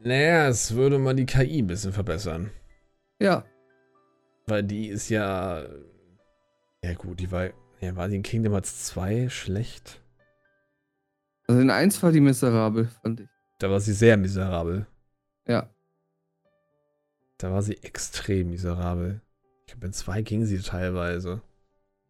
Naja, 0.00 0.48
es 0.48 0.74
würde 0.74 0.98
mal 0.98 1.14
die 1.14 1.26
KI 1.26 1.62
ein 1.62 1.66
bisschen 1.66 1.92
verbessern. 1.92 2.50
Ja. 3.20 3.44
Weil 4.46 4.62
die 4.62 4.88
ist 4.88 5.08
ja. 5.08 5.64
Ja, 6.84 6.94
gut, 6.94 7.18
die 7.18 7.32
war. 7.32 7.50
Ja, 7.80 7.96
war 7.96 8.08
die 8.08 8.16
in 8.16 8.22
Kingdom 8.22 8.52
Hearts 8.52 8.84
2 8.86 9.28
schlecht? 9.28 10.00
Also 11.46 11.60
in 11.60 11.70
eins 11.70 12.02
war 12.02 12.12
die 12.12 12.20
miserabel, 12.20 12.88
fand 13.02 13.20
ich. 13.20 13.28
Da 13.58 13.70
war 13.70 13.80
sie 13.80 13.92
sehr 13.92 14.16
miserabel. 14.16 14.86
Ja. 15.46 15.68
Da 17.38 17.52
war 17.52 17.62
sie 17.62 17.76
extrem 17.82 18.50
miserabel. 18.50 19.20
Ich 19.66 19.72
glaube, 19.72 19.86
in 19.86 19.92
2 19.92 20.22
ging 20.22 20.44
sie 20.44 20.58
teilweise. 20.60 21.42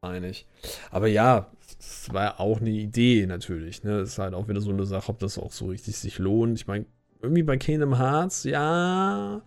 Meine 0.07 0.29
ich. 0.29 0.47
Aber 0.93 1.09
ja, 1.09 1.51
es 1.81 2.13
war 2.13 2.39
auch 2.39 2.61
eine 2.61 2.71
Idee 2.71 3.27
natürlich. 3.27 3.83
Ne? 3.83 3.99
Es 3.99 4.11
ist 4.11 4.19
halt 4.19 4.35
auch 4.35 4.47
wieder 4.47 4.61
so 4.61 4.71
eine 4.71 4.87
Sache, 4.87 5.11
ob 5.11 5.19
das 5.19 5.37
auch 5.37 5.51
so 5.51 5.67
richtig 5.67 5.97
sich 5.97 6.19
lohnt. 6.19 6.61
Ich 6.61 6.69
meine, 6.69 6.87
irgendwie 7.21 7.43
bei 7.43 7.57
Kingdom 7.57 7.99
Hearts, 7.99 8.45
ja. 8.45 9.43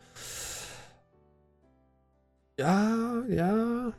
Ja, 2.60 3.24
ja. 3.30 3.94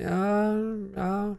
Ja, 0.00 0.64
ja. 0.96 1.36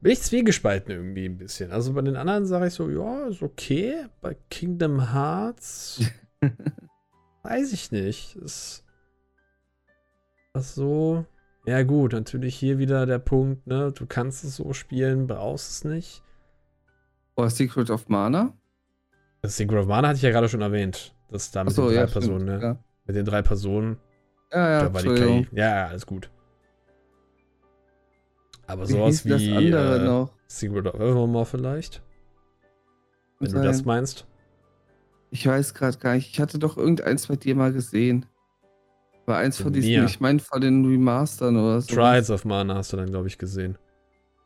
Bin 0.00 0.12
ich 0.12 0.22
zwiegespalten 0.22 0.90
irgendwie 0.90 1.26
ein 1.26 1.36
bisschen. 1.36 1.70
Also 1.70 1.92
bei 1.92 2.00
den 2.00 2.16
anderen 2.16 2.46
sage 2.46 2.68
ich 2.68 2.72
so, 2.72 2.88
ja, 2.88 3.26
ist 3.26 3.42
okay. 3.42 4.06
Bei 4.22 4.34
Kingdom 4.48 5.12
Hearts 5.12 6.00
weiß 7.42 7.74
ich 7.74 7.92
nicht. 7.92 8.36
Ist 8.36 8.84
das 10.54 10.74
so. 10.74 11.26
Ja, 11.66 11.82
gut, 11.82 12.12
natürlich 12.12 12.56
hier 12.56 12.78
wieder 12.78 13.06
der 13.06 13.18
Punkt, 13.18 13.66
ne? 13.66 13.90
Du 13.92 14.06
kannst 14.06 14.44
es 14.44 14.56
so 14.56 14.72
spielen, 14.74 15.26
brauchst 15.26 15.70
es 15.70 15.84
nicht. 15.84 16.22
Oder 17.36 17.50
Secret 17.50 17.90
of 17.90 18.08
Mana. 18.08 18.52
Das 19.40 19.56
Secret 19.56 19.80
of 19.80 19.86
Mana 19.86 20.08
hatte 20.08 20.16
ich 20.16 20.22
ja 20.22 20.30
gerade 20.30 20.48
schon 20.48 20.60
erwähnt. 20.60 21.14
Das 21.30 21.50
da 21.50 21.64
mit 21.64 21.72
Achso, 21.72 21.88
den 21.88 21.94
drei 21.94 22.00
ja, 22.00 22.06
Personen, 22.06 22.40
stimmt. 22.46 22.62
ne? 22.62 22.66
Ja, 22.68 22.78
Mit 23.06 23.16
den 23.16 23.24
drei 23.24 23.42
Personen. 23.42 23.96
ja, 24.52 24.70
ja 24.70 24.82
da 24.88 24.94
war 24.94 25.02
die. 25.02 25.14
KI. 25.14 25.48
Ja, 25.52 25.76
ja, 25.76 25.86
alles 25.88 26.06
gut. 26.06 26.30
Aber 28.66 28.88
Wie 28.88 28.92
sowas 28.92 29.20
hieß 29.20 29.32
das 29.32 29.40
wie 29.40 29.52
andere 29.54 30.00
äh, 30.00 30.04
noch? 30.04 30.32
Secret 30.46 30.86
of 30.86 30.94
Evermore 30.94 31.46
vielleicht. 31.46 32.02
Wenn 33.40 33.50
du 33.50 33.56
Sein. 33.56 33.64
das 33.64 33.84
meinst. 33.84 34.26
Ich 35.30 35.46
weiß 35.46 35.74
gerade 35.74 35.98
gar 35.98 36.14
nicht. 36.14 36.30
Ich 36.30 36.40
hatte 36.40 36.58
doch 36.58 36.76
irgendeins 36.76 37.26
bei 37.26 37.36
dir 37.36 37.56
mal 37.56 37.72
gesehen. 37.72 38.26
War 39.26 39.38
eins 39.38 39.56
von 39.58 39.72
diesen, 39.72 40.04
ich 40.04 40.20
meine 40.20 40.38
von 40.38 40.60
den 40.60 40.84
Remastern 40.84 41.56
oder 41.56 41.80
so. 41.80 41.94
Trials 41.94 42.30
of 42.30 42.44
Mana 42.44 42.74
hast 42.74 42.92
du 42.92 42.96
dann, 42.98 43.10
glaube 43.10 43.26
ich, 43.28 43.38
gesehen. 43.38 43.78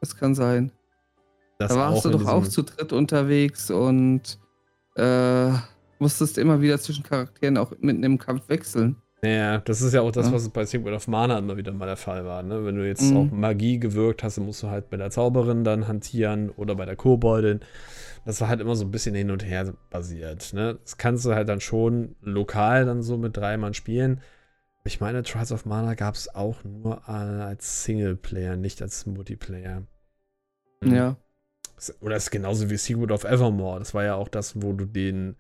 Das 0.00 0.16
kann 0.16 0.34
sein. 0.34 0.70
Das 1.58 1.72
da 1.72 1.76
warst 1.78 2.04
du 2.04 2.10
doch 2.10 2.26
auch 2.26 2.46
zu 2.46 2.62
dritt 2.62 2.92
unterwegs 2.92 3.70
und 3.70 4.38
äh, 4.96 5.50
musstest 5.98 6.38
immer 6.38 6.60
wieder 6.60 6.78
zwischen 6.78 7.02
Charakteren 7.02 7.56
auch 7.56 7.72
mitten 7.80 8.04
im 8.04 8.18
Kampf 8.18 8.48
wechseln. 8.48 8.96
Ja, 9.20 9.58
das 9.58 9.82
ist 9.82 9.92
ja 9.94 10.02
auch 10.02 10.12
das, 10.12 10.26
Ja. 10.26 10.32
was 10.34 10.48
bei 10.50 10.64
Secret 10.64 10.94
of 10.94 11.08
Mana 11.08 11.38
immer 11.38 11.56
wieder 11.56 11.72
mal 11.72 11.86
der 11.86 11.96
Fall 11.96 12.24
war. 12.24 12.44
Ne? 12.44 12.64
Wenn 12.64 12.76
du 12.76 12.86
jetzt 12.86 13.10
Mhm. 13.10 13.16
auch 13.16 13.30
Magie 13.32 13.80
gewirkt 13.80 14.22
hast, 14.22 14.38
dann 14.38 14.44
musst 14.46 14.62
du 14.62 14.68
halt 14.68 14.90
bei 14.90 14.96
der 14.96 15.10
Zauberin 15.10 15.64
dann 15.64 15.88
hantieren 15.88 16.50
oder 16.50 16.76
bei 16.76 16.84
der 16.84 16.94
Koboldin. 16.94 17.58
Das 18.24 18.40
war 18.40 18.46
halt 18.48 18.60
immer 18.60 18.76
so 18.76 18.84
ein 18.84 18.92
bisschen 18.92 19.16
hin 19.16 19.32
und 19.32 19.44
her 19.44 19.74
basiert. 19.90 20.52
Ne? 20.52 20.78
Das 20.84 20.98
kannst 20.98 21.24
du 21.26 21.34
halt 21.34 21.48
dann 21.48 21.60
schon 21.60 22.14
lokal 22.22 22.86
dann 22.86 23.02
so 23.02 23.16
mit 23.18 23.36
drei 23.36 23.56
Mann 23.56 23.74
spielen. 23.74 24.20
Ich 24.84 25.00
meine, 25.00 25.22
Trials 25.22 25.52
of 25.52 25.66
Mana 25.66 25.94
gab 25.94 26.14
es 26.14 26.34
auch 26.34 26.64
nur 26.64 27.08
als 27.08 27.84
Singleplayer, 27.84 28.56
nicht 28.56 28.80
als 28.80 29.04
Multiplayer. 29.06 29.82
Mhm. 30.82 30.94
Ja. 30.94 31.16
Oder 32.00 32.16
es 32.16 32.24
ist 32.24 32.30
genauso 32.30 32.70
wie 32.70 32.76
Secret 32.76 33.10
of 33.12 33.24
Evermore. 33.24 33.78
Das 33.78 33.94
war 33.94 34.04
ja 34.04 34.14
auch 34.14 34.28
das, 34.28 34.60
wo 34.62 34.72
du 34.72 34.84
den, 34.84 35.36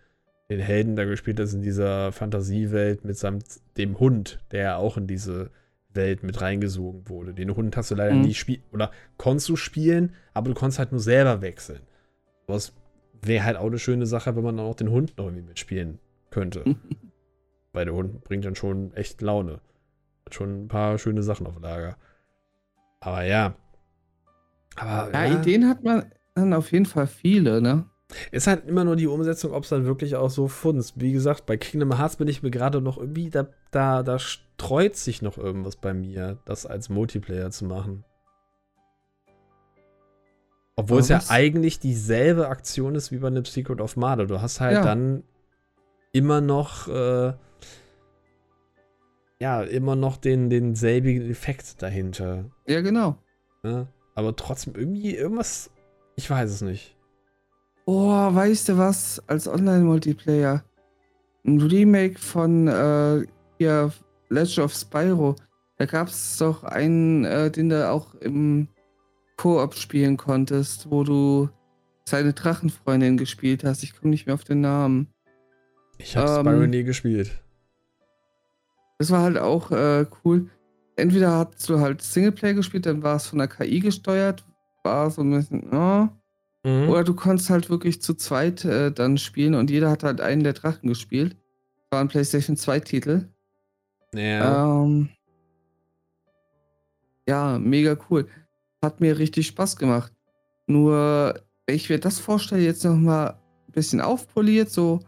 den 0.50 0.60
Helden 0.60 0.96
da 0.96 1.04
gespielt 1.04 1.40
hast 1.40 1.54
in 1.54 1.62
dieser 1.62 2.12
Fantasiewelt 2.12 3.04
mitsamt 3.04 3.44
dem 3.76 3.98
Hund, 3.98 4.38
der 4.52 4.62
ja 4.62 4.76
auch 4.76 4.96
in 4.96 5.06
diese 5.06 5.50
Welt 5.94 6.22
mit 6.22 6.40
reingesogen 6.40 7.08
wurde. 7.08 7.32
Den 7.34 7.54
Hund 7.56 7.76
hast 7.76 7.90
du 7.90 7.94
leider 7.94 8.14
Mhm. 8.14 8.20
nie 8.22 8.34
spielen. 8.34 8.62
Oder 8.72 8.92
konntest 9.16 9.48
du 9.48 9.56
spielen, 9.56 10.14
aber 10.34 10.48
du 10.50 10.54
konntest 10.54 10.78
halt 10.78 10.92
nur 10.92 11.00
selber 11.00 11.40
wechseln. 11.40 11.80
Das 12.46 12.72
wäre 13.22 13.44
halt 13.44 13.56
auch 13.56 13.66
eine 13.66 13.78
schöne 13.78 14.06
Sache, 14.06 14.36
wenn 14.36 14.44
man 14.44 14.56
dann 14.58 14.66
auch 14.66 14.76
den 14.76 14.90
Hund 14.90 15.16
noch 15.16 15.24
irgendwie 15.24 15.46
mitspielen 15.46 15.98
könnte. 16.30 16.64
Weil 17.72 17.84
der 17.86 17.94
Hund 17.94 18.24
bringt 18.24 18.44
dann 18.44 18.54
schon 18.54 18.92
echt 18.94 19.20
Laune. 19.20 19.60
Hat 20.26 20.34
schon 20.34 20.64
ein 20.64 20.68
paar 20.68 20.98
schöne 20.98 21.22
Sachen 21.22 21.46
auf 21.46 21.58
Lager. 21.60 21.96
Aber 23.00 23.22
ja. 23.24 23.54
Aber 24.76 25.12
Ja, 25.12 25.24
Ideen 25.40 25.68
hat 25.68 25.82
man 25.84 26.10
dann 26.34 26.52
auf 26.54 26.72
jeden 26.72 26.86
Fall 26.86 27.06
viele, 27.06 27.60
ne? 27.60 27.84
ist 28.30 28.46
halt 28.46 28.66
immer 28.66 28.84
nur 28.84 28.96
die 28.96 29.06
Umsetzung, 29.06 29.52
ob 29.52 29.64
es 29.64 29.68
dann 29.68 29.84
wirklich 29.84 30.16
auch 30.16 30.30
so 30.30 30.48
funzt. 30.48 30.94
Wie 30.98 31.12
gesagt, 31.12 31.44
bei 31.44 31.58
Kingdom 31.58 31.98
Hearts 31.98 32.16
bin 32.16 32.26
ich 32.26 32.42
mir 32.42 32.50
gerade 32.50 32.80
noch 32.80 32.96
irgendwie, 32.96 33.28
da, 33.28 33.48
da, 33.70 34.02
da 34.02 34.18
streut 34.18 34.96
sich 34.96 35.20
noch 35.20 35.36
irgendwas 35.36 35.76
bei 35.76 35.92
mir, 35.92 36.38
das 36.46 36.64
als 36.64 36.88
Multiplayer 36.88 37.50
zu 37.50 37.66
machen. 37.66 38.04
Obwohl 40.74 41.00
es 41.00 41.08
ja 41.08 41.20
eigentlich 41.28 41.80
dieselbe 41.80 42.48
Aktion 42.48 42.94
ist 42.94 43.12
wie 43.12 43.18
bei 43.18 43.26
einem 43.26 43.44
Secret 43.44 43.80
of 43.80 43.96
Mana. 43.96 44.24
Du 44.24 44.40
hast 44.40 44.60
halt 44.60 44.76
Ja. 44.76 44.82
dann 44.84 45.24
immer 46.12 46.40
noch, 46.40 46.88
äh, 46.88 47.34
ja, 49.40 49.62
immer 49.62 49.96
noch 49.96 50.16
den, 50.16 50.50
denselbigen 50.50 51.30
Effekt 51.30 51.80
dahinter. 51.82 52.50
Ja, 52.66 52.80
genau. 52.80 53.16
Ne? 53.62 53.88
Aber 54.14 54.34
trotzdem 54.34 54.74
irgendwie 54.74 55.14
irgendwas, 55.14 55.70
ich 56.16 56.28
weiß 56.28 56.50
es 56.50 56.60
nicht. 56.60 56.96
Oh, 57.86 58.10
weißt 58.10 58.70
du 58.70 58.78
was? 58.78 59.22
Als 59.28 59.48
Online-Multiplayer. 59.48 60.64
ein 61.46 61.60
Remake 61.60 62.18
von 62.18 62.68
äh, 62.68 63.26
hier 63.58 63.92
Legend 64.28 64.58
of 64.58 64.74
Spyro. 64.74 65.36
Da 65.78 65.86
gab 65.86 66.08
es 66.08 66.36
doch 66.38 66.64
einen, 66.64 67.24
äh, 67.24 67.50
den 67.50 67.68
du 67.68 67.88
auch 67.88 68.14
im 68.16 68.68
Koop 69.36 69.74
spielen 69.74 70.16
konntest, 70.16 70.90
wo 70.90 71.04
du 71.04 71.48
seine 72.04 72.32
Drachenfreundin 72.32 73.16
gespielt 73.16 73.64
hast. 73.64 73.84
Ich 73.84 73.94
komme 73.94 74.10
nicht 74.10 74.26
mehr 74.26 74.34
auf 74.34 74.44
den 74.44 74.60
Namen. 74.60 75.08
Ich 75.96 76.16
habe 76.16 76.30
ähm, 76.30 76.46
Spyro 76.46 76.66
nie 76.66 76.82
gespielt. 76.82 77.40
Das 78.98 79.10
war 79.10 79.22
halt 79.22 79.38
auch 79.38 79.70
äh, 79.70 80.06
cool. 80.24 80.50
Entweder 80.96 81.30
hast 81.30 81.68
du 81.70 81.78
halt 81.78 82.02
Singleplayer 82.02 82.54
gespielt, 82.54 82.86
dann 82.86 83.02
war 83.02 83.16
es 83.16 83.26
von 83.26 83.38
der 83.38 83.46
KI 83.46 83.78
gesteuert, 83.78 84.44
war 84.82 85.10
so 85.10 85.22
ein 85.22 85.30
bisschen, 85.30 85.72
oh. 85.72 86.08
mhm. 86.64 86.88
Oder 86.88 87.04
du 87.04 87.14
konntest 87.14 87.50
halt 87.50 87.70
wirklich 87.70 88.02
zu 88.02 88.14
zweit 88.14 88.64
äh, 88.64 88.90
dann 88.90 89.16
spielen 89.16 89.54
und 89.54 89.70
jeder 89.70 89.90
hat 89.90 90.02
halt 90.02 90.20
einen 90.20 90.42
der 90.42 90.54
Drachen 90.54 90.88
gespielt. 90.88 91.36
War 91.90 92.00
ein 92.00 92.08
PlayStation 92.08 92.56
2 92.56 92.80
Titel. 92.80 93.28
Ja. 94.12 94.82
Ähm, 94.82 95.08
ja, 97.28 97.58
mega 97.58 97.96
cool. 98.10 98.26
Hat 98.82 99.00
mir 99.00 99.18
richtig 99.18 99.46
Spaß 99.46 99.76
gemacht. 99.76 100.12
Nur, 100.66 101.40
ich 101.66 101.88
mir 101.88 102.00
das 102.00 102.18
vorstelle, 102.18 102.62
jetzt 102.62 102.84
nochmal 102.84 103.38
ein 103.68 103.72
bisschen 103.72 104.00
aufpoliert, 104.00 104.70
so 104.70 105.00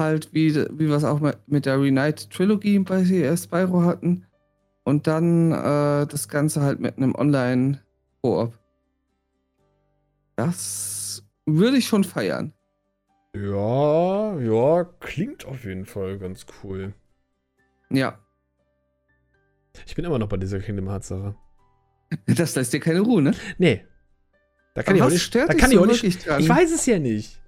halt 0.00 0.34
wie, 0.34 0.54
wie 0.54 0.88
wir 0.88 0.96
es 0.96 1.04
auch 1.04 1.20
mit 1.46 1.66
der 1.66 1.76
Reunite 1.76 2.28
Trilogy 2.28 2.78
bei 2.80 3.04
Spyro 3.36 3.82
hatten. 3.82 4.26
Und 4.82 5.06
dann 5.06 5.52
äh, 5.52 6.06
das 6.06 6.28
Ganze 6.28 6.62
halt 6.62 6.80
mit 6.80 6.96
einem 6.96 7.14
Online-Koop. 7.14 8.58
Das 10.34 11.22
würde 11.46 11.76
ich 11.76 11.86
schon 11.86 12.02
feiern. 12.02 12.52
Ja, 13.34 14.36
ja, 14.40 14.84
klingt 14.98 15.44
auf 15.44 15.64
jeden 15.64 15.86
Fall 15.86 16.18
ganz 16.18 16.46
cool. 16.62 16.94
Ja. 17.90 18.18
Ich 19.86 19.94
bin 19.94 20.04
immer 20.04 20.18
noch 20.18 20.28
bei 20.28 20.36
dieser 20.36 20.58
Kingdom 20.58 20.88
Hearts 20.88 21.08
Sache. 21.08 21.36
Das 22.26 22.56
lässt 22.56 22.72
dir 22.72 22.80
keine 22.80 23.00
Ruhe, 23.00 23.22
ne? 23.22 23.32
Nee. 23.58 23.84
Da 24.74 24.82
kann 24.82 24.94
Aber 24.94 24.96
ich 24.96 25.02
auch 25.02 25.10
nicht. 25.10 25.34
Da 25.34 25.46
kann 25.46 25.70
ich 25.70 25.78
auch 25.78 25.86
nicht. 25.86 26.26
Dran? 26.26 26.40
Ich 26.40 26.48
weiß 26.48 26.72
es 26.72 26.86
ja 26.86 26.98
nicht. 26.98 27.40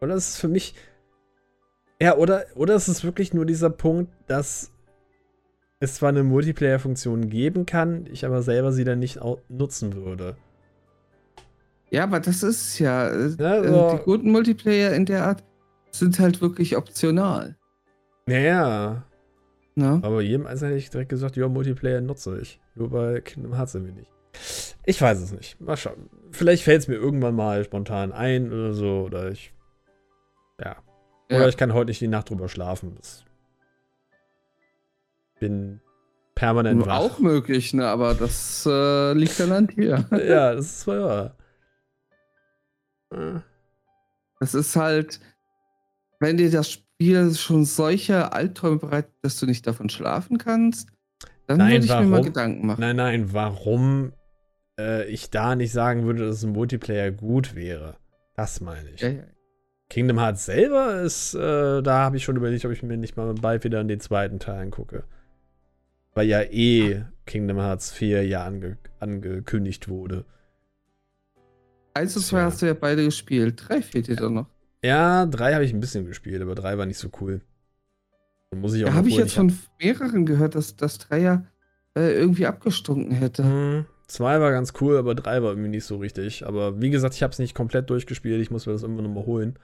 Oder 0.00 0.14
ist 0.14 0.28
es 0.28 0.36
für 0.38 0.48
mich. 0.48 0.74
Ja, 2.00 2.16
oder, 2.16 2.46
oder 2.54 2.74
ist 2.74 2.88
es 2.88 3.04
wirklich 3.04 3.34
nur 3.34 3.44
dieser 3.44 3.70
Punkt, 3.70 4.12
dass 4.28 4.72
es 5.80 5.94
zwar 5.96 6.10
eine 6.10 6.22
Multiplayer-Funktion 6.22 7.28
geben 7.28 7.66
kann, 7.66 8.06
ich 8.10 8.24
aber 8.24 8.42
selber 8.42 8.72
sie 8.72 8.84
dann 8.84 8.98
nicht 8.98 9.20
nutzen 9.48 9.94
würde. 9.94 10.36
Ja, 11.90 12.04
aber 12.04 12.20
das 12.20 12.42
ist 12.42 12.78
ja. 12.78 13.08
Äh, 13.08 13.30
ja 13.38 13.50
also, 13.52 13.96
die 13.96 14.02
guten 14.04 14.30
Multiplayer 14.30 14.92
in 14.92 15.06
der 15.06 15.24
Art 15.24 15.44
sind 15.90 16.18
halt 16.18 16.40
wirklich 16.40 16.76
optional. 16.76 17.56
Naja. 18.26 19.04
Ja. 19.76 20.00
Aber 20.02 20.20
jedem 20.20 20.46
Einzelnen 20.46 20.72
hätte 20.72 20.84
ich 20.84 20.90
direkt 20.90 21.08
gesagt, 21.08 21.36
ja, 21.36 21.48
Multiplayer 21.48 22.00
nutze 22.00 22.40
ich. 22.40 22.60
Nur 22.74 22.90
bei 22.90 23.20
Kingdom 23.20 23.54
Hearts 23.56 23.74
irgendwie 23.74 24.00
nicht. 24.00 24.10
Ich 24.84 25.00
weiß 25.00 25.20
es 25.20 25.32
nicht. 25.32 25.60
Mal 25.60 25.76
schauen. 25.76 26.10
Vielleicht 26.30 26.64
fällt 26.64 26.82
es 26.82 26.88
mir 26.88 26.96
irgendwann 26.96 27.34
mal 27.34 27.64
spontan 27.64 28.12
ein 28.12 28.52
oder 28.52 28.74
so. 28.74 29.04
Oder 29.06 29.30
ich. 29.30 29.52
Ja. 30.60 30.76
Oder 31.30 31.42
ja. 31.42 31.48
ich 31.48 31.56
kann 31.56 31.74
heute 31.74 31.90
nicht 31.90 32.00
die 32.00 32.08
Nacht 32.08 32.30
drüber 32.30 32.48
schlafen. 32.48 32.94
Das 32.96 33.24
bin 35.40 35.80
permanent 36.34 36.86
wach. 36.86 36.98
Auch 36.98 37.18
möglich, 37.18 37.74
ne? 37.74 37.86
Aber 37.86 38.14
das 38.14 38.64
äh, 38.66 39.12
liegt 39.12 39.38
dann 39.40 39.52
an 39.52 39.66
dir. 39.66 40.06
ja, 40.10 40.54
das 40.54 40.66
ist 40.66 40.80
zwar 40.80 41.34
wahr. 43.10 43.42
Das 44.40 44.54
ist 44.54 44.76
halt, 44.76 45.20
wenn 46.20 46.36
dir 46.36 46.50
das 46.50 46.70
Spiel 46.70 47.34
schon 47.34 47.64
solche 47.64 48.32
Albträume 48.32 48.78
bereitet, 48.78 49.12
dass 49.22 49.38
du 49.38 49.46
nicht 49.46 49.66
davon 49.66 49.88
schlafen 49.88 50.38
kannst, 50.38 50.88
dann 51.46 51.58
nein, 51.58 51.72
würde 51.72 51.84
ich 51.84 51.90
warum, 51.90 52.04
mir 52.04 52.10
mal 52.10 52.24
Gedanken 52.24 52.66
machen. 52.66 52.80
Nein, 52.80 52.96
nein, 52.96 53.32
warum 53.32 54.12
äh, 54.78 55.08
ich 55.08 55.30
da 55.30 55.56
nicht 55.56 55.72
sagen 55.72 56.04
würde, 56.04 56.26
dass 56.26 56.44
ein 56.44 56.52
Multiplayer 56.52 57.10
gut 57.10 57.54
wäre. 57.54 57.96
Das 58.34 58.60
meine 58.60 58.90
ich. 58.90 59.00
Ja, 59.00 59.08
ja. 59.08 59.22
Kingdom 59.90 60.18
Hearts 60.18 60.44
selber 60.44 61.00
ist, 61.00 61.34
äh, 61.34 61.82
da 61.82 61.98
habe 62.00 62.18
ich 62.18 62.24
schon 62.24 62.36
überlegt, 62.36 62.64
ob 62.64 62.72
ich 62.72 62.82
mir 62.82 62.96
nicht 62.96 63.16
mal 63.16 63.32
bald 63.34 63.64
wieder 63.64 63.80
in 63.80 63.88
den 63.88 64.00
zweiten 64.00 64.38
Teil 64.38 64.60
angucke. 64.60 65.04
Weil 66.14 66.26
ja 66.26 66.42
eh 66.42 67.04
Kingdom 67.26 67.58
Hearts 67.58 67.92
4 67.92 68.26
ja 68.26 68.44
ange 68.44 68.76
angekündigt 69.00 69.88
wurde. 69.88 70.24
Eins 71.94 72.16
und 72.16 72.22
zwei 72.22 72.40
ja. 72.40 72.44
hast 72.44 72.60
du 72.60 72.66
ja 72.66 72.74
beide 72.74 73.04
gespielt. 73.04 73.64
Drei 73.66 73.82
fehlt 73.82 74.08
dir 74.08 74.14
ja. 74.14 74.20
doch 74.20 74.30
noch. 74.30 74.46
Ja, 74.84 75.26
drei 75.26 75.54
habe 75.54 75.64
ich 75.64 75.72
ein 75.72 75.80
bisschen 75.80 76.06
gespielt, 76.06 76.40
aber 76.42 76.54
drei 76.54 76.78
war 76.78 76.86
nicht 76.86 76.98
so 76.98 77.08
cool. 77.20 77.40
Dann 78.50 78.60
muss 78.60 78.74
ich 78.74 78.84
auch 78.84 78.88
ja, 78.88 78.94
habe 78.94 79.08
ich 79.08 79.16
jetzt 79.16 79.34
von 79.34 79.56
mehreren 79.80 80.26
gehört, 80.26 80.54
dass 80.54 80.76
das 80.76 80.98
Dreier 80.98 81.46
äh, 81.96 82.12
irgendwie 82.12 82.46
abgestunken 82.46 83.12
hätte. 83.12 83.42
Mhm. 83.42 83.86
Zwei 84.08 84.40
war 84.40 84.50
ganz 84.50 84.72
cool, 84.80 84.96
aber 84.96 85.14
drei 85.14 85.42
war 85.42 85.50
irgendwie 85.50 85.68
nicht 85.68 85.84
so 85.84 85.98
richtig. 85.98 86.46
Aber 86.46 86.80
wie 86.80 86.90
gesagt, 86.90 87.14
ich 87.14 87.22
habe 87.22 87.32
es 87.32 87.38
nicht 87.38 87.54
komplett 87.54 87.90
durchgespielt. 87.90 88.40
Ich 88.40 88.50
muss 88.50 88.66
mir 88.66 88.72
das 88.72 88.82
immer 88.82 89.02
noch 89.02 89.10
mal 89.10 89.26
holen. 89.26 89.58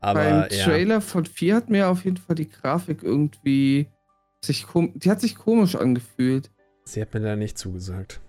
Aber, 0.00 0.20
Beim 0.20 0.48
ja. 0.50 0.64
Trailer 0.64 1.00
von 1.00 1.24
4 1.24 1.54
hat 1.56 1.70
mir 1.70 1.88
auf 1.88 2.04
jeden 2.04 2.18
Fall 2.18 2.36
die 2.36 2.48
Grafik 2.48 3.02
irgendwie 3.02 3.88
sich 4.42 4.66
die 4.94 5.10
hat 5.10 5.20
sich 5.20 5.36
komisch 5.36 5.76
angefühlt. 5.76 6.50
Sie 6.84 7.00
hat 7.00 7.12
mir 7.14 7.20
da 7.20 7.36
nicht 7.36 7.58
zugesagt. 7.58 8.20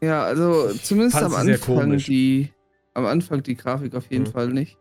Ja, 0.00 0.24
also 0.24 0.72
zumindest 0.82 1.22
am 1.22 1.34
Anfang 1.34 1.98
die 1.98 2.50
am 2.94 3.06
Anfang 3.06 3.42
die 3.42 3.56
Grafik 3.56 3.94
auf 3.94 4.10
jeden 4.10 4.24
mhm. 4.24 4.32
Fall 4.32 4.48
nicht. 4.48 4.78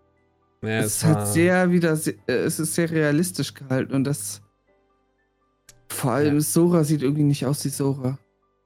Ja, 0.61 0.79
es 0.79 0.97
ist 0.97 1.05
halt 1.05 1.27
sehr 1.27 1.71
wieder, 1.71 1.97
äh, 2.27 2.31
es 2.31 2.59
ist 2.59 2.75
sehr 2.75 2.89
realistisch 2.89 3.53
gehalten 3.53 3.93
und 3.93 4.03
das 4.03 4.41
vor 5.87 6.11
allem 6.11 6.35
ja. 6.35 6.41
Sora 6.41 6.83
sieht 6.83 7.01
irgendwie 7.01 7.23
nicht 7.23 7.45
aus 7.45 7.63
wie 7.65 7.69
Sora. 7.69 8.17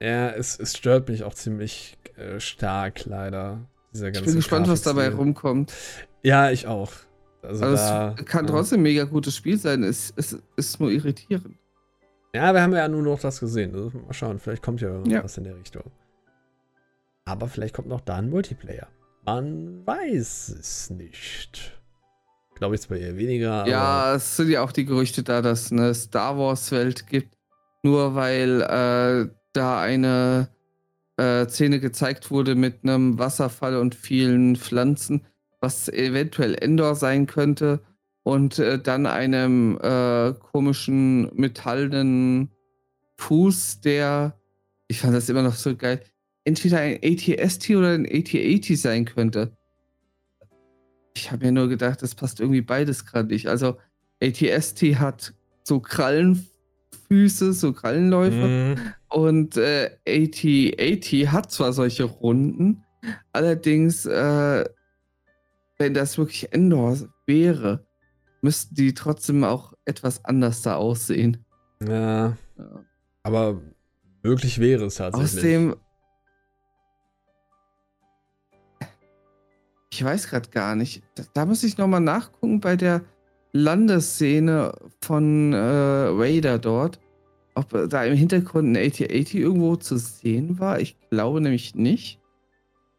Ja, 0.03 0.31
es, 0.31 0.59
es 0.59 0.75
stört 0.75 1.07
mich 1.07 1.23
auch 1.23 1.33
ziemlich 1.33 1.97
äh, 2.17 2.37
stark, 2.41 3.05
leider. 3.05 3.61
ich 3.93 4.01
bin 4.01 4.35
gespannt, 4.35 4.67
was 4.67 4.81
dabei 4.81 5.07
rumkommt. 5.07 5.73
Ja, 6.23 6.51
ich 6.51 6.67
auch. 6.67 6.91
Also, 7.41 7.63
also 7.63 7.77
da, 7.77 8.15
es 8.19 8.25
kann 8.25 8.45
ja. 8.45 8.51
trotzdem 8.51 8.81
ein 8.81 8.83
mega 8.83 9.05
gutes 9.05 9.33
Spiel 9.33 9.57
sein. 9.57 9.81
Es, 9.83 10.11
es, 10.17 10.33
es 10.33 10.67
ist 10.67 10.79
nur 10.81 10.91
irritierend. 10.91 11.55
Ja, 12.35 12.53
wir 12.53 12.61
haben 12.61 12.73
ja 12.73 12.85
nur 12.89 13.01
noch 13.01 13.17
das 13.17 13.39
gesehen. 13.39 13.73
Also, 13.75 13.97
mal 13.97 14.11
schauen, 14.11 14.39
vielleicht 14.39 14.61
kommt 14.61 14.81
ja 14.81 14.89
irgendwas 14.89 15.37
ja. 15.37 15.39
in 15.39 15.43
der 15.45 15.55
Richtung. 15.55 15.83
Aber 17.23 17.47
vielleicht 17.47 17.73
kommt 17.73 17.87
noch 17.87 18.01
da 18.01 18.17
ein 18.17 18.29
Multiplayer. 18.29 18.87
Man 19.25 19.87
weiß 19.87 20.49
es 20.59 20.89
nicht. 20.89 21.79
Glaube 22.55 22.75
ich 22.75 22.81
zwar 22.81 22.97
eher 22.97 23.15
weniger. 23.15 23.65
Ja, 23.67 24.15
es 24.15 24.35
sind 24.35 24.49
ja 24.49 24.63
auch 24.63 24.73
die 24.73 24.83
Gerüchte 24.83 25.23
da, 25.23 25.41
dass 25.41 25.67
es 25.67 25.71
eine 25.71 25.93
Star 25.93 26.37
Wars-Welt 26.37 27.07
gibt. 27.07 27.37
Nur 27.83 28.15
weil 28.15 28.61
äh, 28.61 29.42
da 29.53 29.81
eine 29.81 30.49
äh, 31.17 31.45
Szene 31.47 31.79
gezeigt 31.79 32.31
wurde 32.31 32.55
mit 32.55 32.83
einem 32.83 33.19
Wasserfall 33.19 33.77
und 33.77 33.95
vielen 33.95 34.55
Pflanzen, 34.55 35.25
was 35.61 35.87
eventuell 35.89 36.55
Endor 36.55 36.95
sein 36.95 37.27
könnte. 37.27 37.81
Und 38.23 38.57
äh, 38.59 38.79
dann 38.79 39.05
einem 39.05 39.77
äh, 39.81 40.33
komischen 40.33 41.29
metallenen 41.35 42.51
Fuß, 43.17 43.81
der, 43.81 44.39
ich 44.87 44.99
fand 44.99 45.13
das 45.13 45.29
immer 45.29 45.43
noch 45.43 45.55
so 45.55 45.75
geil, 45.75 46.01
entweder 46.45 46.79
ein 46.79 46.99
ATST 47.03 47.71
oder 47.71 47.91
ein 47.91 48.05
AT-80 48.05 48.77
sein 48.77 49.05
könnte. 49.05 49.55
Ich 51.15 51.31
habe 51.31 51.45
mir 51.45 51.51
nur 51.51 51.69
gedacht, 51.69 52.01
das 52.01 52.15
passt 52.15 52.39
irgendwie 52.39 52.61
beides 52.61 53.05
gerade 53.05 53.29
nicht. 53.29 53.47
Also 53.47 53.77
ATST 54.21 54.81
hat 54.95 55.33
so 55.63 55.79
Krallenfüße, 55.79 57.53
so 57.53 57.73
Krallenläufe. 57.73 58.35
Mhm. 58.35 58.93
Und 59.13 59.57
äh, 59.57 59.91
AT-80 60.07 61.27
hat 61.27 61.51
zwar 61.51 61.71
solche 61.71 62.03
Runden, 62.03 62.83
allerdings, 63.31 64.07
äh, 64.07 64.65
wenn 65.77 65.93
das 65.93 66.17
wirklich 66.17 66.51
Endor 66.51 66.97
wäre, 67.27 67.85
müssten 68.41 68.73
die 68.73 68.95
trotzdem 68.95 69.43
auch 69.43 69.73
etwas 69.85 70.25
anders 70.25 70.63
da 70.63 70.77
aussehen. 70.77 71.45
Ja. 71.87 72.29
ja. 72.57 72.85
Aber 73.21 73.61
möglich 74.23 74.59
wäre 74.59 74.85
es 74.85 74.95
tatsächlich. 74.95 75.31
Außerdem, 75.31 75.75
Ich 79.91 80.03
weiß 80.03 80.27
gerade 80.27 80.49
gar 80.49 80.75
nicht. 80.75 81.03
Da, 81.13 81.23
da, 81.35 81.45
muss 81.45 81.63
ich 81.63 81.77
nochmal 81.77 82.01
nachgucken 82.01 82.59
bei 82.59 82.75
der 82.75 83.03
Landesszene 83.51 84.73
von 85.01 85.53
äh, 85.53 85.57
Raider 85.57 86.57
dort. 86.57 86.99
Ob 87.55 87.89
da 87.89 88.03
im 88.03 88.15
Hintergrund 88.15 88.69
ein 88.69 88.77
AT-80 88.77 89.37
irgendwo 89.37 89.75
zu 89.75 89.97
sehen 89.97 90.59
war. 90.59 90.79
Ich 90.79 90.97
glaube 91.09 91.39
nämlich 91.41 91.75
nicht. 91.75 92.19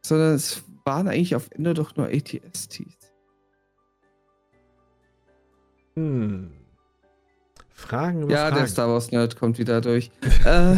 Sondern 0.02 0.34
es 0.34 0.62
waren 0.84 1.08
eigentlich 1.08 1.34
auf 1.34 1.50
Ende 1.50 1.74
doch 1.74 1.96
nur 1.96 2.06
ATSTs. 2.06 3.12
Hm. 5.96 6.50
Fragen 7.70 8.22
über 8.22 8.32
Ja, 8.32 8.46
Fragen. 8.46 8.56
der 8.56 8.66
Star 8.66 8.88
Wars 8.88 9.10
Nerd 9.10 9.36
kommt 9.36 9.58
wieder 9.58 9.80
durch. 9.80 10.10
äh, 10.44 10.76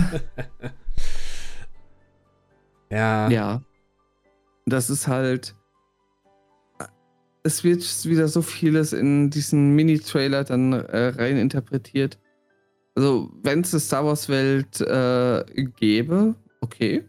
ja. 2.91 3.29
Ja. 3.29 3.63
Das 4.65 4.91
ist 4.91 5.07
halt 5.07 5.55
es 7.47 7.63
wird 7.63 8.05
wieder 8.05 8.27
so 8.27 8.43
vieles 8.43 8.93
in 8.93 9.31
diesen 9.31 9.77
Mini-Trailer 9.77 10.43
dann 10.43 10.73
äh, 10.73 11.09
rein 11.17 11.37
interpretiert. 11.37 12.19
Also, 12.97 13.31
wenn 13.43 13.61
es 13.61 13.75
eine 13.75 13.81
Star 13.81 14.07
Wars-Welt 14.07 14.81
äh, 14.81 15.45
gäbe, 15.79 16.35
okay. 16.63 17.05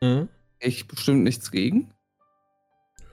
Mhm. 0.00 0.28
Ich 0.60 0.86
bestimmt 0.86 1.24
nichts 1.24 1.50
gegen. 1.50 1.92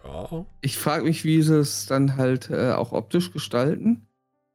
Ja. 0.04 0.46
Ich 0.62 0.78
frage 0.78 1.04
mich, 1.04 1.26
wie 1.26 1.42
sie 1.42 1.60
es 1.60 1.88
dann 1.88 2.18
halt 2.18 2.52
äh, 2.52 2.72
auch 2.74 2.92
optisch 2.92 3.34
gestalten. 3.34 4.08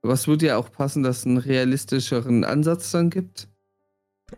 Aber 0.03 0.13
es 0.13 0.29
würde 0.29 0.47
ja 0.47 0.57
auch 0.57 0.71
passen, 0.71 1.03
dass 1.03 1.19
es 1.19 1.27
einen 1.27 1.39
realistischeren 1.39 2.45
Ansatz 2.45 2.93
dann 2.93 3.11
gibt. 3.11 3.49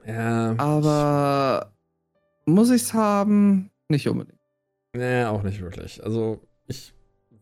Ja. 0.07 0.55
Aber 0.57 1.73
muss 2.47 2.71
ich 2.71 2.83
es 2.83 2.95
haben? 2.95 3.71
Nicht 3.89 4.09
unbedingt. 4.09 4.41
Nee, 4.95 5.25
auch 5.25 5.43
nicht 5.43 5.61
wirklich. 5.61 6.03
Also, 6.03 6.41
ich 6.67 6.95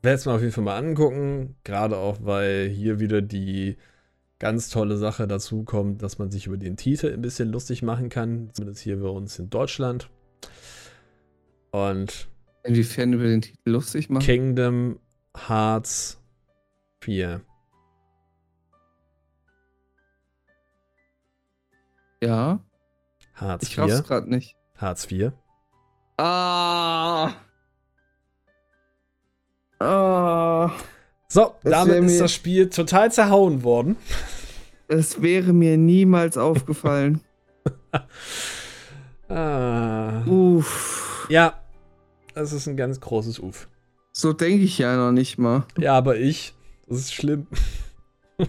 werde 0.02 0.16
es 0.16 0.26
mir 0.26 0.32
auf 0.32 0.40
jeden 0.40 0.52
Fall 0.52 0.64
mal 0.64 0.76
angucken. 0.76 1.54
Gerade 1.62 1.96
auch, 1.98 2.18
weil 2.20 2.68
hier 2.68 2.98
wieder 2.98 3.22
die 3.22 3.76
ganz 4.44 4.68
tolle 4.68 4.98
Sache 4.98 5.26
dazu 5.26 5.64
kommt, 5.64 6.02
dass 6.02 6.18
man 6.18 6.30
sich 6.30 6.46
über 6.48 6.58
den 6.58 6.76
Titel 6.76 7.10
ein 7.10 7.22
bisschen 7.22 7.50
lustig 7.50 7.82
machen 7.82 8.10
kann. 8.10 8.50
Zumindest 8.52 8.82
hier 8.82 9.00
bei 9.00 9.08
uns 9.08 9.38
in 9.38 9.48
Deutschland. 9.48 10.10
Und. 11.70 12.28
Inwiefern 12.62 13.14
über 13.14 13.24
den 13.24 13.40
Titel 13.40 13.70
lustig 13.70 14.10
machen? 14.10 14.22
Kingdom 14.22 15.00
Hearts 15.34 16.20
4. 17.00 17.40
Ja. 22.22 22.60
Hartz 23.32 23.62
ich 23.62 23.76
4. 23.76 23.84
Ich 23.86 23.92
raff's 23.92 24.06
gerade 24.06 24.28
nicht. 24.28 24.56
Hartz 24.76 25.06
4. 25.06 25.32
Ah. 26.18 27.32
Ah. 29.78 30.70
So, 31.34 31.52
das 31.64 31.72
damit 31.72 32.04
ist 32.04 32.20
das 32.20 32.32
Spiel 32.32 32.70
total 32.70 33.10
zerhauen 33.10 33.64
worden. 33.64 33.96
Es 34.86 35.20
wäre 35.20 35.52
mir 35.52 35.76
niemals 35.76 36.38
aufgefallen. 36.38 37.22
ah. 39.28 40.24
Uff. 40.26 41.26
Ja, 41.28 41.60
das 42.34 42.52
ist 42.52 42.68
ein 42.68 42.76
ganz 42.76 43.00
großes 43.00 43.40
Uff. 43.40 43.68
So 44.12 44.32
denke 44.32 44.62
ich 44.62 44.78
ja 44.78 44.96
noch 44.96 45.10
nicht 45.10 45.36
mal. 45.36 45.66
Ja, 45.76 45.94
aber 45.94 46.18
ich. 46.18 46.54
Das 46.86 46.98
ist 46.98 47.14
schlimm. 47.14 47.48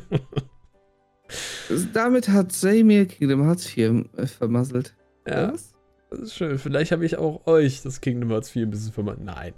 Damit 1.92 2.30
hat 2.30 2.52
Samir 2.52 3.08
Kingdom 3.08 3.46
Hearts 3.46 3.66
4 3.66 4.06
äh, 4.16 4.28
vermasselt. 4.28 4.94
Ja. 5.28 5.54
Was? 5.54 5.74
Das 6.12 6.20
ist 6.20 6.36
schön. 6.36 6.60
Vielleicht 6.60 6.92
habe 6.92 7.04
ich 7.04 7.18
auch 7.18 7.48
euch 7.48 7.82
das 7.82 8.00
Kingdom 8.00 8.30
Hearts 8.30 8.52
4 8.52 8.68
ein 8.68 8.70
bisschen 8.70 8.94
vermasselt. 8.94 9.26
Nein. 9.26 9.54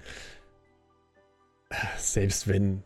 Selbst 1.97 2.47
wenn. 2.47 2.83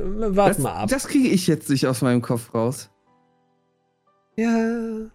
Warte 0.00 0.60
mal 0.60 0.74
ab. 0.74 0.88
Das 0.88 1.08
kriege 1.08 1.28
ich 1.28 1.46
jetzt 1.46 1.68
nicht 1.70 1.86
aus 1.86 2.02
meinem 2.02 2.22
Kopf 2.22 2.54
raus. 2.54 2.90
Ja. 4.36 5.10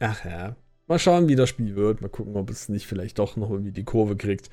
Ach 0.00 0.24
ja. 0.24 0.56
Mal 0.86 0.98
schauen, 0.98 1.28
wie 1.28 1.36
das 1.36 1.48
Spiel 1.48 1.76
wird. 1.76 2.00
Mal 2.00 2.08
gucken, 2.08 2.36
ob 2.36 2.50
es 2.50 2.68
nicht 2.68 2.86
vielleicht 2.86 3.18
doch 3.18 3.36
noch 3.36 3.50
irgendwie 3.50 3.72
die 3.72 3.84
Kurve 3.84 4.16
kriegt. 4.16 4.50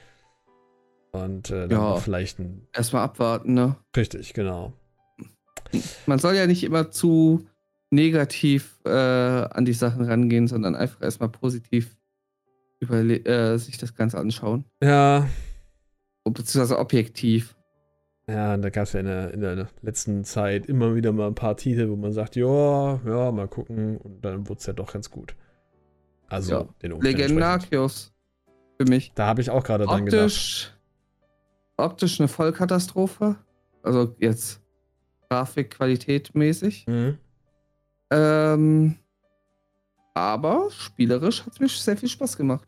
Und 1.12 1.50
äh, 1.50 1.68
dann 1.68 1.80
ja. 1.80 1.96
vielleicht 1.98 2.40
ein. 2.40 2.68
Erstmal 2.74 3.04
abwarten, 3.04 3.54
ne? 3.54 3.78
Richtig, 3.96 4.34
genau. 4.34 4.74
Man 6.06 6.20
soll 6.20 6.36
ja 6.36 6.46
nicht 6.46 6.64
immer 6.64 6.92
zu 6.92 7.48
negativ 7.92 8.80
äh, 8.86 8.90
an 8.90 9.66
die 9.66 9.74
Sachen 9.74 10.04
rangehen, 10.04 10.48
sondern 10.48 10.76
einfach 10.76 11.02
erstmal 11.02 11.30
positiv 11.30 11.98
äh, 12.82 13.58
sich 13.58 13.78
das 13.78 13.96
Ganze 13.96 14.18
anschauen. 14.18 14.66
Ja. 14.84 15.28
Beziehungsweise 16.24 16.78
objektiv. 16.78 17.56
Ja, 18.30 18.58
da 18.58 18.70
gab 18.70 18.84
es 18.84 18.94
ja 18.94 19.00
in 19.00 19.06
der, 19.08 19.34
in 19.34 19.42
der, 19.42 19.68
letzten 19.82 20.24
Zeit 20.24 20.68
immer 20.68 20.94
wieder 20.94 21.12
mal 21.12 21.28
ein 21.28 21.36
paar 21.36 21.58
Titel, 21.58 21.90
wo 21.90 21.96
man 21.96 22.14
sagt, 22.14 22.36
ja, 22.36 23.00
ja, 23.04 23.32
mal 23.32 23.48
gucken. 23.48 23.98
Und 23.98 24.24
dann 24.24 24.48
wurde 24.48 24.60
es 24.60 24.66
ja 24.68 24.74
doch 24.74 24.94
ganz 24.94 25.10
gut. 25.10 25.36
Also 26.28 26.52
ja. 26.52 26.70
den 26.84 26.94
Umständen 26.94 27.18
Legendarkios 27.18 28.14
für 28.80 28.88
mich. 28.88 29.12
Da 29.16 29.26
habe 29.26 29.42
ich 29.42 29.50
auch 29.50 29.64
gerade 29.64 29.86
dran 29.86 30.06
gedacht. 30.06 30.78
Optisch 31.78 32.20
eine 32.20 32.28
Vollkatastrophe. 32.28 33.38
Also 33.82 34.16
jetzt 34.20 34.62
Grafikqualität 35.30 36.36
mäßig. 36.36 36.86
Mhm. 36.88 37.18
Ähm, 38.12 38.96
aber 40.14 40.70
spielerisch 40.72 41.46
hat 41.46 41.54
es 41.54 41.60
mir 41.60 41.70
sehr 41.70 41.98
viel 41.98 42.10
Spaß 42.10 42.38
gemacht. 42.38 42.68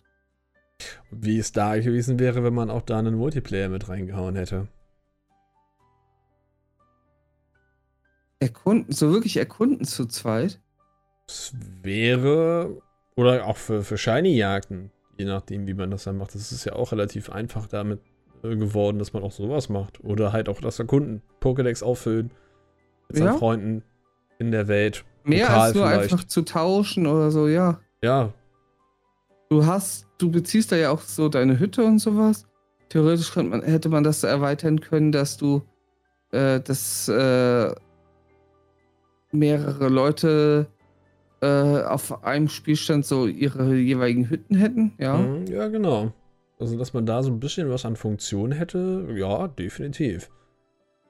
Wie 1.11 1.37
es 1.37 1.51
da 1.51 1.77
gewesen 1.77 2.17
wäre, 2.17 2.43
wenn 2.43 2.53
man 2.55 2.71
auch 2.71 2.81
da 2.81 2.97
einen 2.97 3.15
Multiplayer 3.15 3.69
mit 3.69 3.89
reingehauen 3.89 4.35
hätte. 4.35 4.67
Erkunden, 8.41 8.91
so 8.91 9.11
wirklich 9.11 9.37
erkunden 9.37 9.85
zu 9.85 10.07
zweit? 10.07 10.59
Es 11.27 11.53
wäre, 11.83 12.81
oder 13.15 13.45
auch 13.45 13.55
für, 13.55 13.83
für 13.83 13.97
Shiny-Jagden, 13.97 14.89
je 15.19 15.25
nachdem, 15.25 15.67
wie 15.67 15.75
man 15.75 15.91
das 15.91 16.05
dann 16.05 16.17
macht. 16.17 16.33
Das 16.33 16.51
ist 16.51 16.65
ja 16.65 16.73
auch 16.73 16.91
relativ 16.91 17.29
einfach 17.29 17.67
damit 17.67 18.01
äh, 18.43 18.55
geworden, 18.55 18.97
dass 18.97 19.13
man 19.13 19.21
auch 19.21 19.31
sowas 19.31 19.69
macht. 19.69 20.03
Oder 20.03 20.33
halt 20.33 20.49
auch 20.49 20.59
das 20.59 20.79
Erkunden, 20.79 21.21
Pokédex 21.39 21.83
auffüllen 21.83 22.31
mit 23.09 23.17
seinen 23.17 23.27
ja. 23.27 23.37
Freunden 23.37 23.83
in 24.39 24.51
der 24.51 24.67
Welt. 24.67 25.05
Mehr 25.23 25.51
als 25.51 25.75
nur 25.75 25.87
vielleicht. 25.87 26.11
einfach 26.11 26.23
zu 26.23 26.41
tauschen 26.41 27.05
oder 27.05 27.29
so, 27.29 27.47
ja. 27.47 27.79
Ja. 28.03 28.33
Du 29.49 29.67
hast, 29.67 30.07
du 30.17 30.31
beziehst 30.31 30.71
da 30.71 30.77
ja 30.77 30.89
auch 30.89 31.01
so 31.01 31.29
deine 31.29 31.59
Hütte 31.59 31.83
und 31.83 31.99
sowas. 31.99 32.47
Theoretisch 32.89 33.35
man, 33.35 33.61
hätte 33.61 33.89
man 33.89 34.03
das 34.03 34.23
erweitern 34.23 34.81
können, 34.81 35.11
dass 35.11 35.37
du 35.37 35.61
äh, 36.31 36.59
das 36.59 37.07
äh, 37.07 37.71
mehrere 39.31 39.89
Leute 39.89 40.67
äh, 41.41 41.81
auf 41.83 42.23
einem 42.23 42.49
Spielstand 42.49 43.05
so 43.05 43.27
ihre 43.27 43.75
jeweiligen 43.75 44.29
Hütten 44.29 44.55
hätten, 44.55 44.93
ja. 44.97 45.17
Mhm, 45.17 45.47
ja, 45.47 45.67
genau. 45.67 46.13
Also, 46.59 46.77
dass 46.77 46.93
man 46.93 47.05
da 47.05 47.23
so 47.23 47.31
ein 47.31 47.39
bisschen 47.39 47.69
was 47.69 47.85
an 47.85 47.95
Funktion 47.95 48.51
hätte, 48.51 49.07
ja, 49.15 49.47
definitiv. 49.47 50.29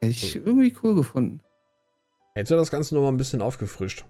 Hätte 0.02 0.12
ich 0.12 0.36
irgendwie 0.36 0.74
cool 0.82 0.96
gefunden. 0.96 1.42
Hätte 2.34 2.56
das 2.56 2.72
Ganze 2.72 2.96
noch 2.96 3.02
mal 3.02 3.10
ein 3.10 3.18
bisschen 3.18 3.42
aufgefrischt. 3.42 4.06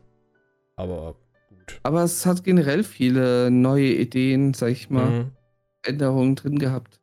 Aber 0.75 1.15
gut. 1.49 1.79
Aber 1.83 2.03
es 2.03 2.25
hat 2.25 2.43
generell 2.43 2.83
viele 2.83 3.49
neue 3.49 3.93
Ideen, 3.93 4.53
sag 4.53 4.69
ich 4.69 4.89
mal, 4.89 5.09
mhm. 5.09 5.31
Änderungen 5.81 6.35
drin 6.35 6.59
gehabt. 6.59 7.01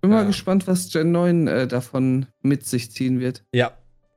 Bin 0.00 0.10
ja. 0.10 0.18
mal 0.18 0.26
gespannt, 0.26 0.66
was 0.66 0.90
Gen 0.90 1.12
9 1.12 1.46
äh, 1.46 1.68
davon 1.68 2.26
mit 2.40 2.64
sich 2.66 2.90
ziehen 2.90 3.20
wird. 3.20 3.44
Ja, 3.52 3.72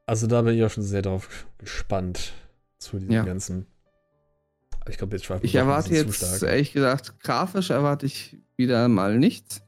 also 0.08 0.26
da 0.26 0.42
bin 0.42 0.56
ich 0.56 0.64
auch 0.64 0.72
schon 0.72 0.84
sehr 0.84 1.04
drauf 1.04 1.48
gespannt 1.60 2.34
zu 2.80 2.98
diesem 2.98 3.12
ja. 3.12 3.24
ganzen. 3.24 3.68
Ich 4.90 4.98
glaube, 4.98 5.16
jetzt 5.16 5.26
schweifen 5.26 5.46
Ich 5.46 5.54
erwarte 5.54 5.94
jetzt, 5.94 6.42
ehrlich 6.42 6.74
gesagt, 6.74 7.20
grafisch 7.20 7.70
erwarte 7.70 8.08
ich 8.08 8.38
wieder 8.56 8.88
mal 8.88 9.20
nichts. 9.20 9.62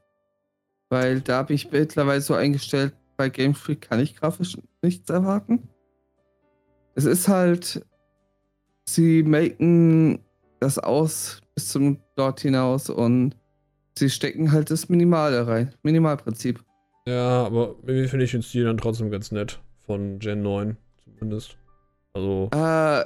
Weil 0.90 1.22
da 1.22 1.38
habe 1.38 1.54
ich 1.54 1.72
mittlerweile 1.72 2.22
so 2.22 2.34
eingestellt, 2.34 2.96
bei 3.18 3.30
Game 3.30 3.54
Freak 3.54 3.82
kann 3.82 4.00
ich 4.00 4.16
grafisch 4.16 4.58
nichts 4.82 5.10
erwarten 5.12 5.70
es 7.00 7.06
ist 7.06 7.30
halt, 7.30 7.86
sie 8.86 9.24
melken 9.24 10.20
das 10.60 10.78
aus 10.78 11.42
bis 11.56 11.70
zum 11.70 12.00
dort 12.18 12.42
hinaus 12.42 12.90
und 12.90 13.38
sie 13.98 14.10
stecken 14.10 14.52
halt 14.52 14.70
das 14.70 14.90
Minimale 14.90 15.48
rein. 15.48 15.74
Minimalprinzip. 15.84 16.62
Ja, 17.08 17.46
aber 17.46 17.76
irgendwie 17.84 18.10
finde 18.10 18.26
ich 18.26 18.32
den 18.32 18.44
Stil 18.44 18.66
dann 18.66 18.78
trotzdem 18.78 19.10
ganz 19.12 19.32
nett. 19.32 19.62
Von 19.90 20.20
Gen 20.20 20.44
9 20.44 20.78
zumindest. 21.04 21.58
Also. 22.14 22.50
Äh, 22.54 23.04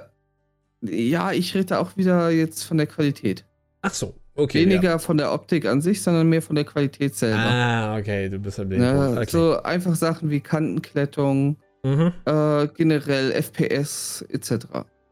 ja, 0.81 1.31
ich 1.31 1.55
rede 1.55 1.79
auch 1.79 1.95
wieder 1.95 2.29
jetzt 2.29 2.63
von 2.63 2.77
der 2.77 2.87
Qualität. 2.87 3.45
Ach 3.81 3.93
so, 3.93 4.13
okay. 4.35 4.65
Weniger 4.65 4.89
ja. 4.89 4.97
von 4.97 5.17
der 5.17 5.31
Optik 5.31 5.65
an 5.65 5.79
sich, 5.79 6.01
sondern 6.01 6.27
mehr 6.27 6.41
von 6.41 6.57
der 6.57 6.65
Qualität 6.65 7.15
selber. 7.15 7.39
Ah, 7.39 7.97
okay, 7.97 8.27
du 8.27 8.37
bist 8.39 8.59
ein 8.59 8.67
bisschen. 8.67 8.83
Ja, 8.83 9.11
okay. 9.13 9.25
So 9.29 9.63
einfach 9.63 9.95
Sachen 9.95 10.29
wie 10.29 10.41
Kantenklettung, 10.41 11.55
Mhm. 11.85 12.13
Äh, 12.25 12.67
generell 12.67 13.31
FPS 13.33 14.23
etc. 14.29 14.65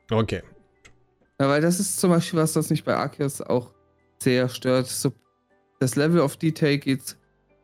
Okay. 0.09 0.41
Ja, 1.39 1.49
weil 1.49 1.61
das 1.61 1.79
ist 1.79 1.99
zum 1.99 2.11
Beispiel 2.11 2.39
was, 2.39 2.53
das 2.53 2.69
mich 2.69 2.83
bei 2.83 2.95
Arceus 2.95 3.41
auch 3.41 3.71
sehr 4.19 4.47
stört. 4.47 4.87
So, 4.87 5.11
das 5.79 5.95
Level 5.95 6.21
of 6.21 6.37
Detail 6.37 6.77
geht 6.77 7.17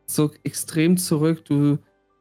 so 0.06 0.32
extrem 0.44 0.98
zurück. 0.98 1.46
Du 1.46 1.78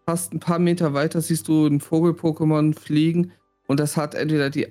hast 0.06 0.32
ein 0.32 0.40
paar 0.40 0.58
Meter 0.58 0.94
weiter, 0.94 1.20
siehst 1.20 1.48
du 1.48 1.66
ein 1.66 1.80
Vogel-Pokémon 1.80 2.78
fliegen 2.78 3.32
und 3.66 3.80
das 3.80 3.96
hat 3.96 4.14
entweder 4.14 4.50
die 4.50 4.68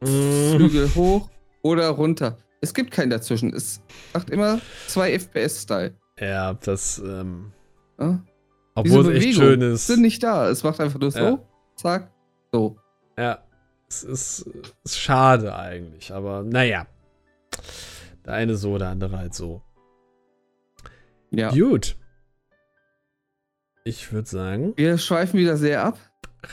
mhm. 0.00 0.56
Flügel 0.56 0.94
hoch 0.94 1.30
oder 1.62 1.88
runter. 1.88 2.38
Es 2.60 2.74
gibt 2.74 2.90
keinen 2.90 3.10
dazwischen. 3.10 3.52
Es 3.54 3.80
macht 4.12 4.30
immer 4.30 4.60
zwei 4.88 5.12
FPS-Style. 5.12 5.94
Ja, 6.18 6.54
das. 6.54 6.98
Ähm, 6.98 7.52
ja? 7.98 8.20
Obwohl 8.74 9.12
es 9.12 9.24
echt 9.24 9.36
schön 9.36 9.60
ist. 9.60 9.86
sind 9.86 10.02
nicht 10.02 10.22
da. 10.22 10.48
Es 10.48 10.62
macht 10.64 10.80
einfach 10.80 11.00
nur 11.00 11.10
so, 11.10 11.18
ja. 11.18 11.38
zack, 11.76 12.12
so. 12.52 12.76
Ja, 13.16 13.42
es 13.88 14.04
ist, 14.04 14.50
ist 14.84 14.98
schade 14.98 15.54
eigentlich, 15.54 16.12
aber 16.12 16.42
naja. 16.42 16.86
Der 18.24 18.34
eine 18.34 18.56
so, 18.56 18.76
der 18.76 18.88
andere 18.88 19.18
halt 19.18 19.34
so. 19.34 19.62
Ja. 21.30 21.50
Gut. 21.50 21.96
Ich 23.88 24.12
würde 24.12 24.28
sagen. 24.28 24.74
Wir 24.76 24.98
schweifen 24.98 25.40
wieder 25.40 25.56
sehr 25.56 25.84
ab. 25.84 25.98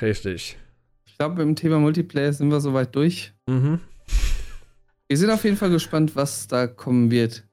Richtig. 0.01 0.57
Ich 1.05 1.17
glaube, 1.17 1.41
im 1.41 1.55
Thema 1.55 1.79
Multiplayer 1.79 2.33
sind 2.33 2.49
wir 2.49 2.61
soweit 2.61 2.95
durch. 2.95 3.33
Mhm. 3.47 3.79
Wir 5.07 5.17
sind 5.17 5.29
auf 5.29 5.43
jeden 5.43 5.57
Fall 5.57 5.69
gespannt, 5.69 6.15
was 6.15 6.47
da 6.47 6.65
kommen 6.65 7.11
wird. 7.11 7.43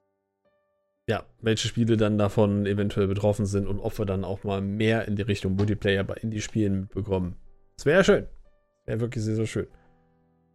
Ja, 1.08 1.24
welche 1.40 1.68
Spiele 1.68 1.96
dann 1.96 2.16
davon 2.16 2.64
eventuell 2.64 3.08
betroffen 3.08 3.44
sind 3.44 3.66
und 3.66 3.80
ob 3.80 3.98
wir 3.98 4.06
dann 4.06 4.24
auch 4.24 4.44
mal 4.44 4.60
mehr 4.60 5.06
in 5.08 5.16
die 5.16 5.22
Richtung 5.22 5.56
Multiplayer 5.56 6.04
bei 6.04 6.14
Indie-Spielen 6.14 6.82
mitbekommen. 6.82 7.36
Das 7.76 7.84
wäre 7.84 8.04
schön. 8.04 8.26
Wäre 8.86 9.00
wirklich 9.00 9.24
sehr, 9.24 9.34
sehr 9.34 9.46
schön. 9.46 9.66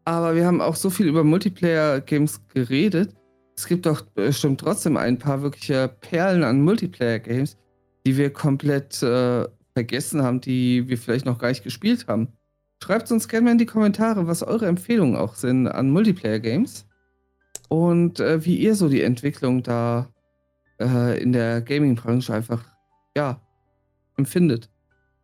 Aber 0.05 0.36
wir 0.36 0.45
haben 0.45 0.61
auch 0.61 0.75
so 0.75 0.89
viel 0.89 1.07
über 1.07 1.23
Multiplayer-Games 1.25 2.47
geredet. 2.53 3.13
Es 3.57 3.67
gibt 3.67 3.86
doch 3.86 4.01
bestimmt 4.01 4.61
trotzdem 4.61 4.95
ein 4.95 5.19
paar 5.19 5.41
wirkliche 5.41 5.89
Perlen 5.99 6.43
an 6.43 6.61
Multiplayer-Games, 6.61 7.57
die 8.08 8.16
wir 8.16 8.32
komplett 8.32 9.03
äh, 9.03 9.45
vergessen 9.74 10.24
haben, 10.24 10.39
die 10.39 10.88
wir 10.88 10.97
vielleicht 10.97 11.26
noch 11.26 11.39
gar 11.39 11.49
nicht 11.49 11.66
gespielt 11.66 12.08
haben. 12.08 12.30
Schreibt 12.82 13.12
uns 13.12 13.28
gerne 13.28 13.43
mal 13.43 13.51
in 13.51 13.58
die 13.58 13.66
Kommentare, 13.66 14.28
was 14.28 14.43
eure 14.43 14.66
Empfehlungen 14.66 15.18
auch 15.18 15.36
sind 15.36 15.68
an 15.68 15.89
Multiplayer-Games 15.89 16.88
und 17.68 18.22
äh, 18.22 18.45
wie 18.45 18.55
ihr 18.55 18.76
so 18.76 18.88
die 18.88 19.01
Entwicklung 19.01 19.62
da 19.62 20.10
äh, 20.80 21.22
in 21.22 21.34
der 21.34 21.60
Gaming-Branche 21.60 22.34
einfach, 22.34 22.64
ja, 23.18 23.41
empfindet. 24.16 24.70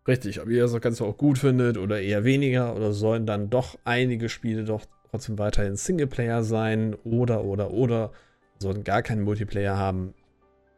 Richtig, 0.06 0.42
ob 0.42 0.50
ihr 0.50 0.64
das 0.64 0.82
Ganze 0.82 1.06
auch 1.06 1.16
gut 1.16 1.38
findet 1.38 1.78
oder 1.78 2.02
eher 2.02 2.26
weniger 2.26 2.76
oder 2.76 2.92
sollen 2.92 3.26
dann 3.26 3.50
doch 3.50 3.78
einige 3.86 4.28
Spiele 4.28 4.66
doch 4.66 4.84
trotzdem 5.10 5.40
weiterhin 5.40 5.78
Singleplayer 5.78 6.44
sein 6.44 6.96
oder, 7.06 7.46
oder, 7.46 7.72
oder 7.72 8.12
sollten 8.60 8.84
gar 8.84 9.04
keinen 9.04 9.22
Multiplayer 9.22 9.78
haben. 9.78 10.14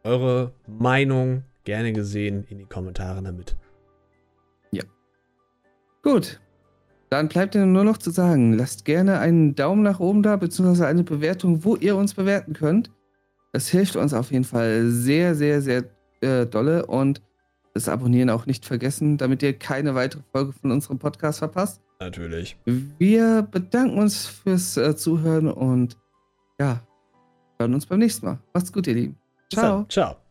Eure 0.03 0.53
Meinung 0.67 1.45
gerne 1.65 1.93
gesehen 1.93 2.45
in 2.49 2.59
die 2.59 2.65
Kommentare 2.65 3.21
damit. 3.21 3.57
Ja. 4.71 4.83
Gut. 6.03 6.39
Dann 7.09 7.27
bleibt 7.27 7.55
mir 7.55 7.65
nur 7.65 7.83
noch 7.83 7.97
zu 7.97 8.09
sagen, 8.09 8.53
lasst 8.53 8.85
gerne 8.85 9.19
einen 9.19 9.55
Daumen 9.55 9.83
nach 9.83 9.99
oben 9.99 10.23
da, 10.23 10.37
beziehungsweise 10.37 10.87
eine 10.87 11.03
Bewertung, 11.03 11.63
wo 11.63 11.75
ihr 11.75 11.95
uns 11.95 12.13
bewerten 12.13 12.53
könnt. 12.53 12.91
Das 13.53 13.67
hilft 13.69 13.95
uns 13.95 14.13
auf 14.13 14.31
jeden 14.31 14.43
Fall 14.43 14.87
sehr, 14.87 15.35
sehr, 15.35 15.61
sehr 15.61 15.85
äh, 16.21 16.45
dolle 16.45 16.85
und 16.87 17.21
das 17.73 17.89
Abonnieren 17.89 18.29
auch 18.29 18.45
nicht 18.45 18.65
vergessen, 18.65 19.17
damit 19.17 19.43
ihr 19.43 19.57
keine 19.57 19.95
weitere 19.95 20.23
Folge 20.31 20.53
von 20.53 20.71
unserem 20.71 20.97
Podcast 20.97 21.39
verpasst. 21.39 21.81
Natürlich. 21.99 22.57
Wir 22.97 23.47
bedanken 23.49 23.97
uns 23.97 24.25
fürs 24.25 24.77
äh, 24.77 24.95
Zuhören 24.95 25.49
und 25.49 25.97
ja, 26.59 26.81
hören 27.59 27.73
uns 27.73 27.85
beim 27.85 27.99
nächsten 27.99 28.25
Mal. 28.25 28.39
Macht's 28.53 28.73
gut, 28.73 28.87
ihr 28.87 28.95
Lieben. 28.95 29.17
Ciao. 29.51 29.85
Ciao. 29.89 30.24